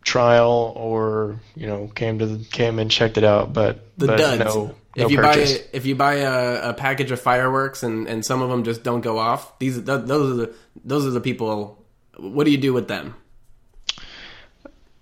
trial 0.02 0.72
or 0.76 1.38
you 1.54 1.66
know 1.66 1.86
came 1.94 2.18
to 2.18 2.26
the, 2.26 2.44
came 2.46 2.78
and 2.78 2.90
checked 2.90 3.16
it 3.16 3.24
out, 3.24 3.52
but 3.52 3.84
The 3.96 4.08
but 4.08 4.16
duds. 4.18 4.44
no 4.44 4.74
if 4.94 5.02
no 5.02 5.08
you 5.08 5.16
purchase. 5.16 5.58
buy 5.58 5.64
if 5.72 5.86
you 5.86 5.94
buy 5.94 6.14
a, 6.14 6.70
a 6.70 6.74
package 6.74 7.10
of 7.10 7.20
fireworks 7.20 7.82
and, 7.82 8.08
and 8.08 8.24
some 8.24 8.42
of 8.42 8.50
them 8.50 8.64
just 8.64 8.82
don't 8.82 9.00
go 9.00 9.18
off, 9.18 9.58
these 9.58 9.76
th- 9.76 10.04
those 10.04 10.32
are 10.32 10.46
the 10.46 10.54
those 10.84 11.06
are 11.06 11.10
the 11.10 11.20
people. 11.20 11.84
What 12.18 12.44
do 12.44 12.50
you 12.50 12.58
do 12.58 12.72
with 12.72 12.88
them? 12.88 13.14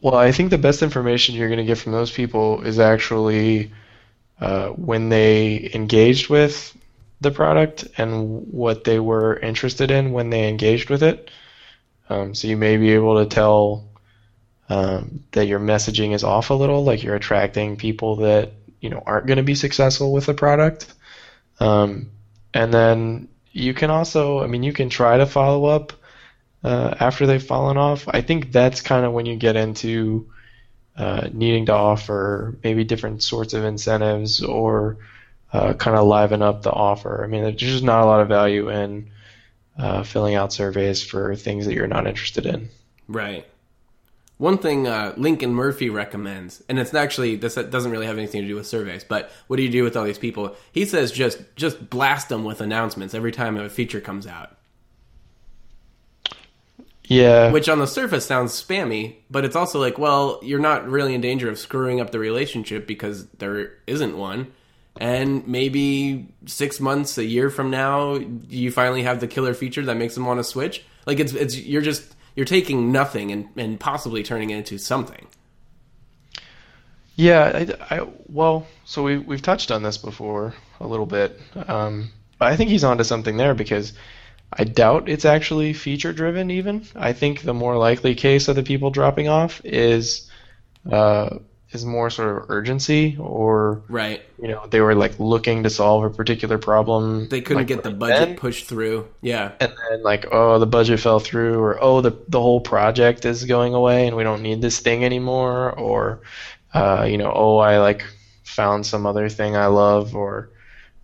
Well, 0.00 0.14
I 0.14 0.30
think 0.30 0.50
the 0.50 0.58
best 0.58 0.82
information 0.82 1.34
you're 1.34 1.48
going 1.48 1.58
to 1.58 1.64
get 1.64 1.78
from 1.78 1.92
those 1.92 2.12
people 2.12 2.62
is 2.62 2.78
actually 2.78 3.72
uh, 4.40 4.68
when 4.68 5.08
they 5.08 5.70
engaged 5.74 6.28
with 6.28 6.76
the 7.20 7.32
product 7.32 7.88
and 7.96 8.46
what 8.52 8.84
they 8.84 9.00
were 9.00 9.36
interested 9.38 9.90
in 9.90 10.12
when 10.12 10.30
they 10.30 10.48
engaged 10.48 10.88
with 10.88 11.02
it. 11.02 11.30
Um, 12.08 12.34
so 12.34 12.46
you 12.46 12.56
may 12.56 12.76
be 12.76 12.92
able 12.92 13.18
to 13.18 13.26
tell 13.26 13.88
um, 14.68 15.24
that 15.32 15.46
your 15.46 15.58
messaging 15.58 16.14
is 16.14 16.22
off 16.22 16.50
a 16.50 16.54
little, 16.54 16.84
like 16.84 17.02
you're 17.02 17.16
attracting 17.16 17.76
people 17.76 18.16
that 18.16 18.52
you 18.80 18.90
know 18.90 19.02
aren't 19.04 19.26
going 19.26 19.38
to 19.38 19.42
be 19.42 19.54
successful 19.54 20.12
with 20.12 20.26
the 20.26 20.34
product. 20.34 20.92
Um, 21.60 22.10
and 22.54 22.72
then 22.72 23.28
you 23.52 23.74
can 23.74 23.90
also, 23.90 24.40
I 24.40 24.46
mean, 24.46 24.62
you 24.62 24.72
can 24.72 24.88
try 24.88 25.18
to 25.18 25.26
follow 25.26 25.66
up 25.66 25.92
uh, 26.62 26.94
after 26.98 27.26
they've 27.26 27.42
fallen 27.42 27.76
off. 27.76 28.08
I 28.08 28.20
think 28.20 28.52
that's 28.52 28.80
kind 28.80 29.04
of 29.04 29.12
when 29.12 29.26
you 29.26 29.36
get 29.36 29.56
into 29.56 30.30
uh, 30.96 31.28
needing 31.32 31.66
to 31.66 31.72
offer 31.72 32.56
maybe 32.62 32.84
different 32.84 33.22
sorts 33.22 33.54
of 33.54 33.64
incentives 33.64 34.42
or 34.42 34.98
uh, 35.52 35.74
kind 35.74 35.96
of 35.96 36.06
liven 36.06 36.42
up 36.42 36.62
the 36.62 36.72
offer. 36.72 37.24
I 37.24 37.26
mean, 37.26 37.42
there's 37.42 37.56
just 37.56 37.84
not 37.84 38.02
a 38.02 38.06
lot 38.06 38.20
of 38.20 38.28
value 38.28 38.68
in 38.70 39.10
uh, 39.78 40.02
filling 40.02 40.34
out 40.34 40.52
surveys 40.52 41.02
for 41.02 41.34
things 41.36 41.66
that 41.66 41.74
you're 41.74 41.86
not 41.86 42.06
interested 42.06 42.46
in. 42.46 42.68
Right. 43.06 43.46
One 44.38 44.58
thing 44.58 44.86
uh, 44.86 45.14
Lincoln 45.16 45.52
Murphy 45.52 45.90
recommends, 45.90 46.62
and 46.68 46.78
it's 46.78 46.94
actually 46.94 47.34
this 47.34 47.56
doesn't 47.56 47.90
really 47.90 48.06
have 48.06 48.18
anything 48.18 48.42
to 48.42 48.48
do 48.48 48.54
with 48.54 48.68
surveys, 48.68 49.02
but 49.02 49.32
what 49.48 49.56
do 49.56 49.64
you 49.64 49.68
do 49.68 49.82
with 49.82 49.96
all 49.96 50.04
these 50.04 50.18
people? 50.18 50.54
He 50.70 50.84
says 50.84 51.10
just 51.10 51.40
just 51.56 51.90
blast 51.90 52.28
them 52.28 52.44
with 52.44 52.60
announcements 52.60 53.14
every 53.14 53.32
time 53.32 53.56
a 53.56 53.68
feature 53.68 54.00
comes 54.00 54.28
out. 54.28 54.56
Yeah. 57.08 57.50
Which 57.50 57.68
on 57.68 57.78
the 57.78 57.86
surface 57.86 58.26
sounds 58.26 58.52
spammy, 58.52 59.16
but 59.30 59.44
it's 59.44 59.56
also 59.56 59.80
like, 59.80 59.98
well, 59.98 60.38
you're 60.42 60.60
not 60.60 60.86
really 60.86 61.14
in 61.14 61.20
danger 61.20 61.48
of 61.48 61.58
screwing 61.58 62.00
up 62.00 62.10
the 62.10 62.18
relationship 62.18 62.86
because 62.86 63.26
there 63.38 63.72
isn't 63.86 64.16
one. 64.16 64.52
And 65.00 65.46
maybe 65.48 66.28
six 66.46 66.80
months, 66.80 67.18
a 67.18 67.24
year 67.24 67.50
from 67.50 67.70
now, 67.70 68.20
you 68.48 68.70
finally 68.70 69.04
have 69.04 69.20
the 69.20 69.26
killer 69.26 69.54
feature 69.54 69.84
that 69.86 69.96
makes 69.96 70.14
them 70.14 70.26
want 70.26 70.38
to 70.38 70.44
switch. 70.44 70.84
Like 71.06 71.18
it's 71.18 71.32
it's 71.32 71.56
you're 71.56 71.82
just 71.82 72.14
you're 72.38 72.44
taking 72.44 72.92
nothing 72.92 73.32
and, 73.32 73.48
and 73.56 73.80
possibly 73.80 74.22
turning 74.22 74.50
it 74.50 74.58
into 74.58 74.78
something. 74.78 75.26
Yeah, 77.16 77.66
I, 77.90 77.96
I, 77.96 78.06
well, 78.28 78.64
so 78.84 79.02
we 79.02 79.18
we've 79.18 79.42
touched 79.42 79.72
on 79.72 79.82
this 79.82 79.98
before 79.98 80.54
a 80.78 80.86
little 80.86 81.04
bit, 81.04 81.40
um, 81.66 82.12
but 82.38 82.46
I 82.46 82.54
think 82.54 82.70
he's 82.70 82.84
onto 82.84 83.02
something 83.02 83.38
there 83.38 83.54
because 83.54 83.92
I 84.52 84.62
doubt 84.62 85.08
it's 85.08 85.24
actually 85.24 85.72
feature 85.72 86.12
driven. 86.12 86.52
Even 86.52 86.86
I 86.94 87.12
think 87.12 87.42
the 87.42 87.54
more 87.54 87.76
likely 87.76 88.14
case 88.14 88.46
of 88.46 88.54
the 88.54 88.62
people 88.62 88.92
dropping 88.92 89.26
off 89.26 89.60
is 89.64 90.30
uh, 90.88 91.38
is 91.70 91.84
more 91.84 92.08
sort 92.08 92.36
of 92.36 92.50
urgency, 92.50 93.16
or 93.18 93.82
right. 93.88 94.22
You 94.40 94.48
know, 94.48 94.66
they 94.66 94.80
were 94.80 94.94
like 94.94 95.18
looking 95.18 95.64
to 95.64 95.70
solve 95.70 96.04
a 96.04 96.10
particular 96.10 96.58
problem. 96.58 97.28
They 97.28 97.40
couldn't 97.40 97.58
like, 97.62 97.66
get 97.66 97.82
the 97.82 97.90
budget 97.90 98.28
then, 98.28 98.36
pushed 98.36 98.66
through. 98.66 99.06
Yeah, 99.20 99.52
and 99.60 99.72
then 99.90 100.02
like, 100.02 100.26
oh, 100.32 100.58
the 100.58 100.66
budget 100.66 101.00
fell 101.00 101.20
through, 101.20 101.60
or 101.60 101.82
oh, 101.82 102.00
the 102.00 102.16
the 102.28 102.40
whole 102.40 102.60
project 102.60 103.24
is 103.24 103.44
going 103.44 103.74
away, 103.74 104.06
and 104.06 104.16
we 104.16 104.22
don't 104.22 104.42
need 104.42 104.62
this 104.62 104.80
thing 104.80 105.04
anymore, 105.04 105.72
or 105.72 106.20
uh, 106.72 107.06
you 107.08 107.18
know, 107.18 107.32
oh, 107.34 107.58
I 107.58 107.78
like 107.78 108.04
found 108.44 108.86
some 108.86 109.04
other 109.04 109.28
thing 109.28 109.56
I 109.56 109.66
love, 109.66 110.16
or 110.16 110.48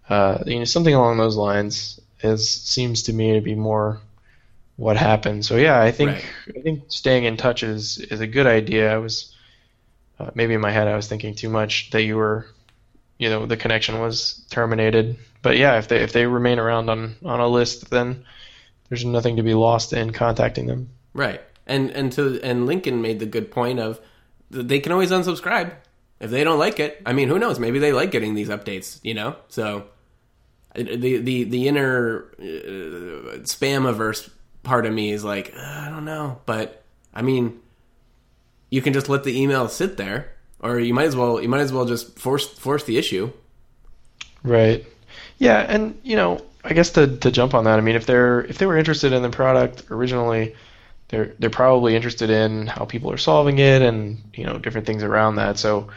uh, 0.09 0.39
you 0.47 0.59
know, 0.59 0.65
something 0.65 0.95
along 0.95 1.19
those 1.19 1.37
lines 1.37 2.01
is 2.23 2.51
seems 2.51 3.03
to 3.05 3.13
me 3.13 3.35
to 3.35 3.41
be 3.43 3.55
more 3.55 4.01
what 4.77 4.97
happened. 4.97 5.45
So 5.45 5.57
yeah, 5.57 5.81
I 5.81 5.91
think 5.91 6.11
right. 6.11 6.25
I 6.57 6.61
think 6.63 6.85
staying 6.89 7.25
in 7.25 7.37
touch 7.37 7.63
is 7.63 7.99
is 7.99 8.21
a 8.21 8.27
good 8.27 8.47
idea. 8.47 8.93
I 8.93 8.97
was 8.97 9.34
uh, 10.19 10.31
maybe 10.35 10.55
in 10.55 10.61
my 10.61 10.71
head 10.71 10.89
I 10.89 10.97
was 10.97 11.09
thinking 11.09 11.35
too 11.35 11.49
much 11.49 11.91
that 11.91 12.03
you 12.03 12.17
were, 12.17 12.47
you 13.19 13.29
know, 13.29 13.47
the 13.47 13.57
connection 13.57 14.01
was 14.01 14.45
terminated. 14.51 15.17
But 15.43 15.57
yeah, 15.57 15.79
if 15.79 15.89
they 15.89 16.03
if 16.03 16.13
they 16.13 16.27
remain 16.27 16.59
around 16.59 16.89
on 16.89 17.17
on 17.25 17.41
a 17.41 17.49
list, 17.49 17.91
then 17.91 18.25
there's 18.89 19.05
nothing 19.05 19.37
to 19.37 19.43
be 19.43 19.55
lost 19.55 19.93
in 19.93 20.13
contacting 20.13 20.67
them. 20.67 20.91
Right. 21.13 21.41
And 21.67 21.91
and 21.91 22.13
to 22.13 22.41
and 22.43 22.67
Lincoln 22.67 23.03
made 23.03 23.19
the 23.19 23.27
good 23.27 23.51
point 23.51 23.81
of 23.81 24.01
they 24.51 24.81
can 24.81 24.93
always 24.93 25.11
unsubscribe 25.11 25.73
if 26.21 26.31
they 26.31 26.45
don't 26.45 26.59
like 26.59 26.81
it. 26.81 27.01
I 27.05 27.13
mean, 27.13 27.29
who 27.29 27.39
knows? 27.39 27.59
Maybe 27.59 27.79
they 27.79 27.93
like 27.93 28.11
getting 28.11 28.35
these 28.35 28.49
updates, 28.49 29.01
you 29.03 29.15
know. 29.15 29.37
So 29.49 29.87
the 30.75 31.19
the 31.19 31.45
the 31.45 31.69
inner 31.69 32.27
uh, 32.39 33.43
spam 33.43 33.89
averse 33.89 34.29
part 34.63 34.87
of 34.87 34.93
me 34.93 35.13
is 35.13 35.25
like 35.25 35.55
uh, 35.57 35.61
I 35.61 35.91
don't 35.91 36.05
know, 36.05 36.41
but 36.47 36.83
I 37.13 37.23
mean, 37.23 37.61
you 38.75 38.83
can 38.83 38.93
just 38.93 39.09
let 39.09 39.23
the 39.23 39.41
email 39.41 39.69
sit 39.69 39.97
there, 39.97 40.33
or 40.59 40.81
you 40.81 40.93
might 40.93 41.07
as 41.07 41.15
well 41.15 41.41
you 41.41 41.49
might 41.49 41.61
as 41.61 41.73
well 41.73 41.85
just 41.85 42.19
force 42.19 42.49
force 42.49 42.83
the 42.83 42.99
issue. 42.99 43.31
Right. 44.43 44.85
Yeah, 45.39 45.61
and 45.61 45.97
you 46.03 46.17
know, 46.17 46.41
I 46.65 46.73
guess 46.73 46.91
to 46.91 47.17
to 47.19 47.31
jump 47.31 47.55
on 47.55 47.65
that, 47.65 47.79
I 47.79 47.83
mean, 47.83 47.95
if 47.95 48.05
they're 48.05 48.41
if 48.41 48.59
they 48.59 48.67
were 48.67 48.77
interested 48.77 49.13
in 49.13 49.23
the 49.23 49.31
product 49.31 49.85
originally, 49.93 50.57
they're 51.09 51.37
they're 51.39 51.51
probably 51.51 51.95
interested 51.95 52.31
in 52.31 52.67
how 52.67 52.85
people 52.85 53.13
are 53.13 53.17
solving 53.17 53.61
it 53.61 53.81
and 53.81 54.21
you 54.35 54.45
know 54.45 54.59
different 54.59 54.89
things 54.89 55.05
around 55.05 55.37
that. 55.37 55.57
So 55.57 55.89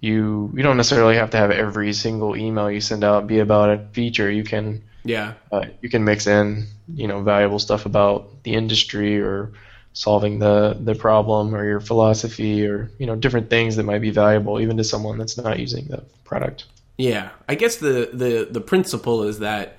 you 0.00 0.50
you 0.52 0.64
don't 0.64 0.76
necessarily 0.76 1.14
have 1.14 1.30
to 1.30 1.36
have 1.36 1.52
every 1.52 1.92
single 1.92 2.36
email 2.36 2.68
you 2.68 2.80
send 2.80 3.04
out 3.04 3.28
be 3.28 3.38
about 3.38 3.70
a 3.70 3.86
feature. 3.92 4.28
You 4.28 4.42
can 4.42 4.82
yeah 5.04 5.34
uh, 5.52 5.66
you 5.80 5.88
can 5.88 6.02
mix 6.02 6.26
in 6.26 6.66
you 6.92 7.06
know 7.06 7.22
valuable 7.22 7.60
stuff 7.60 7.86
about 7.86 8.42
the 8.42 8.54
industry 8.54 9.20
or 9.20 9.52
solving 9.96 10.38
the 10.38 10.76
the 10.78 10.94
problem 10.94 11.54
or 11.54 11.64
your 11.64 11.80
philosophy 11.80 12.66
or 12.66 12.90
you 12.98 13.06
know 13.06 13.16
different 13.16 13.48
things 13.48 13.76
that 13.76 13.84
might 13.84 14.02
be 14.02 14.10
valuable 14.10 14.60
even 14.60 14.76
to 14.76 14.84
someone 14.84 15.16
that's 15.16 15.38
not 15.38 15.58
using 15.58 15.86
the 15.86 16.02
product. 16.24 16.66
Yeah, 16.98 17.30
I 17.48 17.54
guess 17.54 17.76
the 17.76 18.10
the 18.12 18.46
the 18.50 18.60
principle 18.60 19.22
is 19.22 19.38
that 19.38 19.78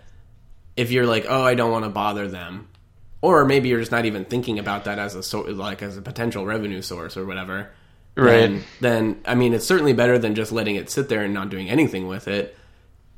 if 0.76 0.91
you're 0.91 1.05
like, 1.05 1.26
oh, 1.30 1.43
I 1.43 1.53
don't 1.53 1.72
want 1.72 1.86
to 1.86 1.89
bother 1.89 2.28
them, 2.28 2.68
or 3.22 3.45
maybe 3.45 3.70
you're 3.70 3.80
just 3.80 3.91
not 3.91 4.05
even 4.05 4.26
thinking 4.26 4.57
about 4.57 4.86
that 4.86 4.97
as 4.97 5.13
a 5.13 5.22
so, 5.22 5.41
like 5.41 5.84
as 5.84 5.97
a 5.97 6.01
potential 6.01 6.45
revenue 6.47 6.82
source 6.82 7.15
or 7.15 7.26
whatever 7.26 7.70
right 8.15 8.49
then, 8.49 8.63
then 8.82 9.22
I 9.24 9.36
mean 9.36 9.53
it's 9.53 9.68
certainly 9.68 9.93
better 9.93 10.18
than 10.18 10.34
just 10.34 10.51
letting 10.51 10.78
it 10.78 10.89
sit 10.89 11.09
there 11.09 11.24
and 11.24 11.34
not 11.36 11.49
doing 11.49 11.70
anything 11.70 12.07
with 12.07 12.28
it. 12.28 12.57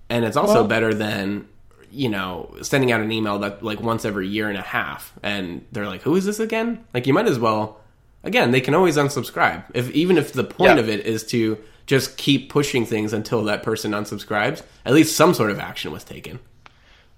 And 0.09 0.25
it's 0.25 0.35
also 0.35 0.55
Well- 0.55 0.67
better 0.67 0.93
than 0.93 1.47
you 1.91 2.09
know 2.09 2.53
sending 2.61 2.91
out 2.91 3.01
an 3.01 3.11
email 3.11 3.39
that 3.39 3.63
like 3.63 3.81
once 3.81 4.05
every 4.05 4.27
year 4.27 4.49
and 4.49 4.57
a 4.57 4.61
half 4.61 5.13
and 5.23 5.65
they're 5.71 5.87
like 5.87 6.01
who 6.01 6.15
is 6.15 6.25
this 6.25 6.39
again? 6.39 6.83
Like 6.93 7.07
you 7.07 7.13
might 7.13 7.27
as 7.27 7.39
well 7.39 7.79
again, 8.23 8.51
they 8.51 8.61
can 8.61 8.73
always 8.75 8.97
unsubscribe. 8.97 9.63
If 9.73 9.89
even 9.91 10.17
if 10.17 10.33
the 10.33 10.43
point 10.43 10.75
Yeah. 10.75 10.79
of 10.79 10.89
it 10.89 11.05
is 11.05 11.23
to 11.27 11.57
just 11.87 12.17
keep 12.17 12.49
pushing 12.49 12.85
things 12.85 13.13
until 13.13 13.43
that 13.45 13.63
person 13.63 13.91
unsubscribes, 13.91 14.61
at 14.85 14.93
least 14.93 15.15
some 15.15 15.33
sort 15.33 15.49
of 15.51 15.59
action 15.59 15.91
was 15.91 16.03
taken. 16.03 16.39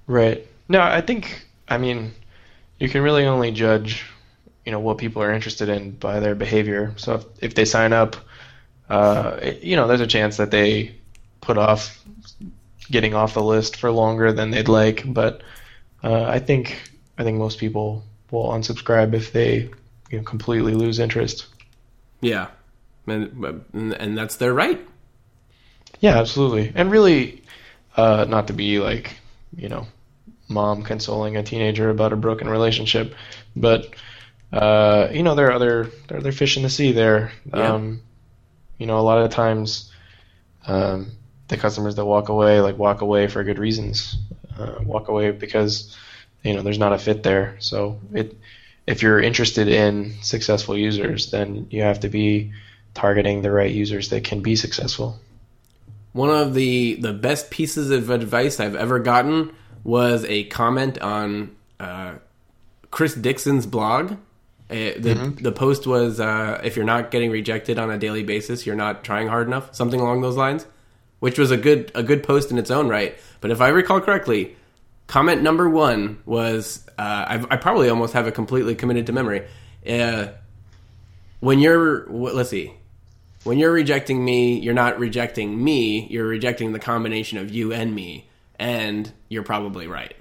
Right. 0.08 0.48
No, 0.70 0.82
I 0.82 1.02
think 1.02 1.46
I 1.68 1.78
mean 1.78 2.14
you 2.80 2.90
can 2.90 3.02
really 3.02 3.26
only 3.26 3.52
judge 3.52 4.06
you 4.66 4.72
know 4.72 4.80
what 4.80 4.98
people 5.00 5.22
are 5.24 5.32
interested 5.34 5.70
in 5.70 5.92
by 5.92 6.20
their 6.20 6.36
behavior. 6.36 6.94
So 6.98 7.16
if, 7.16 7.26
if 7.42 7.56
they 7.56 7.66
sign 7.66 7.94
up, 7.94 8.16
uh, 8.90 9.40
you 9.62 9.76
know, 9.76 9.88
there's 9.88 10.02
a 10.02 10.08
chance 10.08 10.38
that 10.38 10.52
they 10.52 10.96
put 11.42 11.58
off 11.58 11.98
getting 12.90 13.14
off 13.14 13.34
the 13.34 13.44
list 13.44 13.78
for 13.78 13.92
longer 13.92 14.32
than 14.32 14.52
they'd 14.52 14.68
like. 14.68 15.04
But 15.06 15.42
uh, 16.04 16.24
I 16.24 16.40
think 16.40 16.92
I 17.18 17.24
think 17.24 17.38
most 17.38 17.60
people 17.60 18.04
will 18.32 18.50
unsubscribe 18.50 19.14
if 19.14 19.32
they 19.32 19.70
you 20.10 20.18
know 20.18 20.24
completely 20.24 20.74
lose 20.74 21.00
interest. 21.00 21.48
Yeah. 22.22 22.48
And, 23.08 23.64
and 23.74 24.18
that's 24.18 24.36
their 24.36 24.54
right. 24.54 24.80
Yeah, 26.00 26.20
absolutely. 26.20 26.72
And 26.74 26.92
really, 26.92 27.44
uh, 27.98 28.26
not 28.28 28.48
to 28.48 28.54
be 28.54 28.80
like, 28.80 29.18
you 29.56 29.70
know, 29.70 29.88
mom 30.48 30.84
consoling 30.84 31.36
a 31.38 31.44
teenager 31.44 31.90
about 31.90 32.14
a 32.14 32.16
broken 32.16 32.50
relationship, 32.50 33.16
but 33.56 33.94
uh, 34.52 35.08
you 35.12 35.24
know, 35.24 35.36
there 35.36 35.48
are 35.48 35.52
other 35.54 35.90
there 36.08 36.18
are 36.18 36.20
other 36.20 36.32
fish 36.32 36.58
in 36.58 36.64
the 36.64 36.70
sea 36.70 36.92
there. 36.92 37.32
Yeah. 37.46 37.74
Um, 37.74 38.02
you 38.78 38.86
know, 38.88 39.00
a 39.00 39.02
lot 39.02 39.20
of 39.20 39.32
times, 39.32 39.92
um, 40.66 41.12
the 41.52 41.58
customers 41.58 41.95
that 41.95 42.06
walk 42.06 42.30
away 42.30 42.62
like 42.62 42.78
walk 42.78 43.02
away 43.02 43.28
for 43.28 43.43
good 43.43 43.60
reasons. 43.60 44.18
Uh, 44.58 44.76
walk 44.84 45.08
away 45.10 45.32
because 45.32 45.95
you 46.43 46.54
know 46.56 46.64
there's 46.64 46.80
not 46.80 46.93
a 46.93 46.97
fit 46.97 47.22
there. 47.22 47.58
So 47.60 47.99
it 48.14 48.36
if 48.88 49.04
you're 49.04 49.22
interested 49.22 49.68
in 49.68 50.16
successful 50.22 50.78
users, 50.78 51.30
then 51.30 51.68
you 51.70 51.84
have 51.84 51.99
to 51.99 52.10
be 52.10 52.54
targeting 52.93 53.41
the 53.41 53.52
right 53.52 53.72
users 53.72 54.10
that 54.10 54.24
can 54.24 54.41
be 54.41 54.56
successful. 54.56 55.20
One 56.14 56.30
of 56.30 56.54
the 56.54 56.95
the 56.95 57.14
best 57.14 57.52
pieces 57.52 57.91
of 57.91 58.10
advice 58.10 58.60
I've 58.60 58.76
ever 58.76 58.99
gotten 58.99 59.54
was 59.84 60.26
a 60.26 60.45
comment 60.45 60.99
on 60.99 61.56
uh, 61.80 62.14
Chris 62.89 63.14
Dixon's 63.14 63.66
blog. 63.66 64.14
Uh, 64.70 64.95
the 64.97 65.34
the 65.41 65.52
post 65.52 65.86
was 65.86 66.20
uh, 66.20 66.62
if 66.64 66.78
you're 66.78 66.86
not 66.86 67.12
getting 67.12 67.30
rejected 67.30 67.78
on 67.78 67.91
a 67.91 67.97
daily 67.97 68.24
basis, 68.24 68.66
you're 68.66 68.76
not 68.76 69.04
trying 69.04 69.28
hard 69.28 69.47
enough, 69.47 69.76
something 69.76 69.99
along 69.99 70.22
those 70.22 70.38
lines, 70.38 70.66
which 71.22 71.38
was 71.38 71.52
a 71.52 71.58
good 71.58 71.92
a 71.96 72.04
good 72.04 72.24
post 72.24 72.52
in 72.52 72.58
its 72.58 72.70
own 72.70 72.90
right. 72.90 73.18
But 73.40 73.52
if 73.52 73.62
I 73.62 73.70
recall 73.70 74.02
correctly, 74.02 74.58
comment 75.08 75.42
number 75.42 75.70
one 75.70 76.20
was 76.26 76.86
uh, 76.98 77.02
I, 77.02 77.46
I 77.50 77.58
probably 77.58 77.90
almost 77.90 78.14
have 78.14 78.28
it 78.28 78.34
completely 78.34 78.76
committed 78.76 79.06
to 79.06 79.14
memory. 79.14 79.48
Uh, 79.88 80.28
when 81.40 81.60
you're 81.60 82.08
let's 82.10 82.50
see, 82.50 82.74
when 83.44 83.60
you're 83.60 83.72
rejecting 83.72 84.26
me, 84.26 84.60
you're 84.60 84.74
not 84.74 85.00
rejecting 85.00 85.64
me, 85.64 86.08
you're 86.08 86.28
rejecting 86.28 86.74
the 86.74 86.80
combination 86.80 87.38
of 87.38 87.52
you 87.52 87.72
and 87.72 87.94
me, 87.94 88.28
and 88.58 89.12
you're 89.30 89.44
probably 89.44 89.86
right. 89.88 90.16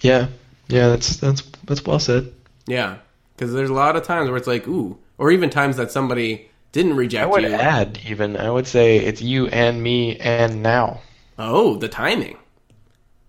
Yeah, 0.00 0.28
yeah, 0.68 0.88
that's 0.88 1.18
that's 1.18 1.42
that's 1.64 1.84
well 1.84 1.98
said. 1.98 2.32
Yeah, 2.66 2.96
because 3.36 3.52
there's 3.52 3.70
a 3.70 3.74
lot 3.74 3.94
of 3.94 4.04
times 4.04 4.30
where 4.30 4.38
it's 4.38 4.46
like, 4.46 4.66
ooh, 4.66 4.98
or 5.18 5.30
even 5.30 5.50
times 5.50 5.76
that 5.76 5.90
somebody 5.90 6.47
didn't 6.72 6.96
reject 6.96 7.22
I 7.24 7.26
would 7.26 7.42
you. 7.42 7.48
add 7.54 7.98
even. 8.06 8.36
I 8.36 8.50
would 8.50 8.66
say 8.66 8.98
it's 8.98 9.20
you 9.22 9.46
and 9.48 9.82
me 9.82 10.16
and 10.18 10.62
now. 10.62 11.00
Oh, 11.38 11.76
the 11.76 11.88
timing, 11.88 12.36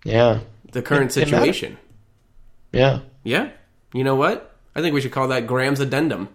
Yeah. 0.04 0.40
the 0.72 0.82
current 0.82 1.16
It- 1.16 1.22
it 1.22 1.30
situation. 1.30 1.78
Yeah. 2.74 3.00
Yeah, 3.24 3.50
you 3.94 4.04
know 4.04 4.16
what? 4.16 4.56
I 4.76 4.82
think 4.82 4.94
we 4.94 5.02
should 5.02 5.12
call 5.12 5.28
that 5.30 5.46
Graham's 5.48 5.80
addendum. 5.80 6.30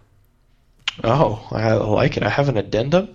Oh, 1.02 1.46
I 1.50 1.72
like 1.74 2.16
it. 2.16 2.22
I 2.22 2.28
have 2.28 2.48
an 2.48 2.57
addendum. 2.57 3.09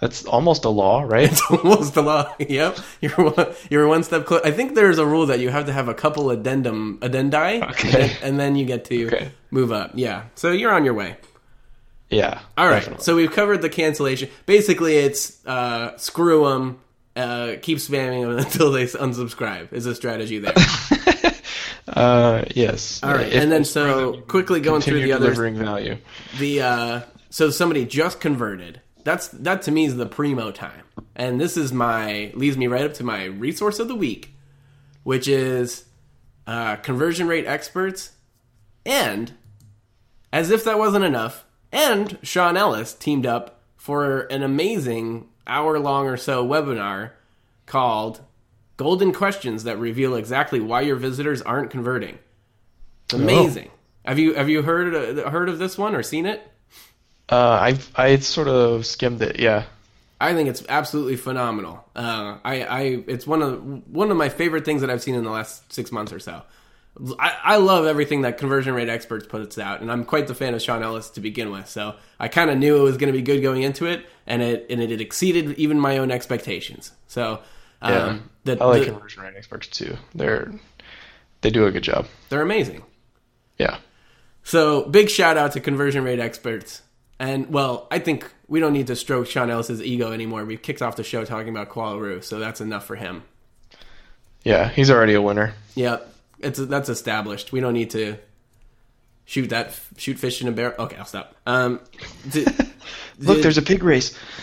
That's 0.00 0.24
almost 0.26 0.64
a 0.64 0.68
law, 0.68 1.02
right? 1.02 1.30
It's 1.30 1.42
almost 1.50 1.96
a 1.96 2.02
law. 2.02 2.32
Yep, 2.38 2.78
you're 3.00 3.12
one, 3.30 3.46
you're 3.70 3.88
one 3.88 4.02
step 4.04 4.26
close. 4.26 4.40
I 4.44 4.50
think 4.52 4.74
there's 4.74 4.98
a 4.98 5.06
rule 5.06 5.26
that 5.26 5.38
you 5.40 5.50
have 5.50 5.66
to 5.66 5.72
have 5.72 5.88
a 5.88 5.94
couple 5.94 6.30
addendum 6.30 6.98
addendi, 7.02 7.68
Okay. 7.70 8.02
and, 8.02 8.18
and 8.22 8.40
then 8.40 8.56
you 8.56 8.64
get 8.64 8.84
to 8.86 9.06
Okay. 9.06 9.30
move 9.50 9.70
up. 9.72 9.90
Yeah, 9.94 10.24
so 10.34 10.50
you're 10.52 10.72
on 10.72 10.84
your 10.84 10.94
way. 10.94 11.16
Yeah. 12.10 12.40
All 12.56 12.66
right, 12.66 12.80
definitely. 12.80 13.04
so 13.04 13.16
we've 13.16 13.32
covered 13.32 13.62
the 13.62 13.68
cancellation. 13.68 14.28
Basically, 14.46 14.96
it's 14.96 15.44
uh, 15.46 15.96
screw 15.98 16.48
them, 16.48 16.80
uh, 17.16 17.54
keep 17.62 17.78
spamming 17.78 18.22
them 18.28 18.38
until 18.46 18.70
they 18.72 18.84
unsubscribe. 18.86 19.72
Is 19.72 19.86
a 19.86 19.94
strategy 19.94 20.38
there. 20.38 20.54
Uh, 21.88 22.44
yes. 22.54 23.02
All 23.02 23.12
right, 23.14 23.32
If 23.32 23.42
and 23.42 23.50
then 23.50 23.64
so 23.64 24.20
quickly 24.22 24.60
going 24.60 24.82
through 24.82 25.02
the 25.02 25.12
other 25.12 25.24
delivering 25.26 25.56
value. 25.56 25.96
the 26.38 26.60
uh 26.60 27.00
so 27.30 27.48
somebody 27.48 27.86
just 27.86 28.20
converted 28.20 28.82
that's 29.04 29.28
that 29.28 29.62
to 29.62 29.70
me 29.72 29.86
is 29.86 29.96
the 29.96 30.04
primo 30.04 30.50
time 30.50 30.82
and 31.16 31.40
this 31.40 31.56
is 31.56 31.72
my 31.72 32.30
leads 32.34 32.58
me 32.58 32.66
right 32.66 32.84
up 32.84 32.92
to 32.94 33.04
my 33.04 33.24
resource 33.24 33.78
of 33.78 33.88
the 33.88 33.94
week 33.94 34.34
which 35.02 35.26
is 35.26 35.86
uh 36.46 36.76
conversion 36.76 37.26
rate 37.26 37.46
experts 37.46 38.12
and 38.84 39.32
as 40.30 40.50
if 40.50 40.64
that 40.64 40.78
wasn't 40.78 41.04
enough 41.06 41.46
and 41.72 42.18
sean 42.22 42.56
ellis 42.56 42.94
teamed 42.94 43.26
up 43.26 43.60
for 43.76 44.20
an 44.22 44.42
amazing 44.42 45.26
hour 45.46 45.78
long 45.78 46.06
or 46.06 46.16
so 46.16 46.46
webinar 46.46 47.10
called 47.66 48.20
golden 48.76 49.12
questions 49.12 49.64
that 49.64 49.78
reveal 49.78 50.14
exactly 50.14 50.60
why 50.60 50.80
your 50.80 50.96
visitors 50.96 51.42
aren't 51.42 51.70
converting 51.70 52.18
it's 53.04 53.14
amazing 53.14 53.70
have 54.04 54.18
you 54.18 54.34
have 54.34 54.48
you 54.48 54.62
heard 54.62 54.94
uh, 54.94 55.30
heard 55.30 55.48
of 55.48 55.58
this 55.58 55.76
one 55.78 55.94
or 55.94 56.02
seen 56.02 56.26
it 56.26 56.42
Uh, 57.30 57.58
I've 57.60 57.90
I 57.94 58.16
sort 58.20 58.48
of 58.48 58.86
skimmed 58.86 59.20
it. 59.20 59.38
Yeah. 59.38 59.64
I 60.18 60.32
think 60.32 60.48
it's 60.48 60.64
absolutely 60.68 61.16
phenomenal. 61.16 61.84
Uh, 61.94 62.38
I, 62.42 62.62
I, 62.62 62.80
it's 63.06 63.26
one 63.26 63.42
of 63.42 63.86
one 63.86 64.10
of 64.10 64.16
my 64.16 64.30
favorite 64.30 64.64
things 64.64 64.80
that 64.80 64.88
I've 64.90 65.02
seen 65.02 65.14
in 65.14 65.24
the 65.24 65.30
last 65.30 65.70
six 65.70 65.92
months 65.92 66.10
or 66.10 66.18
so. 66.20 66.42
I, 67.18 67.36
I 67.44 67.56
love 67.56 67.86
everything 67.86 68.22
that 68.22 68.38
conversion 68.38 68.74
rate 68.74 68.88
experts 68.88 69.26
puts 69.26 69.58
out, 69.58 69.80
and 69.80 69.90
I'm 69.92 70.04
quite 70.04 70.26
the 70.26 70.34
fan 70.34 70.54
of 70.54 70.62
Sean 70.62 70.82
Ellis 70.82 71.10
to 71.10 71.20
begin 71.20 71.50
with. 71.50 71.68
So 71.68 71.94
I 72.18 72.28
kind 72.28 72.50
of 72.50 72.58
knew 72.58 72.76
it 72.78 72.82
was 72.82 72.96
going 72.96 73.12
to 73.12 73.16
be 73.16 73.22
good 73.22 73.40
going 73.40 73.62
into 73.62 73.86
it, 73.86 74.06
and 74.26 74.42
it 74.42 74.66
and 74.70 74.80
it, 74.82 75.00
exceeded 75.00 75.58
even 75.58 75.78
my 75.78 75.98
own 75.98 76.10
expectations. 76.10 76.92
So 77.06 77.40
um, 77.82 77.92
Yeah. 77.92 78.18
the, 78.56 78.62
I 78.62 78.66
like 78.66 78.84
the- 78.84 78.90
conversion 78.92 79.22
rate 79.22 79.34
experts 79.36 79.68
too. 79.68 79.96
They're 80.14 80.52
they 81.40 81.50
do 81.50 81.66
a 81.66 81.70
good 81.70 81.84
job. 81.84 82.06
they're 82.30 82.42
amazing. 82.42 82.82
Yeah. 83.58 83.78
So 84.42 84.84
big 84.84 85.08
shout 85.10 85.36
out 85.36 85.52
to 85.52 85.60
conversion 85.60 86.02
rate 86.04 86.18
experts. 86.20 86.82
And 87.20 87.50
well, 87.52 87.86
I 87.90 87.98
think 87.98 88.30
we 88.48 88.60
don't 88.60 88.72
need 88.72 88.86
to 88.88 88.96
stroke 88.96 89.26
Sean 89.26 89.50
Ellis's 89.50 89.82
ego 89.82 90.12
anymore. 90.12 90.44
We've 90.44 90.62
kicked 90.62 90.82
off 90.82 90.96
the 90.96 91.04
show 91.04 91.24
talking 91.24 91.48
about 91.50 91.68
Qualaroo, 91.68 92.22
so 92.24 92.38
that's 92.38 92.60
enough 92.60 92.86
for 92.86 92.96
him. 92.96 93.22
Yeah. 94.44 94.68
He's 94.68 94.90
already 94.90 95.14
a 95.14 95.22
winner. 95.22 95.54
Yep, 95.74 96.12
it's 96.40 96.58
that's 96.58 96.88
established. 96.88 97.52
We 97.52 97.60
don't 97.60 97.74
need 97.74 97.90
to 97.90 98.16
shoot 99.24 99.50
that 99.50 99.78
shoot 99.96 100.18
fish 100.18 100.40
in 100.40 100.48
a 100.48 100.52
barrel. 100.52 100.74
Okay, 100.78 100.96
I'll 100.96 101.04
stop. 101.04 101.34
Um, 101.46 101.80
d- 102.30 102.46
Look, 103.18 103.42
there's 103.42 103.58
a 103.58 103.62
pig 103.62 103.82
race. 103.82 104.16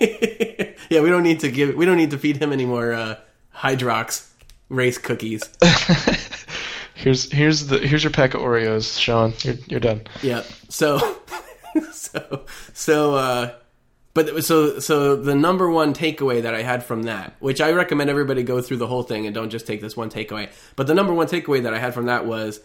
yeah, 0.00 1.00
we 1.00 1.10
don't 1.10 1.22
need 1.24 1.40
to 1.40 1.50
give. 1.50 1.74
We 1.74 1.84
don't 1.84 1.96
need 1.96 2.12
to 2.12 2.18
feed 2.18 2.36
him 2.36 2.52
any 2.52 2.64
more 2.64 2.92
uh, 2.92 3.16
Hydrox 3.54 4.28
race 4.68 4.98
cookies. 4.98 5.48
Here's 6.94 7.30
here's 7.30 7.68
the 7.68 7.78
here's 7.78 8.02
your 8.02 8.10
pack 8.10 8.34
of 8.34 8.40
Oreos, 8.40 8.98
Sean. 8.98 9.32
You're 9.42 9.54
you're 9.68 9.78
done. 9.78 10.02
Yeah. 10.20 10.42
So, 10.68 10.98
so, 11.92 12.44
so, 12.74 13.14
uh, 13.14 13.54
but 14.26 14.44
so, 14.44 14.78
so 14.78 15.16
the 15.16 15.34
number 15.34 15.70
one 15.70 15.94
takeaway 15.94 16.42
that 16.42 16.54
I 16.54 16.62
had 16.62 16.84
from 16.84 17.04
that, 17.04 17.34
which 17.40 17.60
I 17.60 17.72
recommend 17.72 18.10
everybody 18.10 18.42
go 18.42 18.60
through 18.60 18.78
the 18.78 18.86
whole 18.86 19.02
thing 19.02 19.26
and 19.26 19.34
don't 19.34 19.50
just 19.50 19.66
take 19.66 19.80
this 19.80 19.96
one 19.96 20.10
takeaway. 20.10 20.50
But 20.76 20.86
the 20.86 20.94
number 20.94 21.14
one 21.14 21.26
takeaway 21.26 21.62
that 21.62 21.74
I 21.74 21.78
had 21.78 21.94
from 21.94 22.06
that 22.06 22.26
was, 22.26 22.60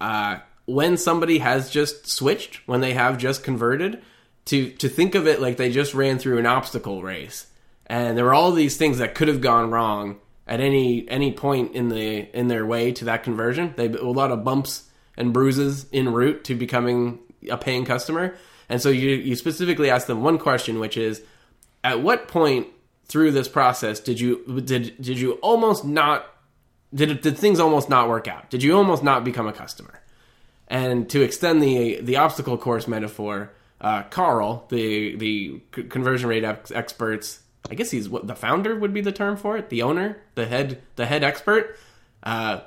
uh, 0.00 0.38
when 0.66 0.96
somebody 0.96 1.38
has 1.38 1.70
just 1.70 2.08
switched, 2.08 2.66
when 2.66 2.80
they 2.80 2.94
have 2.94 3.18
just 3.18 3.44
converted, 3.44 4.02
to 4.46 4.70
to 4.72 4.88
think 4.88 5.14
of 5.14 5.26
it 5.26 5.40
like 5.40 5.56
they 5.56 5.70
just 5.70 5.94
ran 5.94 6.18
through 6.18 6.38
an 6.38 6.46
obstacle 6.46 7.02
race, 7.02 7.46
and 7.86 8.16
there 8.16 8.24
were 8.24 8.34
all 8.34 8.52
these 8.52 8.76
things 8.76 8.98
that 8.98 9.14
could 9.14 9.28
have 9.28 9.40
gone 9.40 9.70
wrong 9.70 10.18
at 10.46 10.60
any 10.60 11.08
any 11.08 11.32
point 11.32 11.74
in 11.74 11.88
the 11.88 12.28
in 12.36 12.48
their 12.48 12.66
way 12.66 12.92
to 12.92 13.06
that 13.06 13.22
conversion. 13.22 13.74
They 13.76 13.86
a 13.86 14.04
lot 14.04 14.32
of 14.32 14.44
bumps 14.44 14.84
and 15.16 15.32
bruises 15.32 15.86
en 15.92 16.12
route 16.12 16.44
to 16.44 16.54
becoming 16.54 17.18
a 17.50 17.56
paying 17.56 17.84
customer. 17.84 18.36
And 18.68 18.80
so 18.80 18.88
you 18.88 19.10
you 19.10 19.36
specifically 19.36 19.90
asked 19.90 20.06
them 20.06 20.22
one 20.22 20.38
question, 20.38 20.78
which 20.78 20.96
is, 20.96 21.22
at 21.84 22.02
what 22.02 22.28
point 22.28 22.68
through 23.06 23.30
this 23.30 23.48
process 23.48 24.00
did 24.00 24.18
you 24.18 24.62
did 24.64 25.00
did 25.00 25.18
you 25.18 25.34
almost 25.34 25.84
not 25.84 26.26
did 26.94 27.20
did 27.20 27.38
things 27.38 27.60
almost 27.60 27.88
not 27.88 28.08
work 28.08 28.28
out? 28.28 28.50
Did 28.50 28.62
you 28.62 28.76
almost 28.76 29.02
not 29.02 29.24
become 29.24 29.46
a 29.46 29.52
customer? 29.52 30.00
And 30.68 31.08
to 31.10 31.22
extend 31.22 31.62
the 31.62 32.00
the 32.00 32.16
obstacle 32.16 32.58
course 32.58 32.88
metaphor, 32.88 33.52
uh, 33.80 34.02
Karl, 34.04 34.66
the 34.68 35.16
the 35.16 35.60
conversion 35.70 36.28
rate 36.28 36.44
ex- 36.44 36.72
experts, 36.72 37.40
I 37.70 37.74
guess 37.74 37.90
he's 37.90 38.08
what 38.08 38.26
the 38.26 38.34
founder 38.34 38.74
would 38.76 38.92
be 38.92 39.00
the 39.00 39.12
term 39.12 39.36
for 39.36 39.56
it, 39.56 39.68
the 39.68 39.82
owner, 39.82 40.18
the 40.34 40.46
head 40.46 40.82
the 40.96 41.06
head 41.06 41.22
expert, 41.22 41.78
uh, 42.24 42.60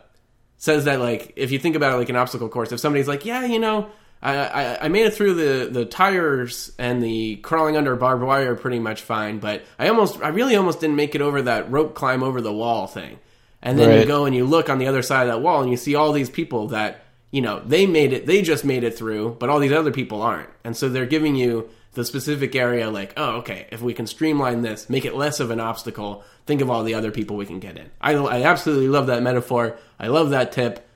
says 0.58 0.86
that 0.86 1.00
like 1.02 1.34
if 1.36 1.52
you 1.52 1.60
think 1.60 1.76
about 1.76 1.94
it 1.94 1.98
like 1.98 2.10
an 2.10 2.16
obstacle 2.16 2.48
course, 2.48 2.72
if 2.72 2.80
somebody's 2.80 3.08
like, 3.08 3.26
yeah, 3.26 3.46
you 3.46 3.60
know, 3.60 3.90
I, 4.22 4.36
I, 4.36 4.86
I 4.86 4.88
made 4.90 5.06
it 5.06 5.14
through 5.14 5.36
the 5.36 5.70
the 5.72 5.86
tires 5.86 6.72
and 6.78 7.02
the 7.02 7.38
crawling 7.38 7.78
under 7.78 7.96
barbed 7.96 8.24
wire 8.24 8.56
pretty 8.56 8.80
much 8.80 9.02
fine, 9.02 9.40
but 9.40 9.64
I 9.78 9.88
almost 9.88 10.22
I 10.22 10.30
really 10.30 10.56
almost 10.56 10.82
didn't 10.82 10.98
make 10.98 11.16
it 11.16 11.22
over 11.22 11.42
that 11.44 11.72
rope 11.72 11.96
climb 11.96 12.24
over 12.24 12.42
the 12.42 12.54
wall 12.54 12.88
thing. 12.88 13.20
And 13.62 13.78
then 13.78 14.00
you 14.00 14.06
go 14.06 14.26
and 14.26 14.34
you 14.36 14.46
look 14.46 14.70
on 14.70 14.78
the 14.78 14.88
other 14.88 15.02
side 15.02 15.28
of 15.28 15.34
that 15.34 15.42
wall 15.42 15.62
and 15.62 15.70
you 15.70 15.76
see 15.78 15.96
all 15.96 16.14
these 16.14 16.30
people 16.30 16.68
that 16.70 17.04
you 17.32 17.42
know 17.42 17.62
they 17.66 17.86
made 17.86 18.14
it 18.14 18.26
they 18.26 18.42
just 18.42 18.64
made 18.64 18.84
it 18.84 18.98
through 18.98 19.36
but 19.40 19.50
all 19.50 19.60
these 19.60 19.72
other 19.72 19.92
people 19.92 20.22
aren't. 20.22 20.50
And 20.64 20.76
so 20.76 20.90
they're 20.90 21.06
giving 21.06 21.36
you 21.36 21.70
the 21.94 22.06
specific 22.06 22.56
area 22.56 22.90
like 22.90 23.14
oh 23.18 23.38
okay 23.38 23.68
if 23.72 23.82
we 23.82 23.94
can 23.94 24.08
streamline 24.08 24.62
this 24.62 24.90
make 24.90 25.06
it 25.06 25.16
less 25.16 25.40
of 25.40 25.50
an 25.50 25.60
obstacle 25.60 26.24
think 26.46 26.62
of 26.62 26.70
all 26.70 26.84
the 26.84 26.94
other 26.94 27.12
people 27.12 27.38
we 27.38 27.46
can 27.46 27.60
get 27.60 27.78
in. 27.78 27.90
I, 28.02 28.14
I 28.14 28.44
absolutely 28.44 28.88
love 28.88 29.08
that 29.08 29.24
metaphor. 29.24 29.78
I 30.00 30.08
love 30.08 30.32
that 30.32 30.52
tip 30.52 30.89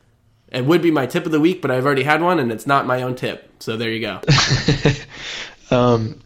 it 0.54 0.66
would 0.66 0.82
be 0.82 0.92
my 0.92 1.06
tip 1.06 1.26
of 1.26 1.32
the 1.32 1.40
week 1.40 1.62
but 1.62 1.72
i've 1.72 1.86
already 1.86 2.04
had 2.04 2.22
one 2.22 2.40
and 2.40 2.52
it's 2.52 2.68
not 2.68 2.86
my 2.86 3.02
own 3.02 3.16
tip 3.16 3.50
so 3.60 3.76
there 3.78 3.92
you 3.92 4.00
go 4.02 4.20
Um, 5.72 6.20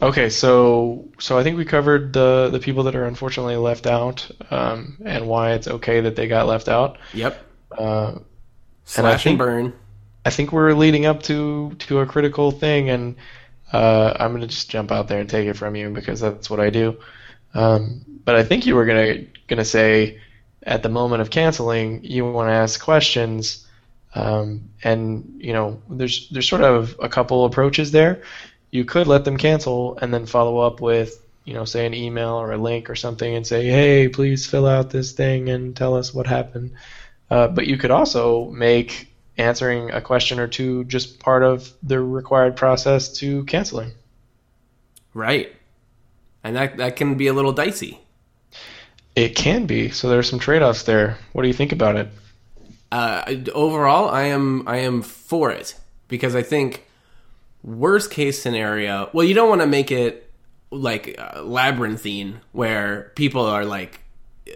okay, 0.00 0.30
so 0.30 1.06
so 1.18 1.38
I 1.38 1.42
think 1.42 1.58
we 1.58 1.64
covered 1.64 2.12
the 2.12 2.48
the 2.50 2.58
people 2.58 2.84
that 2.84 2.94
are 2.96 3.04
unfortunately 3.04 3.56
left 3.56 3.86
out, 3.86 4.30
um, 4.50 4.96
and 5.04 5.26
why 5.28 5.52
it's 5.52 5.68
okay 5.68 6.00
that 6.00 6.16
they 6.16 6.26
got 6.26 6.46
left 6.46 6.68
out. 6.68 6.96
yep 7.12 7.44
Uh, 7.76 8.18
slash 8.84 9.12
and 9.12 9.20
think- 9.22 9.38
burn 9.38 9.72
I 10.26 10.30
think 10.30 10.52
we're 10.52 10.72
leading 10.72 11.04
up 11.04 11.22
to 11.24 11.74
to 11.80 11.98
a 12.00 12.06
critical 12.06 12.50
thing, 12.50 12.88
and 12.88 13.16
uh, 13.74 14.14
I'm 14.18 14.32
gonna 14.32 14.46
just 14.46 14.70
jump 14.70 14.90
out 14.90 15.06
there 15.08 15.20
and 15.20 15.28
take 15.28 15.46
it 15.48 15.54
from 15.56 15.76
you 15.76 15.90
because 15.90 16.20
that's 16.20 16.48
what 16.48 16.60
I 16.60 16.70
do. 16.70 16.96
Um, 17.52 18.06
but 18.24 18.36
I 18.36 18.42
think 18.42 18.64
you 18.64 18.74
were 18.74 18.86
gonna 18.86 19.24
gonna 19.48 19.66
say 19.66 20.18
at 20.62 20.82
the 20.82 20.88
moment 20.88 21.20
of 21.20 21.28
canceling, 21.28 22.02
you 22.04 22.24
want 22.30 22.48
to 22.48 22.54
ask 22.54 22.80
questions, 22.82 23.66
um, 24.14 24.70
and 24.82 25.34
you 25.38 25.52
know 25.52 25.80
there's 25.88 26.28
there's 26.30 26.48
sort 26.48 26.62
of 26.62 26.96
a 27.02 27.08
couple 27.08 27.44
approaches 27.44 27.90
there. 27.92 28.22
You 28.70 28.84
could 28.84 29.06
let 29.06 29.24
them 29.24 29.36
cancel 29.36 29.98
and 29.98 30.12
then 30.12 30.26
follow 30.26 30.58
up 30.58 30.80
with 30.80 31.20
you 31.44 31.54
know 31.54 31.64
say 31.64 31.86
an 31.86 31.94
email 31.94 32.34
or 32.34 32.52
a 32.52 32.58
link 32.58 32.88
or 32.90 32.94
something 32.96 33.34
and 33.34 33.46
say 33.46 33.66
hey 33.66 34.08
please 34.08 34.46
fill 34.46 34.66
out 34.66 34.90
this 34.90 35.12
thing 35.12 35.48
and 35.48 35.76
tell 35.76 35.94
us 35.96 36.14
what 36.14 36.26
happened. 36.26 36.72
Uh, 37.30 37.48
but 37.48 37.66
you 37.66 37.76
could 37.76 37.90
also 37.90 38.50
make 38.50 39.08
answering 39.36 39.90
a 39.90 40.00
question 40.00 40.38
or 40.38 40.46
two 40.46 40.84
just 40.84 41.18
part 41.18 41.42
of 41.42 41.72
the 41.82 42.00
required 42.00 42.56
process 42.56 43.12
to 43.18 43.44
canceling. 43.44 43.90
right 45.12 45.52
and 46.44 46.56
that 46.56 46.76
that 46.76 46.96
can 46.96 47.16
be 47.16 47.26
a 47.26 47.32
little 47.32 47.52
dicey 47.52 47.98
It 49.16 49.36
can 49.36 49.66
be. 49.66 49.90
So 49.90 50.08
there's 50.08 50.28
some 50.28 50.40
trade-offs 50.40 50.82
there. 50.84 51.18
What 51.32 51.42
do 51.42 51.48
you 51.48 51.54
think 51.54 51.72
about 51.72 51.96
it? 51.96 52.08
Uh, 52.94 53.34
overall, 53.54 54.08
I 54.08 54.24
am 54.24 54.66
I 54.68 54.78
am 54.78 55.02
for 55.02 55.50
it 55.50 55.74
because 56.08 56.34
I 56.36 56.42
think 56.42 56.86
worst 57.62 58.10
case 58.10 58.40
scenario. 58.40 59.10
Well, 59.12 59.26
you 59.26 59.34
don't 59.34 59.48
want 59.48 59.60
to 59.62 59.66
make 59.66 59.90
it 59.90 60.30
like 60.70 61.16
uh, 61.18 61.42
labyrinthine 61.42 62.40
where 62.52 63.12
people 63.16 63.44
are 63.44 63.64
like 63.64 64.00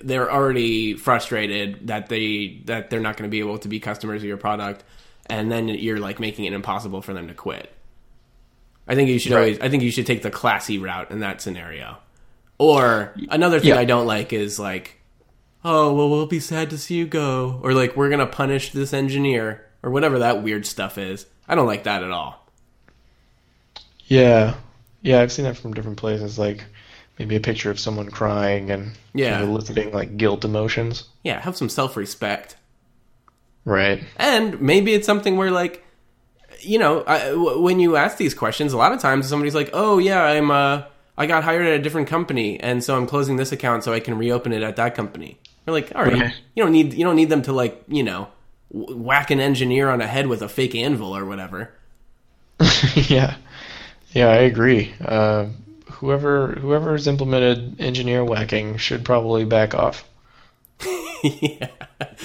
they're 0.02 0.30
already 0.30 0.94
frustrated 0.94 1.88
that 1.88 2.08
they 2.08 2.60
that 2.66 2.90
they're 2.90 3.00
not 3.00 3.16
going 3.16 3.28
to 3.28 3.32
be 3.32 3.40
able 3.40 3.58
to 3.58 3.68
be 3.68 3.80
customers 3.80 4.22
of 4.22 4.28
your 4.28 4.36
product, 4.36 4.84
and 5.26 5.50
then 5.50 5.68
you're 5.68 5.98
like 5.98 6.20
making 6.20 6.44
it 6.44 6.52
impossible 6.52 7.02
for 7.02 7.14
them 7.14 7.28
to 7.28 7.34
quit. 7.34 7.72
I 8.86 8.94
think 8.94 9.08
you 9.10 9.18
should 9.18 9.32
Right. 9.32 9.38
always. 9.38 9.60
I 9.60 9.68
think 9.68 9.82
you 9.82 9.90
should 9.90 10.06
take 10.06 10.22
the 10.22 10.30
classy 10.30 10.78
route 10.78 11.10
in 11.10 11.20
that 11.20 11.40
scenario. 11.40 11.98
Or 12.58 13.14
another 13.30 13.60
thing 13.60 13.70
Yeah. 13.70 13.78
I 13.78 13.84
don't 13.84 14.06
like 14.06 14.32
is 14.32 14.58
like, 14.58 14.97
oh 15.64 15.92
well, 15.94 16.08
we'll 16.08 16.26
be 16.26 16.40
sad 16.40 16.70
to 16.70 16.78
see 16.78 16.94
you 16.96 17.06
go, 17.06 17.60
or 17.62 17.72
like 17.72 17.96
we're 17.96 18.10
gonna 18.10 18.26
punish 18.26 18.72
this 18.72 18.92
engineer, 18.92 19.66
or 19.82 19.90
whatever 19.90 20.18
that 20.20 20.42
weird 20.42 20.66
stuff 20.66 20.98
is. 20.98 21.26
I 21.48 21.54
don't 21.54 21.66
like 21.66 21.84
that 21.84 22.02
at 22.02 22.10
all. 22.10 22.46
Yeah, 24.06 24.54
yeah, 25.02 25.20
I've 25.20 25.32
seen 25.32 25.44
that 25.44 25.56
from 25.56 25.74
different 25.74 25.98
places, 25.98 26.38
like 26.38 26.64
maybe 27.18 27.36
a 27.36 27.40
picture 27.40 27.70
of 27.70 27.80
someone 27.80 28.10
crying 28.10 28.70
and 28.70 28.92
Yeah. 29.14 29.30
kind 29.32 29.44
of 29.44 29.50
eliciting 29.50 29.92
like 29.92 30.16
guilt 30.16 30.44
emotions. 30.44 31.04
Yeah, 31.24 31.40
have 31.40 31.56
some 31.56 31.68
self 31.68 31.96
respect. 31.96 32.56
Right. 33.64 34.02
And 34.16 34.60
maybe 34.62 34.94
it's 34.94 35.06
something 35.06 35.36
where, 35.36 35.50
like, 35.50 35.84
you 36.60 36.78
know, 36.78 37.04
I, 37.06 37.28
w- 37.30 37.60
when 37.60 37.80
you 37.80 37.96
ask 37.96 38.16
these 38.16 38.32
questions, 38.34 38.72
a 38.72 38.78
lot 38.78 38.92
of 38.92 39.00
times 39.00 39.28
somebody's 39.28 39.54
like, 39.54 39.70
"Oh 39.74 39.98
yeah, 39.98 40.22
I'm 40.22 40.50
uh, 40.50 40.82
I 41.18 41.26
got 41.26 41.44
hired 41.44 41.66
at 41.66 41.74
a 41.74 41.82
different 41.82 42.08
company, 42.08 42.58
and 42.60 42.82
so 42.82 42.96
I'm 42.96 43.06
closing 43.06 43.36
this 43.36 43.52
account 43.52 43.84
so 43.84 43.92
I 43.92 44.00
can 44.00 44.16
reopen 44.16 44.52
it 44.52 44.62
at 44.62 44.76
that 44.76 44.94
company." 44.94 45.38
You're 45.66 45.74
like, 45.74 45.92
"All 45.94 46.04
right, 46.04 46.14
Right. 46.14 46.34
you 46.54 46.62
don't 46.62 46.72
need 46.72 46.94
you 46.94 47.04
don't 47.04 47.16
need 47.16 47.28
them 47.28 47.42
to 47.42 47.52
like 47.52 47.82
you 47.88 48.02
know 48.02 48.28
whack 48.70 49.30
an 49.30 49.40
engineer 49.40 49.90
on 49.90 50.00
a 50.00 50.06
head 50.06 50.28
with 50.28 50.40
a 50.40 50.48
fake 50.48 50.74
anvil 50.74 51.14
or 51.14 51.26
whatever." 51.26 51.72
yeah, 52.94 53.36
yeah, 54.12 54.28
I 54.28 54.36
agree. 54.36 54.94
Uh, 55.04 55.46
whoever 55.90 56.52
whoever's 56.52 57.06
implemented 57.06 57.80
engineer 57.80 58.24
whacking 58.24 58.76
should 58.78 59.04
probably 59.04 59.44
back 59.44 59.74
off. 59.74 60.07
Yeah. 61.22 61.68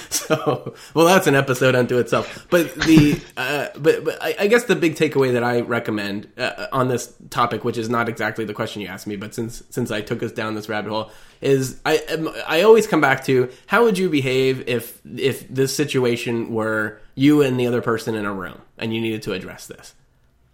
So, 0.09 0.75
well, 0.93 1.05
that's 1.05 1.27
an 1.27 1.35
episode 1.35 1.75
unto 1.75 1.97
itself. 1.97 2.47
But 2.49 2.73
the, 2.75 3.19
uh, 3.37 3.67
but 3.77 4.03
but 4.05 4.21
I, 4.21 4.35
I 4.41 4.47
guess 4.47 4.65
the 4.65 4.75
big 4.75 4.95
takeaway 4.95 5.33
that 5.33 5.43
I 5.43 5.61
recommend 5.61 6.29
uh, 6.37 6.67
on 6.71 6.87
this 6.87 7.13
topic, 7.29 7.63
which 7.63 7.77
is 7.77 7.89
not 7.89 8.07
exactly 8.07 8.45
the 8.45 8.53
question 8.53 8.81
you 8.81 8.87
asked 8.87 9.07
me, 9.07 9.15
but 9.15 9.33
since 9.33 9.63
since 9.69 9.91
I 9.91 10.01
took 10.01 10.23
us 10.23 10.31
down 10.31 10.55
this 10.55 10.69
rabbit 10.69 10.89
hole, 10.89 11.11
is 11.41 11.79
I 11.85 11.97
um, 11.97 12.29
I 12.47 12.61
always 12.61 12.87
come 12.87 13.01
back 13.01 13.25
to 13.25 13.51
how 13.67 13.83
would 13.83 13.97
you 13.97 14.09
behave 14.09 14.67
if 14.67 15.01
if 15.17 15.47
this 15.49 15.75
situation 15.75 16.53
were 16.53 17.01
you 17.15 17.41
and 17.41 17.59
the 17.59 17.67
other 17.67 17.81
person 17.81 18.15
in 18.15 18.25
a 18.25 18.33
room 18.33 18.61
and 18.77 18.93
you 18.93 19.01
needed 19.01 19.23
to 19.23 19.33
address 19.33 19.67
this. 19.67 19.93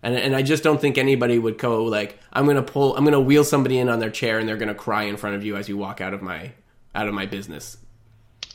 And, 0.01 0.15
and 0.15 0.35
I 0.35 0.41
just 0.43 0.63
don't 0.63 0.79
think 0.79 0.97
anybody 0.97 1.37
would 1.37 1.57
go 1.57 1.83
like 1.83 2.17
I'm 2.31 2.45
gonna 2.45 2.63
pull 2.63 2.95
I'm 2.95 3.03
gonna 3.03 3.19
wheel 3.19 3.43
somebody 3.43 3.77
in 3.77 3.89
on 3.89 3.99
their 3.99 4.09
chair 4.09 4.39
and 4.39 4.47
they're 4.47 4.57
gonna 4.57 4.75
cry 4.75 5.03
in 5.03 5.17
front 5.17 5.35
of 5.35 5.43
you 5.43 5.57
as 5.57 5.67
you 5.67 5.77
walk 5.77 5.99
out 5.99 6.13
of 6.13 6.21
my 6.21 6.53
out 6.95 7.07
of 7.07 7.13
my 7.13 7.25
business 7.25 7.77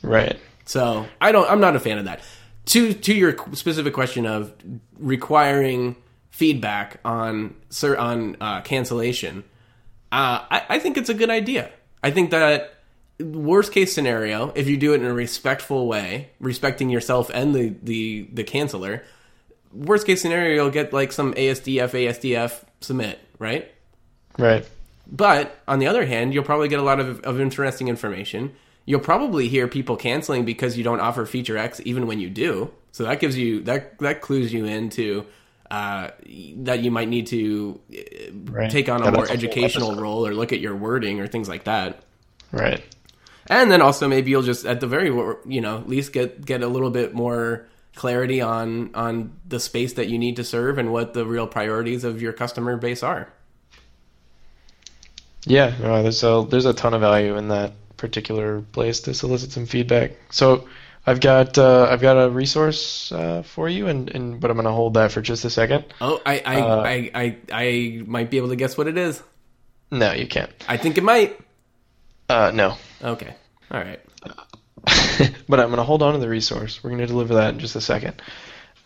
Right. 0.05 0.39
so 0.65 1.05
I 1.19 1.31
don't. 1.31 1.49
I'm 1.49 1.59
not 1.59 1.75
a 1.75 1.79
fan 1.79 1.97
of 1.97 2.05
that. 2.05 2.21
To 2.67 2.93
to 2.93 3.13
your 3.13 3.35
specific 3.53 3.93
question 3.93 4.25
of 4.25 4.53
requiring 4.97 5.95
feedback 6.29 6.99
on 7.05 7.55
sir 7.69 7.97
on 7.97 8.37
uh, 8.41 8.61
cancellation, 8.61 9.43
uh, 10.11 10.45
I, 10.49 10.63
I 10.69 10.79
think 10.79 10.97
it's 10.97 11.09
a 11.09 11.13
good 11.13 11.29
idea. 11.29 11.71
I 12.03 12.11
think 12.11 12.31
that 12.31 12.75
worst 13.19 13.71
case 13.71 13.93
scenario, 13.93 14.51
if 14.55 14.67
you 14.67 14.77
do 14.77 14.93
it 14.93 15.01
in 15.01 15.05
a 15.05 15.13
respectful 15.13 15.87
way, 15.87 16.29
respecting 16.39 16.89
yourself 16.89 17.29
and 17.33 17.53
the 17.53 17.75
the 17.81 18.27
the 18.33 18.43
canceller, 18.43 19.03
worst 19.71 20.05
case 20.05 20.21
scenario, 20.21 20.55
you'll 20.55 20.71
get 20.71 20.93
like 20.93 21.11
some 21.11 21.33
ASDF 21.33 21.91
ASDF 21.91 22.63
submit 22.81 23.19
right. 23.39 23.71
Right. 24.37 24.67
But 25.07 25.59
on 25.67 25.79
the 25.79 25.87
other 25.87 26.05
hand, 26.05 26.33
you'll 26.33 26.43
probably 26.43 26.67
get 26.67 26.79
a 26.79 26.83
lot 26.83 26.99
of, 26.99 27.21
of 27.21 27.39
interesting 27.39 27.87
information. 27.87 28.55
You'll 28.85 28.99
probably 28.99 29.47
hear 29.47 29.67
people 29.67 29.97
canceling 29.97 30.45
because 30.45 30.77
you 30.77 30.83
don't 30.83 30.99
offer 30.99 31.25
feature 31.25 31.57
X 31.57 31.81
even 31.85 32.07
when 32.07 32.19
you 32.19 32.29
do. 32.29 32.71
So 32.91 33.03
that 33.05 33.19
gives 33.19 33.37
you 33.37 33.63
that 33.63 33.97
that 33.99 34.21
clues 34.21 34.53
you 34.53 34.65
into 34.65 35.25
uh, 35.71 36.11
that 36.57 36.81
you 36.81 36.91
might 36.91 37.09
need 37.09 37.27
to 37.27 37.79
uh, 37.93 38.31
Right. 38.51 38.69
take 38.69 38.89
on 38.89 39.01
a 39.01 39.05
Yeah, 39.05 39.11
more 39.11 39.27
that's 39.27 39.31
a 39.31 39.33
educational 39.33 39.95
role 39.95 40.25
or 40.27 40.33
look 40.33 40.53
at 40.53 40.59
your 40.59 40.75
wording 40.75 41.19
or 41.19 41.27
things 41.27 41.49
like 41.49 41.63
that. 41.65 42.03
Right. 42.51 42.83
And 43.47 43.71
then 43.71 43.81
also 43.81 44.07
maybe 44.07 44.31
you'll 44.31 44.41
just 44.43 44.65
at 44.65 44.79
the 44.79 44.87
very 44.87 45.07
you 45.07 45.61
know 45.61 45.77
at 45.77 45.87
least 45.89 46.13
get 46.13 46.45
get 46.45 46.61
a 46.63 46.67
little 46.67 46.89
bit 46.91 47.13
more 47.13 47.67
clarity 47.95 48.41
on 48.41 48.93
on 48.95 49.33
the 49.47 49.59
space 49.59 49.93
that 49.93 50.07
you 50.09 50.17
need 50.17 50.35
to 50.37 50.43
serve 50.43 50.77
and 50.77 50.91
what 50.91 51.13
the 51.13 51.25
real 51.25 51.47
priorities 51.47 52.03
of 52.03 52.21
your 52.21 52.33
customer 52.33 52.77
base 52.77 53.03
are. 53.03 53.31
Yeah, 55.45 55.75
no, 55.79 56.01
there's 56.01 56.23
a 56.23 56.45
there's 56.49 56.65
a 56.65 56.73
ton 56.73 56.93
of 56.93 57.01
value 57.01 57.37
in 57.37 57.47
that 57.49 57.73
particular 57.97 58.61
place 58.61 59.01
to 59.01 59.13
solicit 59.13 59.51
some 59.51 59.65
feedback. 59.65 60.11
So 60.29 60.67
I've 61.05 61.19
got 61.19 61.57
uh, 61.57 61.87
I've 61.89 62.01
got 62.01 62.17
a 62.17 62.29
resource 62.29 63.11
uh, 63.11 63.43
for 63.43 63.69
you, 63.69 63.87
and, 63.87 64.09
and 64.09 64.39
but 64.39 64.49
I'm 64.49 64.57
gonna 64.57 64.71
hold 64.71 64.95
that 64.95 65.11
for 65.11 65.21
just 65.21 65.45
a 65.45 65.49
second. 65.49 65.85
Oh, 66.01 66.21
I 66.25 66.41
I, 66.45 66.61
Uh, 66.61 66.81
I, 66.81 67.11
I 67.13 67.37
I 67.51 68.03
might 68.05 68.29
be 68.29 68.37
able 68.37 68.49
to 68.49 68.55
guess 68.55 68.77
what 68.77 68.87
it 68.87 68.97
is. 68.97 69.21
No, 69.91 70.13
you 70.13 70.27
can't. 70.27 70.51
I 70.67 70.77
think 70.77 70.97
it 70.97 71.03
might. 71.03 71.39
Uh, 72.27 72.51
no, 72.53 72.75
Okay. 73.03 73.35
All 73.69 73.79
right. 73.79 73.99
but 75.47 75.59
I'm 75.59 75.69
gonna 75.69 75.83
hold 75.83 76.01
on 76.01 76.13
to 76.13 76.19
the 76.19 76.29
resource. 76.29 76.83
We're 76.83 76.89
gonna 76.91 77.07
deliver 77.07 77.35
that 77.35 77.53
in 77.53 77.59
just 77.59 77.75
a 77.75 77.81
second. 77.81 78.21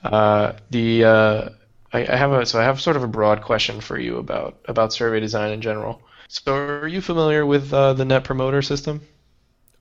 Uh, 0.04 0.54
the 0.70 1.04
uh, 1.06 1.50
I, 1.92 2.06
I 2.06 2.16
have 2.16 2.32
a 2.32 2.46
so 2.46 2.60
I 2.60 2.64
have 2.64 2.80
sort 2.82 2.96
of 2.96 3.04
a 3.04 3.08
broad 3.08 3.42
question 3.42 3.82
for 3.82 3.98
you 3.98 4.18
about 4.18 4.58
about 4.66 4.94
survey 4.94 5.20
design 5.20 5.52
in 5.52 5.62
general. 5.62 6.02
So 6.30 6.56
are 6.56 6.88
you 6.88 7.02
familiar 7.02 7.44
with 7.44 7.74
uh, 7.74 7.94
the 7.94 8.06
Net 8.06 8.24
Promoter 8.24 8.62
system? 8.62 9.02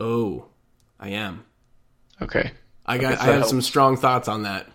Oh, 0.01 0.47
I 0.99 1.11
am. 1.11 1.45
Okay. 2.23 2.53
I 2.87 2.97
got. 2.97 3.19
So 3.19 3.25
I 3.25 3.35
have 3.35 3.47
some 3.47 3.61
strong 3.61 3.97
thoughts 3.99 4.29
on 4.29 4.43
that. 4.43 4.67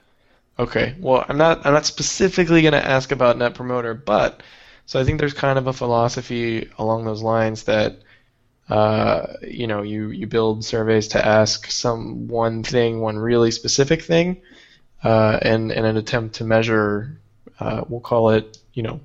Okay. 0.60 0.96
Well, 1.00 1.26
I'm 1.28 1.38
not 1.38 1.66
I'm 1.66 1.74
not 1.74 1.88
specifically 1.88 2.62
going 2.62 2.74
to 2.74 2.86
ask 2.86 3.12
about 3.12 3.38
Net 3.40 3.56
Promoter, 3.56 3.96
but 3.96 4.44
so 4.86 5.00
I 5.00 5.04
think 5.04 5.20
there's 5.20 5.34
kind 5.34 5.58
of 5.58 5.66
a 5.66 5.74
philosophy 5.74 6.70
along 6.78 7.06
those 7.06 7.24
lines 7.24 7.64
that 7.64 7.98
uh, 8.70 9.34
you 9.42 9.68
know, 9.68 9.82
you 9.82 10.10
you 10.10 10.28
build 10.28 10.64
surveys 10.64 11.08
to 11.10 11.26
ask 11.26 11.70
some 11.72 12.28
one 12.28 12.64
thing, 12.64 13.02
one 13.02 13.18
really 13.18 13.52
specific 13.52 14.04
thing, 14.04 14.42
uh, 15.04 15.40
and 15.42 15.72
in 15.72 15.86
an 15.86 15.98
attempt 15.98 16.36
to 16.36 16.44
measure, 16.44 17.20
uh, 17.60 17.84
we'll 17.90 18.00
call 18.00 18.30
it, 18.30 18.60
you 18.74 18.84
know, 18.84 19.02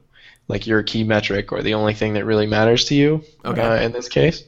like 0.48 0.66
your 0.66 0.82
key 0.82 1.04
metric 1.04 1.52
or 1.52 1.62
the 1.62 1.74
only 1.74 1.94
thing 1.94 2.14
that 2.14 2.24
really 2.24 2.46
matters 2.46 2.86
to 2.86 2.94
you 2.94 3.22
Okay. 3.44 3.62
uh, 3.62 3.76
in 3.80 3.92
this 3.92 4.08
case, 4.08 4.44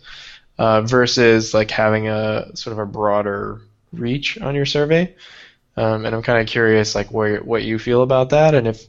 uh, 0.59 0.83
versus 0.83 1.55
like 1.55 1.71
having 1.71 2.09
a 2.09 2.55
sort 2.57 2.73
of 2.73 2.79
a 2.79 2.87
broader 2.87 3.61
reach 3.93 4.39
on 4.39 4.55
your 4.55 4.67
survey. 4.67 5.15
Um, 5.77 6.05
and 6.05 6.15
I'm 6.15 6.23
kind 6.23 6.41
of 6.41 6.47
curious, 6.47 6.95
like, 6.95 7.11
where 7.13 7.41
what 7.41 7.63
you 7.63 7.79
feel 7.79 8.03
about 8.03 8.31
that, 8.31 8.55
and 8.55 8.67
if 8.67 8.87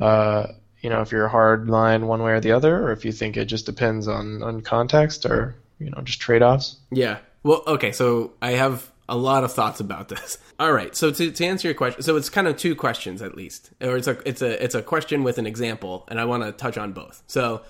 uh, 0.00 0.46
you 0.80 0.90
know 0.90 1.00
if 1.02 1.12
you're 1.12 1.26
a 1.26 1.30
hard 1.30 1.68
line 1.68 2.06
one 2.06 2.22
way 2.22 2.32
or 2.32 2.40
the 2.40 2.52
other, 2.52 2.82
or 2.82 2.92
if 2.92 3.04
you 3.04 3.12
think 3.12 3.36
it 3.36 3.44
just 3.46 3.66
depends 3.66 4.08
on 4.08 4.42
on 4.42 4.60
context 4.62 5.26
or 5.26 5.54
you 5.78 5.90
know 5.90 6.00
just 6.02 6.20
trade 6.20 6.42
offs. 6.42 6.76
Yeah. 6.90 7.18
Well, 7.42 7.62
okay. 7.66 7.92
So 7.92 8.32
I 8.40 8.52
have 8.52 8.90
a 9.08 9.16
lot 9.16 9.44
of 9.44 9.52
thoughts 9.52 9.80
about 9.80 10.08
this. 10.08 10.38
All 10.58 10.72
right. 10.72 10.94
So 10.96 11.10
to, 11.10 11.30
to 11.30 11.44
answer 11.44 11.68
your 11.68 11.74
question, 11.74 12.02
so 12.02 12.16
it's 12.16 12.28
kind 12.30 12.46
of 12.48 12.56
two 12.56 12.74
questions 12.74 13.20
at 13.22 13.36
least, 13.36 13.70
or 13.80 13.96
it's 13.96 14.06
a 14.06 14.18
it's 14.28 14.42
a 14.42 14.62
it's 14.62 14.74
a 14.74 14.82
question 14.82 15.22
with 15.24 15.38
an 15.38 15.46
example, 15.46 16.06
and 16.08 16.18
I 16.20 16.24
want 16.24 16.42
to 16.42 16.52
touch 16.52 16.78
on 16.78 16.92
both. 16.92 17.22
So 17.26 17.62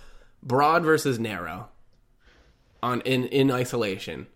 broad 0.43 0.85
versus 0.85 1.18
narrow, 1.18 1.68
on 2.82 3.01
in 3.03 3.24
in 3.26 3.51
isolation. 3.51 4.26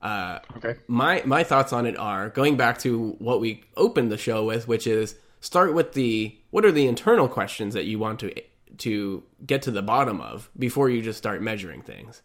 Uh, 0.00 0.38
Okay. 0.56 0.76
my 0.86 1.22
my 1.24 1.42
thoughts 1.42 1.72
on 1.72 1.84
it 1.84 1.96
are 1.98 2.28
going 2.30 2.56
back 2.56 2.78
to 2.78 3.10
what 3.18 3.40
we 3.40 3.64
opened 3.76 4.10
the 4.12 4.18
show 4.18 4.44
with, 4.44 4.68
which 4.68 4.86
is 4.86 5.16
start 5.40 5.74
with 5.74 5.92
the 5.92 6.36
what 6.50 6.64
are 6.64 6.72
the 6.72 6.86
internal 6.86 7.28
questions 7.28 7.74
that 7.74 7.84
you 7.84 7.98
want 7.98 8.20
to 8.20 8.32
to 8.78 9.22
get 9.44 9.60
to 9.62 9.70
the 9.72 9.82
bottom 9.82 10.20
of 10.20 10.50
before 10.58 10.88
you 10.88 11.02
just 11.02 11.18
start 11.18 11.42
measuring 11.42 11.82
things. 11.82 12.22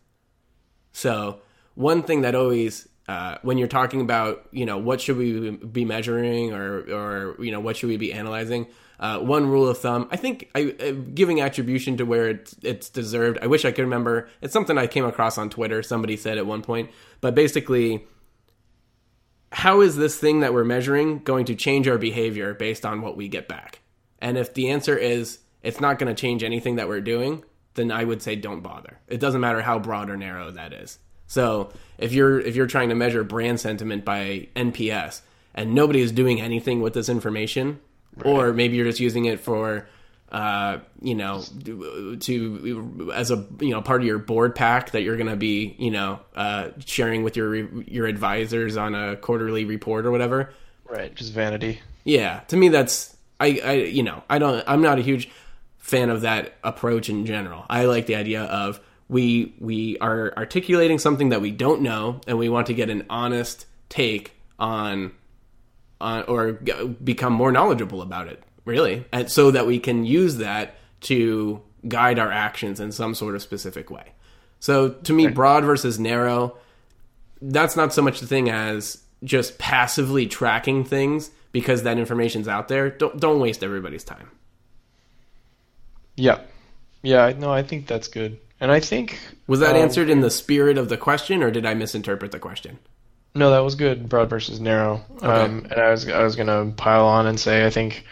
So 0.91 1.39
one 1.73 2.03
thing 2.03 2.21
that 2.21 2.35
always 2.35 2.87
uh, 3.07 3.37
when 3.41 3.57
you're 3.57 3.67
talking 3.67 4.01
about 4.01 4.47
you 4.51 4.65
know 4.65 4.77
what 4.77 5.01
should 5.01 5.17
we 5.17 5.51
be 5.51 5.85
measuring 5.85 6.53
or 6.53 6.79
or 6.79 7.43
you 7.43 7.51
know 7.51 7.59
what 7.59 7.75
should 7.75 7.89
we 7.89 7.97
be 7.97 8.13
analyzing, 8.13 8.67
uh, 8.99 9.19
one 9.19 9.47
rule 9.47 9.67
of 9.67 9.77
thumb 9.77 10.07
I 10.11 10.17
think 10.17 10.49
I, 10.55 10.75
uh, 10.79 10.91
giving 10.91 11.41
attribution 11.41 11.97
to 11.97 12.05
where 12.05 12.29
it's 12.29 12.55
it's 12.61 12.89
deserved. 12.89 13.39
I 13.41 13.47
wish 13.47 13.65
I 13.65 13.71
could 13.71 13.83
remember. 13.83 14.29
It's 14.41 14.53
something 14.53 14.77
I 14.77 14.87
came 14.87 15.05
across 15.05 15.37
on 15.37 15.49
Twitter. 15.49 15.83
Somebody 15.83 16.15
said 16.17 16.37
at 16.37 16.45
one 16.45 16.61
point, 16.61 16.91
but 17.21 17.35
basically. 17.35 18.05
How 19.55 19.81
is 19.81 19.95
this 19.95 20.17
thing 20.17 20.39
that 20.39 20.51
we're 20.51 20.63
measuring 20.63 21.19
going 21.19 21.45
to 21.45 21.53
change 21.53 21.87
our 21.87 21.99
behavior 21.99 22.55
based 22.55 22.87
on 22.87 23.03
what 23.03 23.15
we 23.15 23.27
get 23.27 23.47
back? 23.47 23.81
And 24.17 24.35
if 24.35 24.55
the 24.55 24.71
answer 24.71 24.97
is 24.97 25.37
it's 25.61 25.79
not 25.79 25.99
going 25.99 26.13
to 26.13 26.19
change 26.19 26.43
anything 26.43 26.77
that 26.77 26.87
we're 26.87 27.01
doing, 27.01 27.43
then 27.75 27.91
I 27.91 28.03
would 28.03 28.21
say 28.21 28.35
don't 28.35 28.61
bother. 28.61 28.99
It 29.07 29.19
doesn't 29.19 29.41
matter 29.41 29.61
how 29.61 29.79
broad 29.79 30.09
or 30.09 30.17
narrow 30.17 30.51
that 30.51 30.73
is. 30.73 30.97
So 31.33 31.71
if 31.97 32.13
you're 32.13 32.39
if 32.39 32.55
you're 32.55 32.67
trying 32.67 32.89
to 32.89 32.95
measure 32.95 33.23
brand 33.23 33.59
sentiment 33.59 34.05
by 34.05 34.49
NPS 34.55 35.21
and 35.55 35.73
nobody 35.73 35.99
is 35.99 36.11
doing 36.11 36.39
anything 36.39 36.79
with 36.79 36.93
this 36.93 37.09
information, 37.09 37.79
or 38.23 38.53
maybe 38.53 38.75
you're 38.75 38.85
just 38.85 38.99
using 38.99 39.25
it 39.25 39.39
for 39.39 39.87
uh, 40.31 40.77
you 41.01 41.15
know, 41.15 41.43
to 42.19 43.11
as 43.15 43.31
a 43.31 43.47
you 43.59 43.71
know 43.71 43.81
part 43.81 44.01
of 44.01 44.07
your 44.07 44.19
board 44.19 44.53
pack 44.53 44.91
that 44.91 45.01
you're 45.01 45.17
going 45.17 45.29
to 45.29 45.35
be 45.35 45.75
you 45.79 45.89
know 45.89 46.19
uh, 46.35 46.69
sharing 46.85 47.23
with 47.23 47.35
your 47.35 47.55
your 47.81 48.05
advisors 48.05 48.77
on 48.77 48.93
a 48.93 49.15
quarterly 49.15 49.65
report 49.65 50.05
or 50.05 50.11
whatever. 50.11 50.53
Right, 50.87 51.15
just 51.15 51.33
vanity. 51.33 51.81
Yeah, 52.03 52.41
to 52.49 52.57
me 52.57 52.69
that's 52.69 53.17
I 53.39 53.59
I 53.65 53.73
you 53.73 54.03
know 54.03 54.21
I 54.29 54.37
don't 54.37 54.63
I'm 54.67 54.83
not 54.83 54.99
a 54.99 55.01
huge 55.01 55.31
fan 55.79 56.11
of 56.11 56.21
that 56.21 56.53
approach 56.63 57.09
in 57.09 57.25
general. 57.25 57.65
I 57.71 57.85
like 57.85 58.05
the 58.05 58.17
idea 58.17 58.43
of 58.43 58.79
we 59.09 59.53
we 59.59 59.97
are 59.99 60.33
articulating 60.37 60.99
something 60.99 61.29
that 61.29 61.41
we 61.41 61.51
don't 61.51 61.81
know 61.81 62.21
and 62.27 62.37
we 62.37 62.49
want 62.49 62.67
to 62.67 62.73
get 62.73 62.89
an 62.89 63.05
honest 63.09 63.65
take 63.89 64.33
on 64.59 65.11
on 66.01 66.23
or 66.23 66.53
g- 66.53 66.87
become 67.03 67.33
more 67.33 67.51
knowledgeable 67.51 68.01
about 68.01 68.27
it 68.27 68.43
really 68.65 69.05
and 69.11 69.29
so 69.29 69.51
that 69.51 69.67
we 69.67 69.79
can 69.79 70.05
use 70.05 70.37
that 70.37 70.75
to 71.01 71.61
guide 71.87 72.17
our 72.17 72.31
actions 72.31 72.79
in 72.79 72.91
some 72.91 73.13
sort 73.13 73.35
of 73.35 73.41
specific 73.41 73.89
way. 73.89 74.13
So 74.59 74.89
to 74.89 75.13
me 75.13 75.27
broad 75.27 75.63
versus 75.63 75.99
narrow 75.99 76.57
that's 77.41 77.75
not 77.75 77.93
so 77.93 78.01
much 78.01 78.21
the 78.21 78.27
thing 78.27 78.49
as 78.49 79.03
just 79.23 79.57
passively 79.57 80.27
tracking 80.27 80.83
things 80.83 81.29
because 81.51 81.83
that 81.83 81.97
information's 81.97 82.47
out 82.47 82.67
there. 82.67 82.89
Don't 82.89 83.19
don't 83.19 83.39
waste 83.39 83.63
everybody's 83.63 84.03
time. 84.03 84.31
Yeah, 86.15 86.41
yeah. 87.01 87.33
No, 87.37 87.51
I 87.51 87.63
think 87.63 87.87
that's 87.87 88.07
good, 88.07 88.39
and 88.63 88.71
I 88.71 88.79
think 88.79 89.19
was 89.45 89.59
that 89.59 89.75
um, 89.75 89.81
answered 89.81 90.09
in 90.09 90.21
the 90.21 90.31
spirit 90.31 90.77
of 90.77 90.87
the 90.89 90.97
question 90.97 91.43
or 91.43 91.51
did 91.51 91.65
i 91.65 91.73
misinterpret 91.73 92.31
the 92.31 92.39
question 92.39 92.79
No, 93.35 93.51
that 93.51 93.59
was 93.59 93.75
good. 93.75 94.07
Broad 94.09 94.29
versus 94.29 94.59
narrow. 94.59 95.03
Um, 95.21 95.65
and 95.69 95.73
I 95.73 95.91
was 95.91 96.07
I 96.07 96.23
was 96.23 96.35
gonna 96.35 96.71
pile 96.75 97.05
on 97.05 97.27
and 97.27 97.39
say 97.39 97.65
I 97.65 97.69
think 97.69 98.05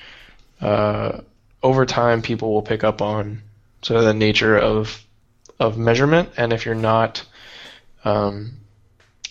uh, 0.60 1.22
over 1.64 1.86
time 1.86 2.22
people 2.22 2.54
will 2.54 2.62
pick 2.62 2.84
up 2.84 3.02
on 3.02 3.41
sort 3.82 3.99
of 3.99 4.06
the 4.06 4.14
nature 4.14 4.58
of 4.58 5.04
of 5.60 5.78
measurement, 5.78 6.30
and 6.38 6.52
if 6.54 6.66
you're 6.66 6.76
not 6.76 7.24
um, 8.04 8.58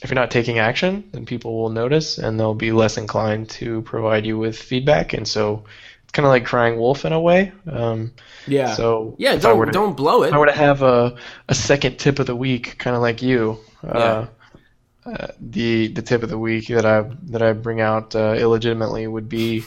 if 0.02 0.10
you're 0.10 0.20
not 0.20 0.30
taking 0.30 0.58
action, 0.58 1.08
then 1.12 1.26
people 1.26 1.60
will 1.60 1.70
notice 1.70 2.18
and 2.18 2.38
they'll 2.38 2.54
be 2.54 2.72
less 2.72 2.96
inclined 2.96 3.50
to 3.50 3.82
provide 3.82 4.24
you 4.24 4.38
with 4.38 4.56
feedback. 4.56 5.12
And 5.12 5.26
so 5.28 5.64
kind 6.10 6.26
of 6.26 6.30
like 6.30 6.44
crying 6.44 6.78
wolf 6.78 7.04
in 7.04 7.12
a 7.12 7.20
way. 7.20 7.52
Um, 7.70 8.12
yeah 8.46 8.74
So 8.74 9.14
yeah 9.18 9.34
if 9.34 9.44
I 9.44 9.52
were 9.52 9.66
don't 9.66 9.72
to- 9.72 9.78
don't 9.78 9.96
blow 9.96 10.22
it 10.24 10.28
if 10.28 10.34
I 10.34 10.38
were 10.38 10.46
to 10.46 10.52
have 10.52 10.82
a, 10.82 11.16
a 11.48 11.54
second 11.54 11.98
tip 11.98 12.18
of 12.18 12.26
the 12.26 12.36
week, 12.36 12.76
kind 12.78 12.96
of 12.96 13.02
like 13.02 13.22
you, 13.22 13.58
uh, 13.86 14.26
uh, 15.06 15.28
the 15.40 15.88
the 15.88 16.02
tip 16.02 16.22
of 16.22 16.28
the 16.28 16.38
week 16.38 16.68
that 16.68 16.84
I 16.84 17.10
that 17.30 17.42
I 17.42 17.52
bring 17.52 17.80
out 17.80 18.14
uh, 18.14 18.34
illegitimately 18.34 19.06
would 19.06 19.28
be, 19.28 19.64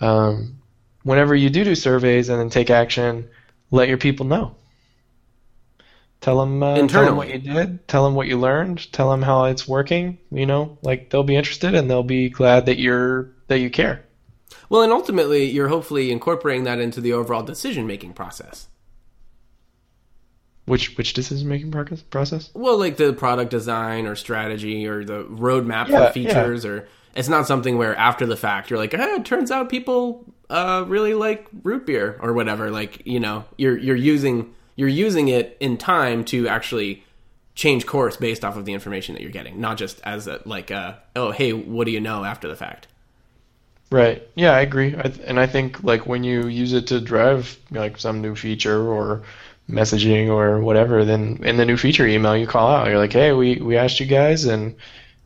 um, 0.00 0.58
whenever 1.02 1.34
you 1.34 1.50
do 1.50 1.64
do 1.64 1.74
surveys 1.74 2.28
and 2.28 2.38
then 2.38 2.48
take 2.50 2.70
action, 2.70 3.28
let 3.70 3.88
your 3.88 3.98
people 3.98 4.26
know. 4.26 4.54
Tell 6.20 6.40
them, 6.40 6.62
uh, 6.64 6.74
tell 6.88 7.04
them 7.04 7.16
what 7.16 7.28
you 7.28 7.38
did. 7.38 7.86
Tell 7.86 8.04
them 8.04 8.14
what 8.14 8.26
you 8.26 8.38
learned. 8.38 8.92
Tell 8.92 9.08
them 9.10 9.22
how 9.22 9.44
it's 9.44 9.68
working. 9.68 10.18
You 10.32 10.46
know, 10.46 10.76
like 10.82 11.10
they'll 11.10 11.22
be 11.22 11.36
interested 11.36 11.74
and 11.74 11.88
they'll 11.88 12.02
be 12.02 12.28
glad 12.28 12.66
that 12.66 12.78
you're 12.78 13.30
that 13.46 13.60
you 13.60 13.70
care. 13.70 14.04
Well, 14.68 14.82
and 14.82 14.92
ultimately, 14.92 15.44
you're 15.44 15.68
hopefully 15.68 16.10
incorporating 16.10 16.64
that 16.64 16.78
into 16.78 17.00
the 17.00 17.12
overall 17.12 17.42
decision 17.42 17.86
making 17.86 18.14
process. 18.14 18.68
Which 20.66 20.96
which 20.98 21.14
decision 21.14 21.48
making 21.48 21.70
process 21.70 22.02
process? 22.02 22.50
Well, 22.52 22.76
like 22.78 22.98
the 22.98 23.14
product 23.14 23.50
design 23.50 24.06
or 24.06 24.14
strategy 24.14 24.86
or 24.86 25.02
the 25.02 25.24
roadmap 25.24 25.88
Yeah, 25.88 26.08
for 26.08 26.12
features, 26.12 26.66
or 26.66 26.86
it's 27.14 27.28
not 27.28 27.46
something 27.46 27.78
where 27.78 27.96
after 27.96 28.26
the 28.26 28.36
fact 28.36 28.68
you're 28.68 28.78
like, 28.78 28.92
eh, 28.92 29.16
it 29.16 29.24
turns 29.24 29.50
out 29.50 29.70
people 29.70 30.26
uh, 30.50 30.84
really 30.86 31.14
like 31.14 31.46
root 31.62 31.86
beer 31.86 32.18
or 32.20 32.34
whatever. 32.34 32.70
Like 32.70 33.06
you 33.06 33.18
know, 33.18 33.46
you're 33.56 33.78
you're 33.78 33.96
using 33.96 34.54
you're 34.76 34.88
using 34.88 35.28
it 35.28 35.56
in 35.58 35.78
time 35.78 36.24
to 36.26 36.48
actually 36.48 37.02
change 37.54 37.86
course 37.86 38.16
based 38.16 38.44
off 38.44 38.56
of 38.56 38.66
the 38.66 38.74
information 38.74 39.14
that 39.14 39.22
you're 39.22 39.32
getting, 39.32 39.60
not 39.60 39.78
just 39.78 40.00
as 40.04 40.26
a 40.26 40.42
like 40.44 40.70
a, 40.70 41.00
oh 41.16 41.30
hey, 41.30 41.54
what 41.54 41.84
do 41.86 41.92
you 41.92 42.00
know 42.00 42.24
after 42.24 42.46
the 42.46 42.54
fact? 42.56 42.88
Right. 43.90 44.22
Yeah, 44.34 44.52
I 44.52 44.60
agree. 44.60 44.94
I 44.96 45.02
th- 45.08 45.26
and 45.26 45.40
I 45.40 45.46
think 45.46 45.82
like 45.82 46.06
when 46.06 46.22
you 46.22 46.46
use 46.46 46.74
it 46.74 46.88
to 46.88 47.00
drive 47.00 47.58
like 47.70 47.98
some 47.98 48.20
new 48.20 48.34
feature 48.34 48.86
or 48.86 49.22
messaging 49.70 50.28
or 50.28 50.60
whatever, 50.60 51.04
then 51.06 51.40
in 51.42 51.56
the 51.56 51.64
new 51.64 51.76
feature 51.78 52.06
email 52.06 52.36
you 52.36 52.46
call 52.46 52.68
out. 52.68 52.88
You're 52.88 52.98
like, 52.98 53.12
"Hey, 53.12 53.32
we 53.32 53.56
we 53.56 53.76
asked 53.78 53.98
you 54.00 54.06
guys 54.06 54.44
and 54.44 54.74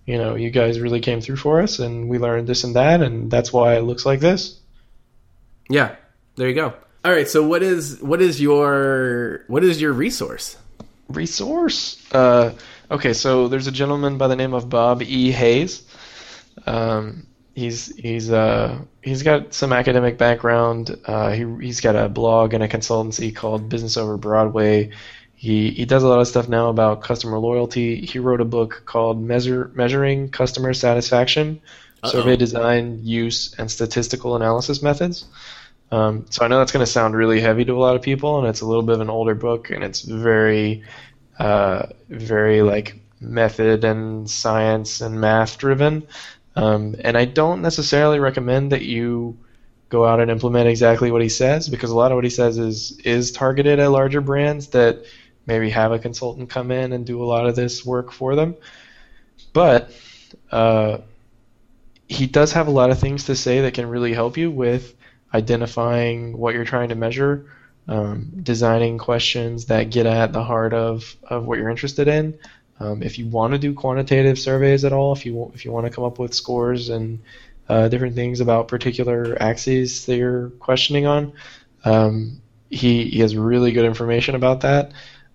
you 0.06 0.16
know, 0.18 0.34
you 0.36 0.50
guys 0.50 0.80
really 0.80 1.00
came 1.00 1.20
through 1.20 1.36
for 1.36 1.60
us 1.60 1.78
and 1.78 2.08
we 2.08 2.18
learned 2.18 2.48
this 2.48 2.64
and 2.64 2.74
that 2.76 3.02
and 3.02 3.30
that's 3.30 3.52
why 3.52 3.76
it 3.76 3.82
looks 3.82 4.06
like 4.06 4.20
this." 4.20 4.58
Yeah, 5.68 5.96
there 6.36 6.48
you 6.48 6.54
go. 6.54 6.74
All 7.04 7.12
right, 7.12 7.28
so 7.28 7.42
what 7.44 7.64
is 7.64 8.00
what 8.00 8.22
is 8.22 8.40
your 8.40 9.44
what 9.48 9.64
is 9.64 9.80
your 9.80 9.92
resource? 9.92 10.56
Resource. 11.08 12.00
Uh 12.12 12.52
okay, 12.92 13.12
so 13.12 13.48
there's 13.48 13.66
a 13.66 13.72
gentleman 13.72 14.18
by 14.18 14.28
the 14.28 14.36
name 14.36 14.54
of 14.54 14.68
Bob 14.70 15.02
E. 15.02 15.32
Hayes. 15.32 15.82
Um 16.64 17.26
he's 17.54 17.94
he's 17.96 18.30
uh 18.30 18.78
he's 19.02 19.22
got 19.22 19.54
some 19.54 19.72
academic 19.72 20.18
background. 20.18 20.96
Uh, 21.04 21.30
he 21.30 21.44
he's 21.60 21.80
got 21.80 21.96
a 21.96 22.08
blog 22.08 22.54
and 22.54 22.62
a 22.62 22.68
consultancy 22.68 23.34
called 23.34 23.68
Business 23.68 23.96
Over 23.96 24.16
Broadway. 24.16 24.90
He 25.34 25.70
he 25.70 25.84
does 25.84 26.02
a 26.02 26.08
lot 26.08 26.20
of 26.20 26.28
stuff 26.28 26.48
now 26.48 26.68
about 26.68 27.02
customer 27.02 27.38
loyalty. 27.38 28.06
He 28.06 28.18
wrote 28.18 28.40
a 28.40 28.44
book 28.44 28.82
called 28.86 29.20
Measure 29.20 29.70
Measuring 29.74 30.30
Customer 30.30 30.72
Satisfaction: 30.72 31.60
Survey 32.04 32.36
Design, 32.36 33.00
Use, 33.02 33.54
and 33.58 33.70
Statistical 33.70 34.36
Analysis 34.36 34.82
Methods. 34.82 35.26
Um, 35.90 36.24
so 36.30 36.44
I 36.44 36.48
know 36.48 36.58
that's 36.58 36.72
going 36.72 36.84
to 36.84 36.90
sound 36.90 37.14
really 37.14 37.40
heavy 37.40 37.66
to 37.66 37.74
a 37.74 37.78
lot 37.78 37.96
of 37.96 38.02
people, 38.02 38.38
and 38.38 38.48
it's 38.48 38.62
a 38.62 38.66
little 38.66 38.82
bit 38.82 38.94
of 38.94 39.02
an 39.02 39.10
older 39.10 39.34
book, 39.34 39.70
and 39.70 39.84
it's 39.84 40.00
very, 40.00 40.84
uh, 41.38 41.86
very 42.08 42.62
like 42.62 42.98
method 43.20 43.84
and 43.84 44.28
science 44.28 45.02
and 45.02 45.20
math 45.20 45.58
driven. 45.58 46.06
Um, 46.54 46.96
and 47.00 47.16
I 47.16 47.24
don't 47.24 47.62
necessarily 47.62 48.18
recommend 48.18 48.72
that 48.72 48.82
you 48.82 49.38
go 49.88 50.06
out 50.06 50.20
and 50.20 50.30
implement 50.30 50.68
exactly 50.68 51.10
what 51.10 51.22
he 51.22 51.28
says 51.28 51.68
because 51.68 51.90
a 51.90 51.96
lot 51.96 52.12
of 52.12 52.16
what 52.16 52.24
he 52.24 52.30
says 52.30 52.56
is 52.58 52.98
is 53.00 53.30
targeted 53.30 53.78
at 53.78 53.90
larger 53.90 54.22
brands 54.22 54.68
that 54.68 55.04
maybe 55.46 55.68
have 55.70 55.92
a 55.92 55.98
consultant 55.98 56.48
come 56.48 56.70
in 56.70 56.92
and 56.92 57.04
do 57.04 57.22
a 57.22 57.26
lot 57.26 57.46
of 57.46 57.56
this 57.56 57.84
work 57.84 58.12
for 58.12 58.34
them. 58.34 58.54
But 59.52 59.90
uh, 60.50 60.98
he 62.08 62.26
does 62.26 62.52
have 62.52 62.68
a 62.68 62.70
lot 62.70 62.90
of 62.90 62.98
things 62.98 63.24
to 63.24 63.36
say 63.36 63.62
that 63.62 63.74
can 63.74 63.86
really 63.86 64.14
help 64.14 64.36
you 64.36 64.50
with 64.50 64.94
identifying 65.34 66.36
what 66.36 66.54
you're 66.54 66.64
trying 66.64 66.90
to 66.90 66.94
measure, 66.94 67.46
um, 67.88 68.30
designing 68.42 68.98
questions 68.98 69.66
that 69.66 69.90
get 69.90 70.06
at 70.06 70.32
the 70.32 70.44
heart 70.44 70.72
of, 70.72 71.16
of 71.24 71.44
what 71.44 71.58
you're 71.58 71.70
interested 71.70 72.08
in. 72.08 72.38
Um, 72.80 73.02
if 73.02 73.18
you 73.18 73.26
want 73.26 73.52
to 73.52 73.58
do 73.58 73.74
quantitative 73.74 74.38
surveys 74.38 74.84
at 74.84 74.92
all, 74.92 75.12
if 75.12 75.24
you 75.24 75.50
if 75.54 75.64
you 75.64 75.72
want 75.72 75.86
to 75.86 75.92
come 75.92 76.04
up 76.04 76.18
with 76.18 76.34
scores 76.34 76.88
and 76.88 77.20
uh, 77.68 77.88
different 77.88 78.14
things 78.14 78.40
about 78.40 78.68
particular 78.68 79.36
axes 79.40 80.06
that 80.06 80.16
you're 80.16 80.50
questioning 80.50 81.06
on, 81.06 81.32
um, 81.84 82.40
he 82.70 83.04
he 83.04 83.20
has 83.20 83.36
really 83.36 83.72
good 83.72 83.84
information 83.84 84.34
about 84.34 84.62
that. 84.62 84.92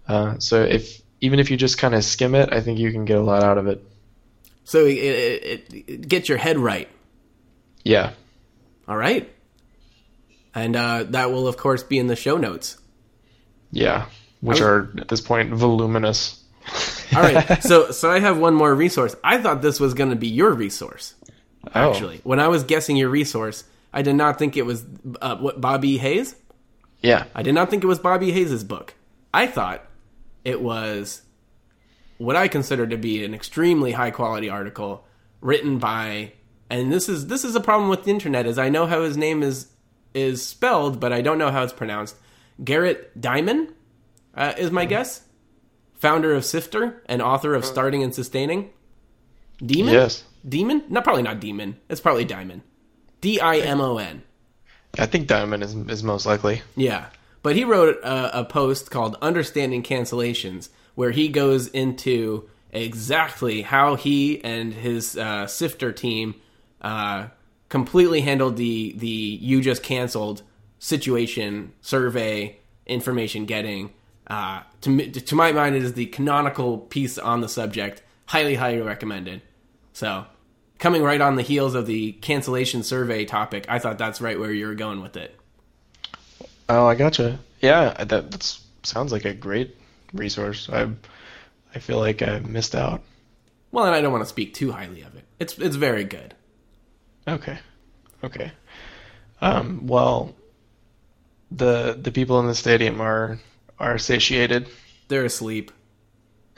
Uh, 0.07 0.37
so 0.39 0.63
if 0.63 1.01
even 1.21 1.39
if 1.39 1.49
you 1.49 1.57
just 1.57 1.77
kind 1.77 1.95
of 1.95 2.03
skim 2.03 2.35
it, 2.35 2.51
I 2.51 2.61
think 2.61 2.79
you 2.79 2.91
can 2.91 3.05
get 3.05 3.17
a 3.17 3.21
lot 3.21 3.43
out 3.43 3.57
of 3.57 3.67
it. 3.67 3.83
So 4.63 4.85
it, 4.85 4.97
it, 4.97 5.73
it, 5.73 6.07
get 6.07 6.27
your 6.27 6.37
head 6.37 6.57
right. 6.57 6.89
Yeah. 7.83 8.11
All 8.87 8.97
right, 8.97 9.29
and 10.55 10.75
uh, 10.75 11.03
that 11.09 11.31
will 11.31 11.47
of 11.47 11.57
course 11.57 11.83
be 11.83 11.99
in 11.99 12.07
the 12.07 12.15
show 12.15 12.37
notes. 12.37 12.77
Yeah, 13.71 14.05
which 14.39 14.61
are 14.61 14.89
at 14.97 15.09
this 15.09 15.19
point 15.19 15.53
voluminous. 15.53 16.41
All 17.15 17.21
right, 17.21 17.63
so 17.63 17.91
so 17.91 18.11
I 18.11 18.19
have 18.19 18.37
one 18.37 18.53
more 18.53 18.73
resource. 18.73 19.15
I 19.23 19.37
thought 19.37 19.61
this 19.61 19.79
was 19.79 19.93
going 19.93 20.09
to 20.09 20.15
be 20.15 20.27
your 20.27 20.53
resource. 20.53 21.15
Oh. 21.73 21.91
Actually, 21.91 22.21
when 22.23 22.39
I 22.39 22.47
was 22.47 22.63
guessing 22.63 22.97
your 22.97 23.09
resource, 23.09 23.63
I 23.93 24.01
did 24.01 24.15
not 24.15 24.39
think 24.39 24.57
it 24.57 24.65
was 24.65 24.85
uh, 25.21 25.37
what 25.37 25.59
Bobby 25.59 25.97
Hayes. 25.97 26.35
Yeah. 27.01 27.25
I 27.35 27.43
did 27.43 27.53
not 27.53 27.69
think 27.69 27.83
it 27.83 27.87
was 27.87 27.99
Bobby 27.99 28.31
Hayes' 28.31 28.63
book. 28.63 28.95
I 29.33 29.47
thought 29.47 29.85
it 30.43 30.61
was 30.61 31.21
what 32.17 32.35
I 32.35 32.47
consider 32.47 32.87
to 32.87 32.97
be 32.97 33.23
an 33.23 33.33
extremely 33.33 33.91
high 33.91 34.11
quality 34.11 34.49
article 34.49 35.05
written 35.41 35.77
by 35.77 36.33
and 36.69 36.91
this 36.91 37.07
is 37.07 37.27
this 37.27 37.43
is 37.43 37.55
a 37.55 37.59
problem 37.59 37.89
with 37.89 38.03
the 38.03 38.11
internet 38.11 38.45
is 38.45 38.57
I 38.57 38.69
know 38.69 38.87
how 38.87 39.03
his 39.03 39.17
name 39.17 39.43
is 39.43 39.67
is 40.13 40.45
spelled, 40.45 40.99
but 40.99 41.13
I 41.13 41.21
don't 41.21 41.37
know 41.37 41.51
how 41.51 41.63
it's 41.63 41.73
pronounced. 41.73 42.15
Garrett 42.63 43.19
Diamond 43.19 43.73
uh, 44.33 44.53
is 44.57 44.71
my 44.71 44.85
guess. 44.85 45.21
Founder 45.97 46.33
of 46.33 46.45
Sifter 46.45 47.01
and 47.07 47.21
author 47.21 47.53
of 47.53 47.65
Starting 47.65 48.03
and 48.03 48.13
Sustaining. 48.13 48.69
Demon? 49.57 49.93
Yes. 49.93 50.23
Demon? 50.47 50.83
No, 50.89 51.01
probably 51.01 51.23
not 51.23 51.39
Demon. 51.39 51.77
It's 51.89 52.01
probably 52.01 52.25
Diamond. 52.25 52.61
D 53.21 53.39
I 53.39 53.57
M 53.57 53.81
O 53.81 53.97
N. 53.97 54.23
I 54.97 55.05
think 55.05 55.27
Diamond 55.27 55.63
is 55.63 55.75
is 55.75 56.03
most 56.03 56.25
likely. 56.25 56.61
Yeah. 56.75 57.07
But 57.41 57.55
he 57.55 57.63
wrote 57.63 57.97
a, 58.03 58.41
a 58.41 58.45
post 58.45 58.91
called 58.91 59.17
Understanding 59.21 59.83
Cancellations, 59.83 60.69
where 60.95 61.11
he 61.11 61.29
goes 61.29 61.67
into 61.67 62.49
exactly 62.71 63.61
how 63.61 63.95
he 63.95 64.43
and 64.43 64.73
his 64.73 65.17
uh, 65.17 65.47
Sifter 65.47 65.91
team 65.91 66.35
uh, 66.81 67.27
completely 67.69 68.21
handled 68.21 68.57
the, 68.57 68.93
the 68.97 69.07
you 69.07 69.61
just 69.61 69.83
canceled 69.83 70.41
situation 70.79 71.73
survey 71.81 72.57
information 72.85 73.45
getting. 73.45 73.91
Uh, 74.27 74.61
to 74.81 75.09
to 75.09 75.35
my 75.35 75.51
mind, 75.51 75.75
it 75.75 75.83
is 75.83 75.93
the 75.93 76.05
canonical 76.07 76.77
piece 76.77 77.17
on 77.17 77.41
the 77.41 77.49
subject. 77.49 78.01
Highly, 78.25 78.55
highly 78.55 78.81
recommended. 78.81 79.41
So, 79.93 80.25
coming 80.79 81.01
right 81.01 81.21
on 81.21 81.35
the 81.35 81.41
heels 81.41 81.75
of 81.75 81.85
the 81.85 82.11
cancellation 82.13 82.83
survey 82.83 83.23
topic, 83.25 83.65
I 83.69 83.79
thought 83.79 83.97
that's 83.97 84.19
right 84.19 84.37
where 84.37 84.51
you 84.51 84.67
were 84.67 84.75
going 84.75 85.01
with 85.01 85.15
it. 85.15 85.33
Oh, 86.67 86.85
I 86.85 86.95
gotcha. 86.95 87.39
Yeah, 87.61 87.93
that 88.03 88.31
that's, 88.31 88.61
sounds 88.83 89.11
like 89.11 89.25
a 89.25 89.33
great 89.33 89.77
resource. 90.13 90.69
I 90.71 90.89
I 91.73 91.79
feel 91.79 91.99
like 91.99 92.21
I 92.21 92.39
missed 92.39 92.75
out. 92.75 93.01
Well, 93.71 93.85
and 93.85 93.95
I 93.95 94.01
don't 94.01 94.11
want 94.11 94.23
to 94.23 94.29
speak 94.29 94.53
too 94.53 94.71
highly 94.71 95.01
of 95.03 95.15
it. 95.15 95.23
It's 95.39 95.57
it's 95.57 95.77
very 95.77 96.03
good. 96.03 96.33
Okay. 97.27 97.59
Okay. 98.23 98.51
Um, 99.41 99.87
well, 99.87 100.35
the 101.51 101.97
the 101.99 102.11
people 102.11 102.39
in 102.39 102.47
the 102.47 102.55
stadium 102.55 102.99
are 103.01 103.39
are 103.79 103.97
satiated. 103.97 104.67
They're 105.07 105.25
asleep. 105.25 105.71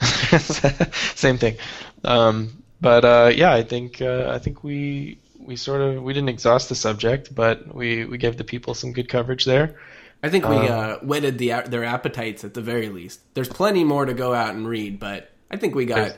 Same 0.00 1.38
thing. 1.38 1.56
Um, 2.04 2.62
but 2.80 3.04
uh, 3.04 3.30
yeah, 3.34 3.52
I 3.52 3.62
think 3.62 4.00
uh, 4.00 4.30
I 4.34 4.38
think 4.38 4.64
we 4.64 5.18
we 5.38 5.56
sort 5.56 5.80
of 5.82 6.02
we 6.02 6.12
didn't 6.12 6.28
exhaust 6.30 6.68
the 6.68 6.74
subject, 6.74 7.34
but 7.34 7.74
we 7.74 8.04
we 8.04 8.18
gave 8.18 8.36
the 8.36 8.44
people 8.44 8.74
some 8.74 8.92
good 8.92 9.08
coverage 9.08 9.44
there. 9.44 9.76
I 10.22 10.28
think 10.28 10.46
we 10.48 10.56
uh, 10.56 10.96
whetted 10.98 11.38
the 11.38 11.62
their 11.66 11.84
appetites 11.84 12.44
at 12.44 12.54
the 12.54 12.60
very 12.60 12.88
least. 12.88 13.20
There's 13.34 13.48
plenty 13.48 13.84
more 13.84 14.04
to 14.04 14.14
go 14.14 14.34
out 14.34 14.54
and 14.54 14.66
read, 14.68 14.98
but 14.98 15.30
I 15.50 15.56
think 15.56 15.74
we 15.74 15.86
got. 15.86 16.16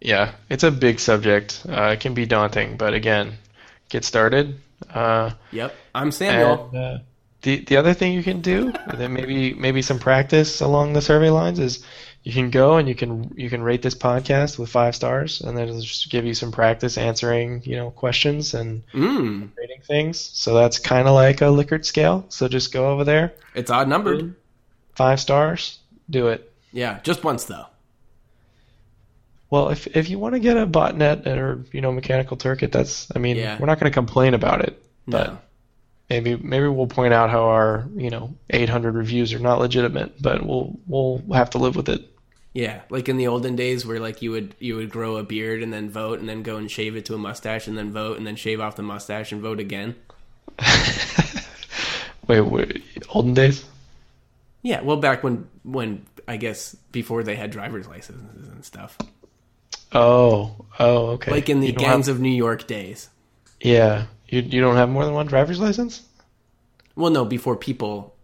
Yeah, 0.00 0.32
it's 0.48 0.64
a 0.64 0.70
big 0.70 0.98
subject. 0.98 1.62
Uh, 1.68 1.90
it 1.94 2.00
can 2.00 2.14
be 2.14 2.24
daunting, 2.26 2.76
but 2.78 2.94
again, 2.94 3.34
get 3.90 4.04
started. 4.04 4.58
Uh, 4.88 5.32
Yep, 5.52 5.74
I'm 5.94 6.10
Samuel. 6.10 6.70
and 6.72 6.78
uh, 6.78 6.98
the 7.42 7.60
the 7.64 7.76
other 7.76 7.94
thing 7.94 8.12
you 8.12 8.22
can 8.22 8.40
do, 8.40 8.72
then 8.94 9.12
maybe 9.12 9.54
maybe 9.54 9.82
some 9.82 9.98
practice 9.98 10.60
along 10.60 10.92
the 10.92 11.00
survey 11.02 11.30
lines 11.30 11.58
is 11.58 11.84
you 12.22 12.32
can 12.32 12.50
go 12.50 12.76
and 12.76 12.86
you 12.88 12.94
can 12.94 13.32
you 13.36 13.48
can 13.48 13.62
rate 13.62 13.80
this 13.82 13.94
podcast 13.94 14.58
with 14.58 14.68
five 14.68 14.94
stars, 14.94 15.40
and 15.40 15.56
then 15.56 15.68
it'll 15.68 15.80
just 15.80 16.10
give 16.10 16.26
you 16.26 16.34
some 16.34 16.52
practice 16.52 16.98
answering 16.98 17.62
you 17.64 17.76
know 17.76 17.90
questions 17.90 18.52
and 18.54 18.82
Mm, 18.92 19.48
rating 19.56 19.80
things. 19.86 20.20
So 20.20 20.54
that's 20.54 20.78
kind 20.78 21.08
of 21.08 21.14
like 21.14 21.40
a 21.40 21.44
Likert 21.46 21.84
scale. 21.86 22.26
So 22.28 22.46
just 22.48 22.72
go 22.72 22.90
over 22.90 23.04
there, 23.04 23.32
it's 23.54 23.70
odd 23.70 23.88
numbered. 23.88 24.34
five 24.94 25.18
stars, 25.18 25.78
do 26.10 26.28
it. 26.28 26.52
Yeah, 26.72 27.00
just 27.02 27.24
once 27.24 27.44
though. 27.44 27.66
Well, 29.48 29.70
if 29.70 29.86
if 29.96 30.08
you 30.08 30.18
want 30.18 30.34
to 30.34 30.40
get 30.40 30.56
a 30.56 30.66
botnet 30.66 31.26
or 31.26 31.64
you 31.72 31.80
know 31.80 31.90
mechanical 31.90 32.36
Turk 32.36 32.62
it, 32.62 32.70
that's 32.70 33.08
I 33.16 33.18
mean 33.18 33.36
Yeah. 33.36 33.58
we're 33.58 33.66
not 33.66 33.80
going 33.80 33.90
to 33.90 33.94
complain 33.94 34.34
about 34.34 34.60
it, 34.60 34.80
but 35.08 35.26
No. 35.32 35.38
Maybe 36.10 36.36
maybe 36.36 36.66
we'll 36.66 36.86
point 36.88 37.14
out 37.14 37.30
how 37.30 37.44
our 37.44 37.86
you 37.96 38.10
know 38.10 38.34
800 38.50 38.94
reviews 38.94 39.32
are 39.32 39.38
not 39.38 39.60
legitimate, 39.60 40.20
but 40.20 40.44
we'll 40.44 40.76
we'll 40.86 41.22
have 41.32 41.50
to 41.50 41.58
live 41.58 41.76
with 41.76 41.88
it. 41.88 42.06
Yeah, 42.52 42.80
like 42.90 43.08
in 43.08 43.16
the 43.16 43.28
olden 43.28 43.54
days 43.54 43.86
where 43.86 44.00
like 44.00 44.20
you 44.22 44.32
would 44.32 44.54
you 44.58 44.74
would 44.76 44.90
grow 44.90 45.16
a 45.16 45.22
beard 45.22 45.62
and 45.62 45.72
then 45.72 45.88
vote 45.88 46.18
and 46.18 46.28
then 46.28 46.42
go 46.42 46.56
and 46.56 46.68
shave 46.70 46.96
it 46.96 47.04
to 47.06 47.14
a 47.14 47.18
mustache 47.18 47.68
and 47.68 47.78
then 47.78 47.92
vote 47.92 48.18
and 48.18 48.26
then 48.26 48.34
shave 48.36 48.60
off 48.60 48.74
the 48.76 48.82
mustache 48.82 49.30
and 49.32 49.40
vote 49.40 49.60
again. 49.60 49.94
Wait, 52.26 52.40
wait, 52.42 52.84
olden 53.08 53.34
days? 53.34 53.64
Yeah, 54.62 54.82
well 54.82 54.98
back 54.98 55.24
when 55.24 55.48
when 55.64 56.06
I 56.28 56.36
guess 56.36 56.76
before 56.92 57.24
they 57.24 57.34
had 57.34 57.50
driver's 57.50 57.88
licenses 57.88 58.48
and 58.48 58.64
stuff. 58.64 58.96
Oh, 59.92 60.54
oh, 60.78 61.06
okay. 61.12 61.32
Like 61.32 61.48
in 61.48 61.58
the 61.60 61.72
gangs 61.72 62.06
have- 62.06 62.16
of 62.16 62.22
New 62.22 62.30
York 62.30 62.68
days. 62.68 63.08
yeah, 63.60 64.06
you 64.30 64.40
you 64.42 64.60
don't 64.60 64.76
have 64.76 64.88
more 64.88 65.04
than 65.04 65.14
one 65.14 65.26
driver's 65.26 65.60
license? 65.60 66.02
Well, 66.96 67.10
no, 67.10 67.24
before 67.24 67.56
people. 67.56 68.14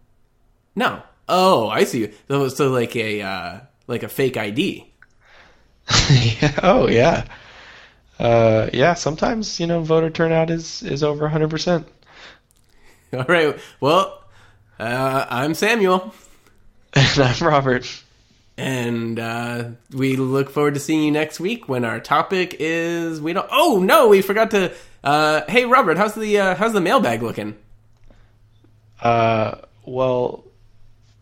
No. 0.74 1.02
Oh, 1.28 1.68
I 1.68 1.84
see. 1.84 2.12
So, 2.28 2.48
so 2.48 2.70
like 2.70 2.94
a 2.96 3.22
uh, 3.22 3.60
like 3.86 4.02
a 4.02 4.08
fake 4.08 4.36
ID. 4.36 4.92
yeah, 6.10 6.58
oh 6.62 6.88
yeah, 6.88 7.24
uh, 8.18 8.68
yeah. 8.72 8.94
Sometimes 8.94 9.60
you 9.60 9.66
know 9.66 9.80
voter 9.82 10.10
turnout 10.10 10.50
is 10.50 10.82
is 10.82 11.02
over 11.02 11.22
100. 11.24 11.48
percent 11.50 11.88
All 13.12 13.24
right. 13.28 13.58
Well, 13.80 14.22
uh, 14.78 15.26
I'm 15.28 15.54
Samuel, 15.54 16.12
And 16.94 17.18
I'm 17.20 17.46
Robert. 17.46 18.02
and 18.58 19.18
uh, 19.18 19.64
we 19.92 20.16
look 20.16 20.50
forward 20.50 20.74
to 20.74 20.80
seeing 20.80 21.02
you 21.02 21.10
next 21.12 21.38
week 21.40 21.68
when 21.68 21.84
our 21.84 22.00
topic 22.00 22.56
is 22.58 23.20
we 23.20 23.32
don't. 23.32 23.48
Oh 23.50 23.80
no, 23.82 24.08
we 24.08 24.22
forgot 24.22 24.50
to. 24.52 24.72
Uh, 25.06 25.42
hey, 25.48 25.64
Robert, 25.64 25.96
how's 25.96 26.16
the 26.16 26.36
uh, 26.38 26.54
how's 26.56 26.72
the 26.72 26.80
mailbag 26.80 27.22
looking? 27.22 27.56
Uh, 29.00 29.58
well, 29.84 30.44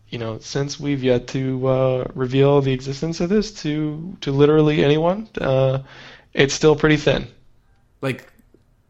you 0.09 0.17
know, 0.17 0.39
since 0.39 0.79
we've 0.79 1.03
yet 1.03 1.27
to 1.27 1.67
uh, 1.67 2.07
reveal 2.15 2.61
the 2.61 2.73
existence 2.73 3.19
of 3.19 3.29
this 3.29 3.51
to 3.61 4.17
to 4.21 4.31
literally 4.31 4.83
anyone, 4.83 5.29
uh, 5.39 5.83
it's 6.33 6.55
still 6.55 6.75
pretty 6.75 6.97
thin. 6.97 7.27
Like, 8.01 8.27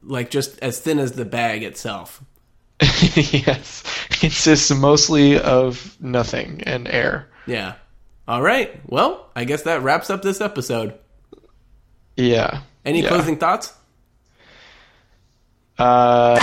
like 0.01 0.29
just 0.29 0.59
as 0.59 0.79
thin 0.79 0.97
as 0.99 1.11
the 1.11 1.25
bag 1.25 1.63
itself. 1.63 2.23
yes, 2.79 3.83
it 4.09 4.19
consists 4.19 4.71
mostly 4.71 5.37
of 5.37 5.97
nothing 5.99 6.61
and 6.63 6.87
air. 6.87 7.27
Yeah. 7.47 7.73
All 8.29 8.41
right. 8.41 8.79
Well, 8.87 9.29
I 9.35 9.43
guess 9.43 9.63
that 9.63 9.81
wraps 9.83 10.09
up 10.09 10.21
this 10.21 10.39
episode. 10.39 10.93
Yeah. 12.15 12.61
Any 12.85 13.01
Yeah. 13.01 13.09
closing 13.09 13.37
thoughts? 13.37 13.73
Uh, 15.77 16.39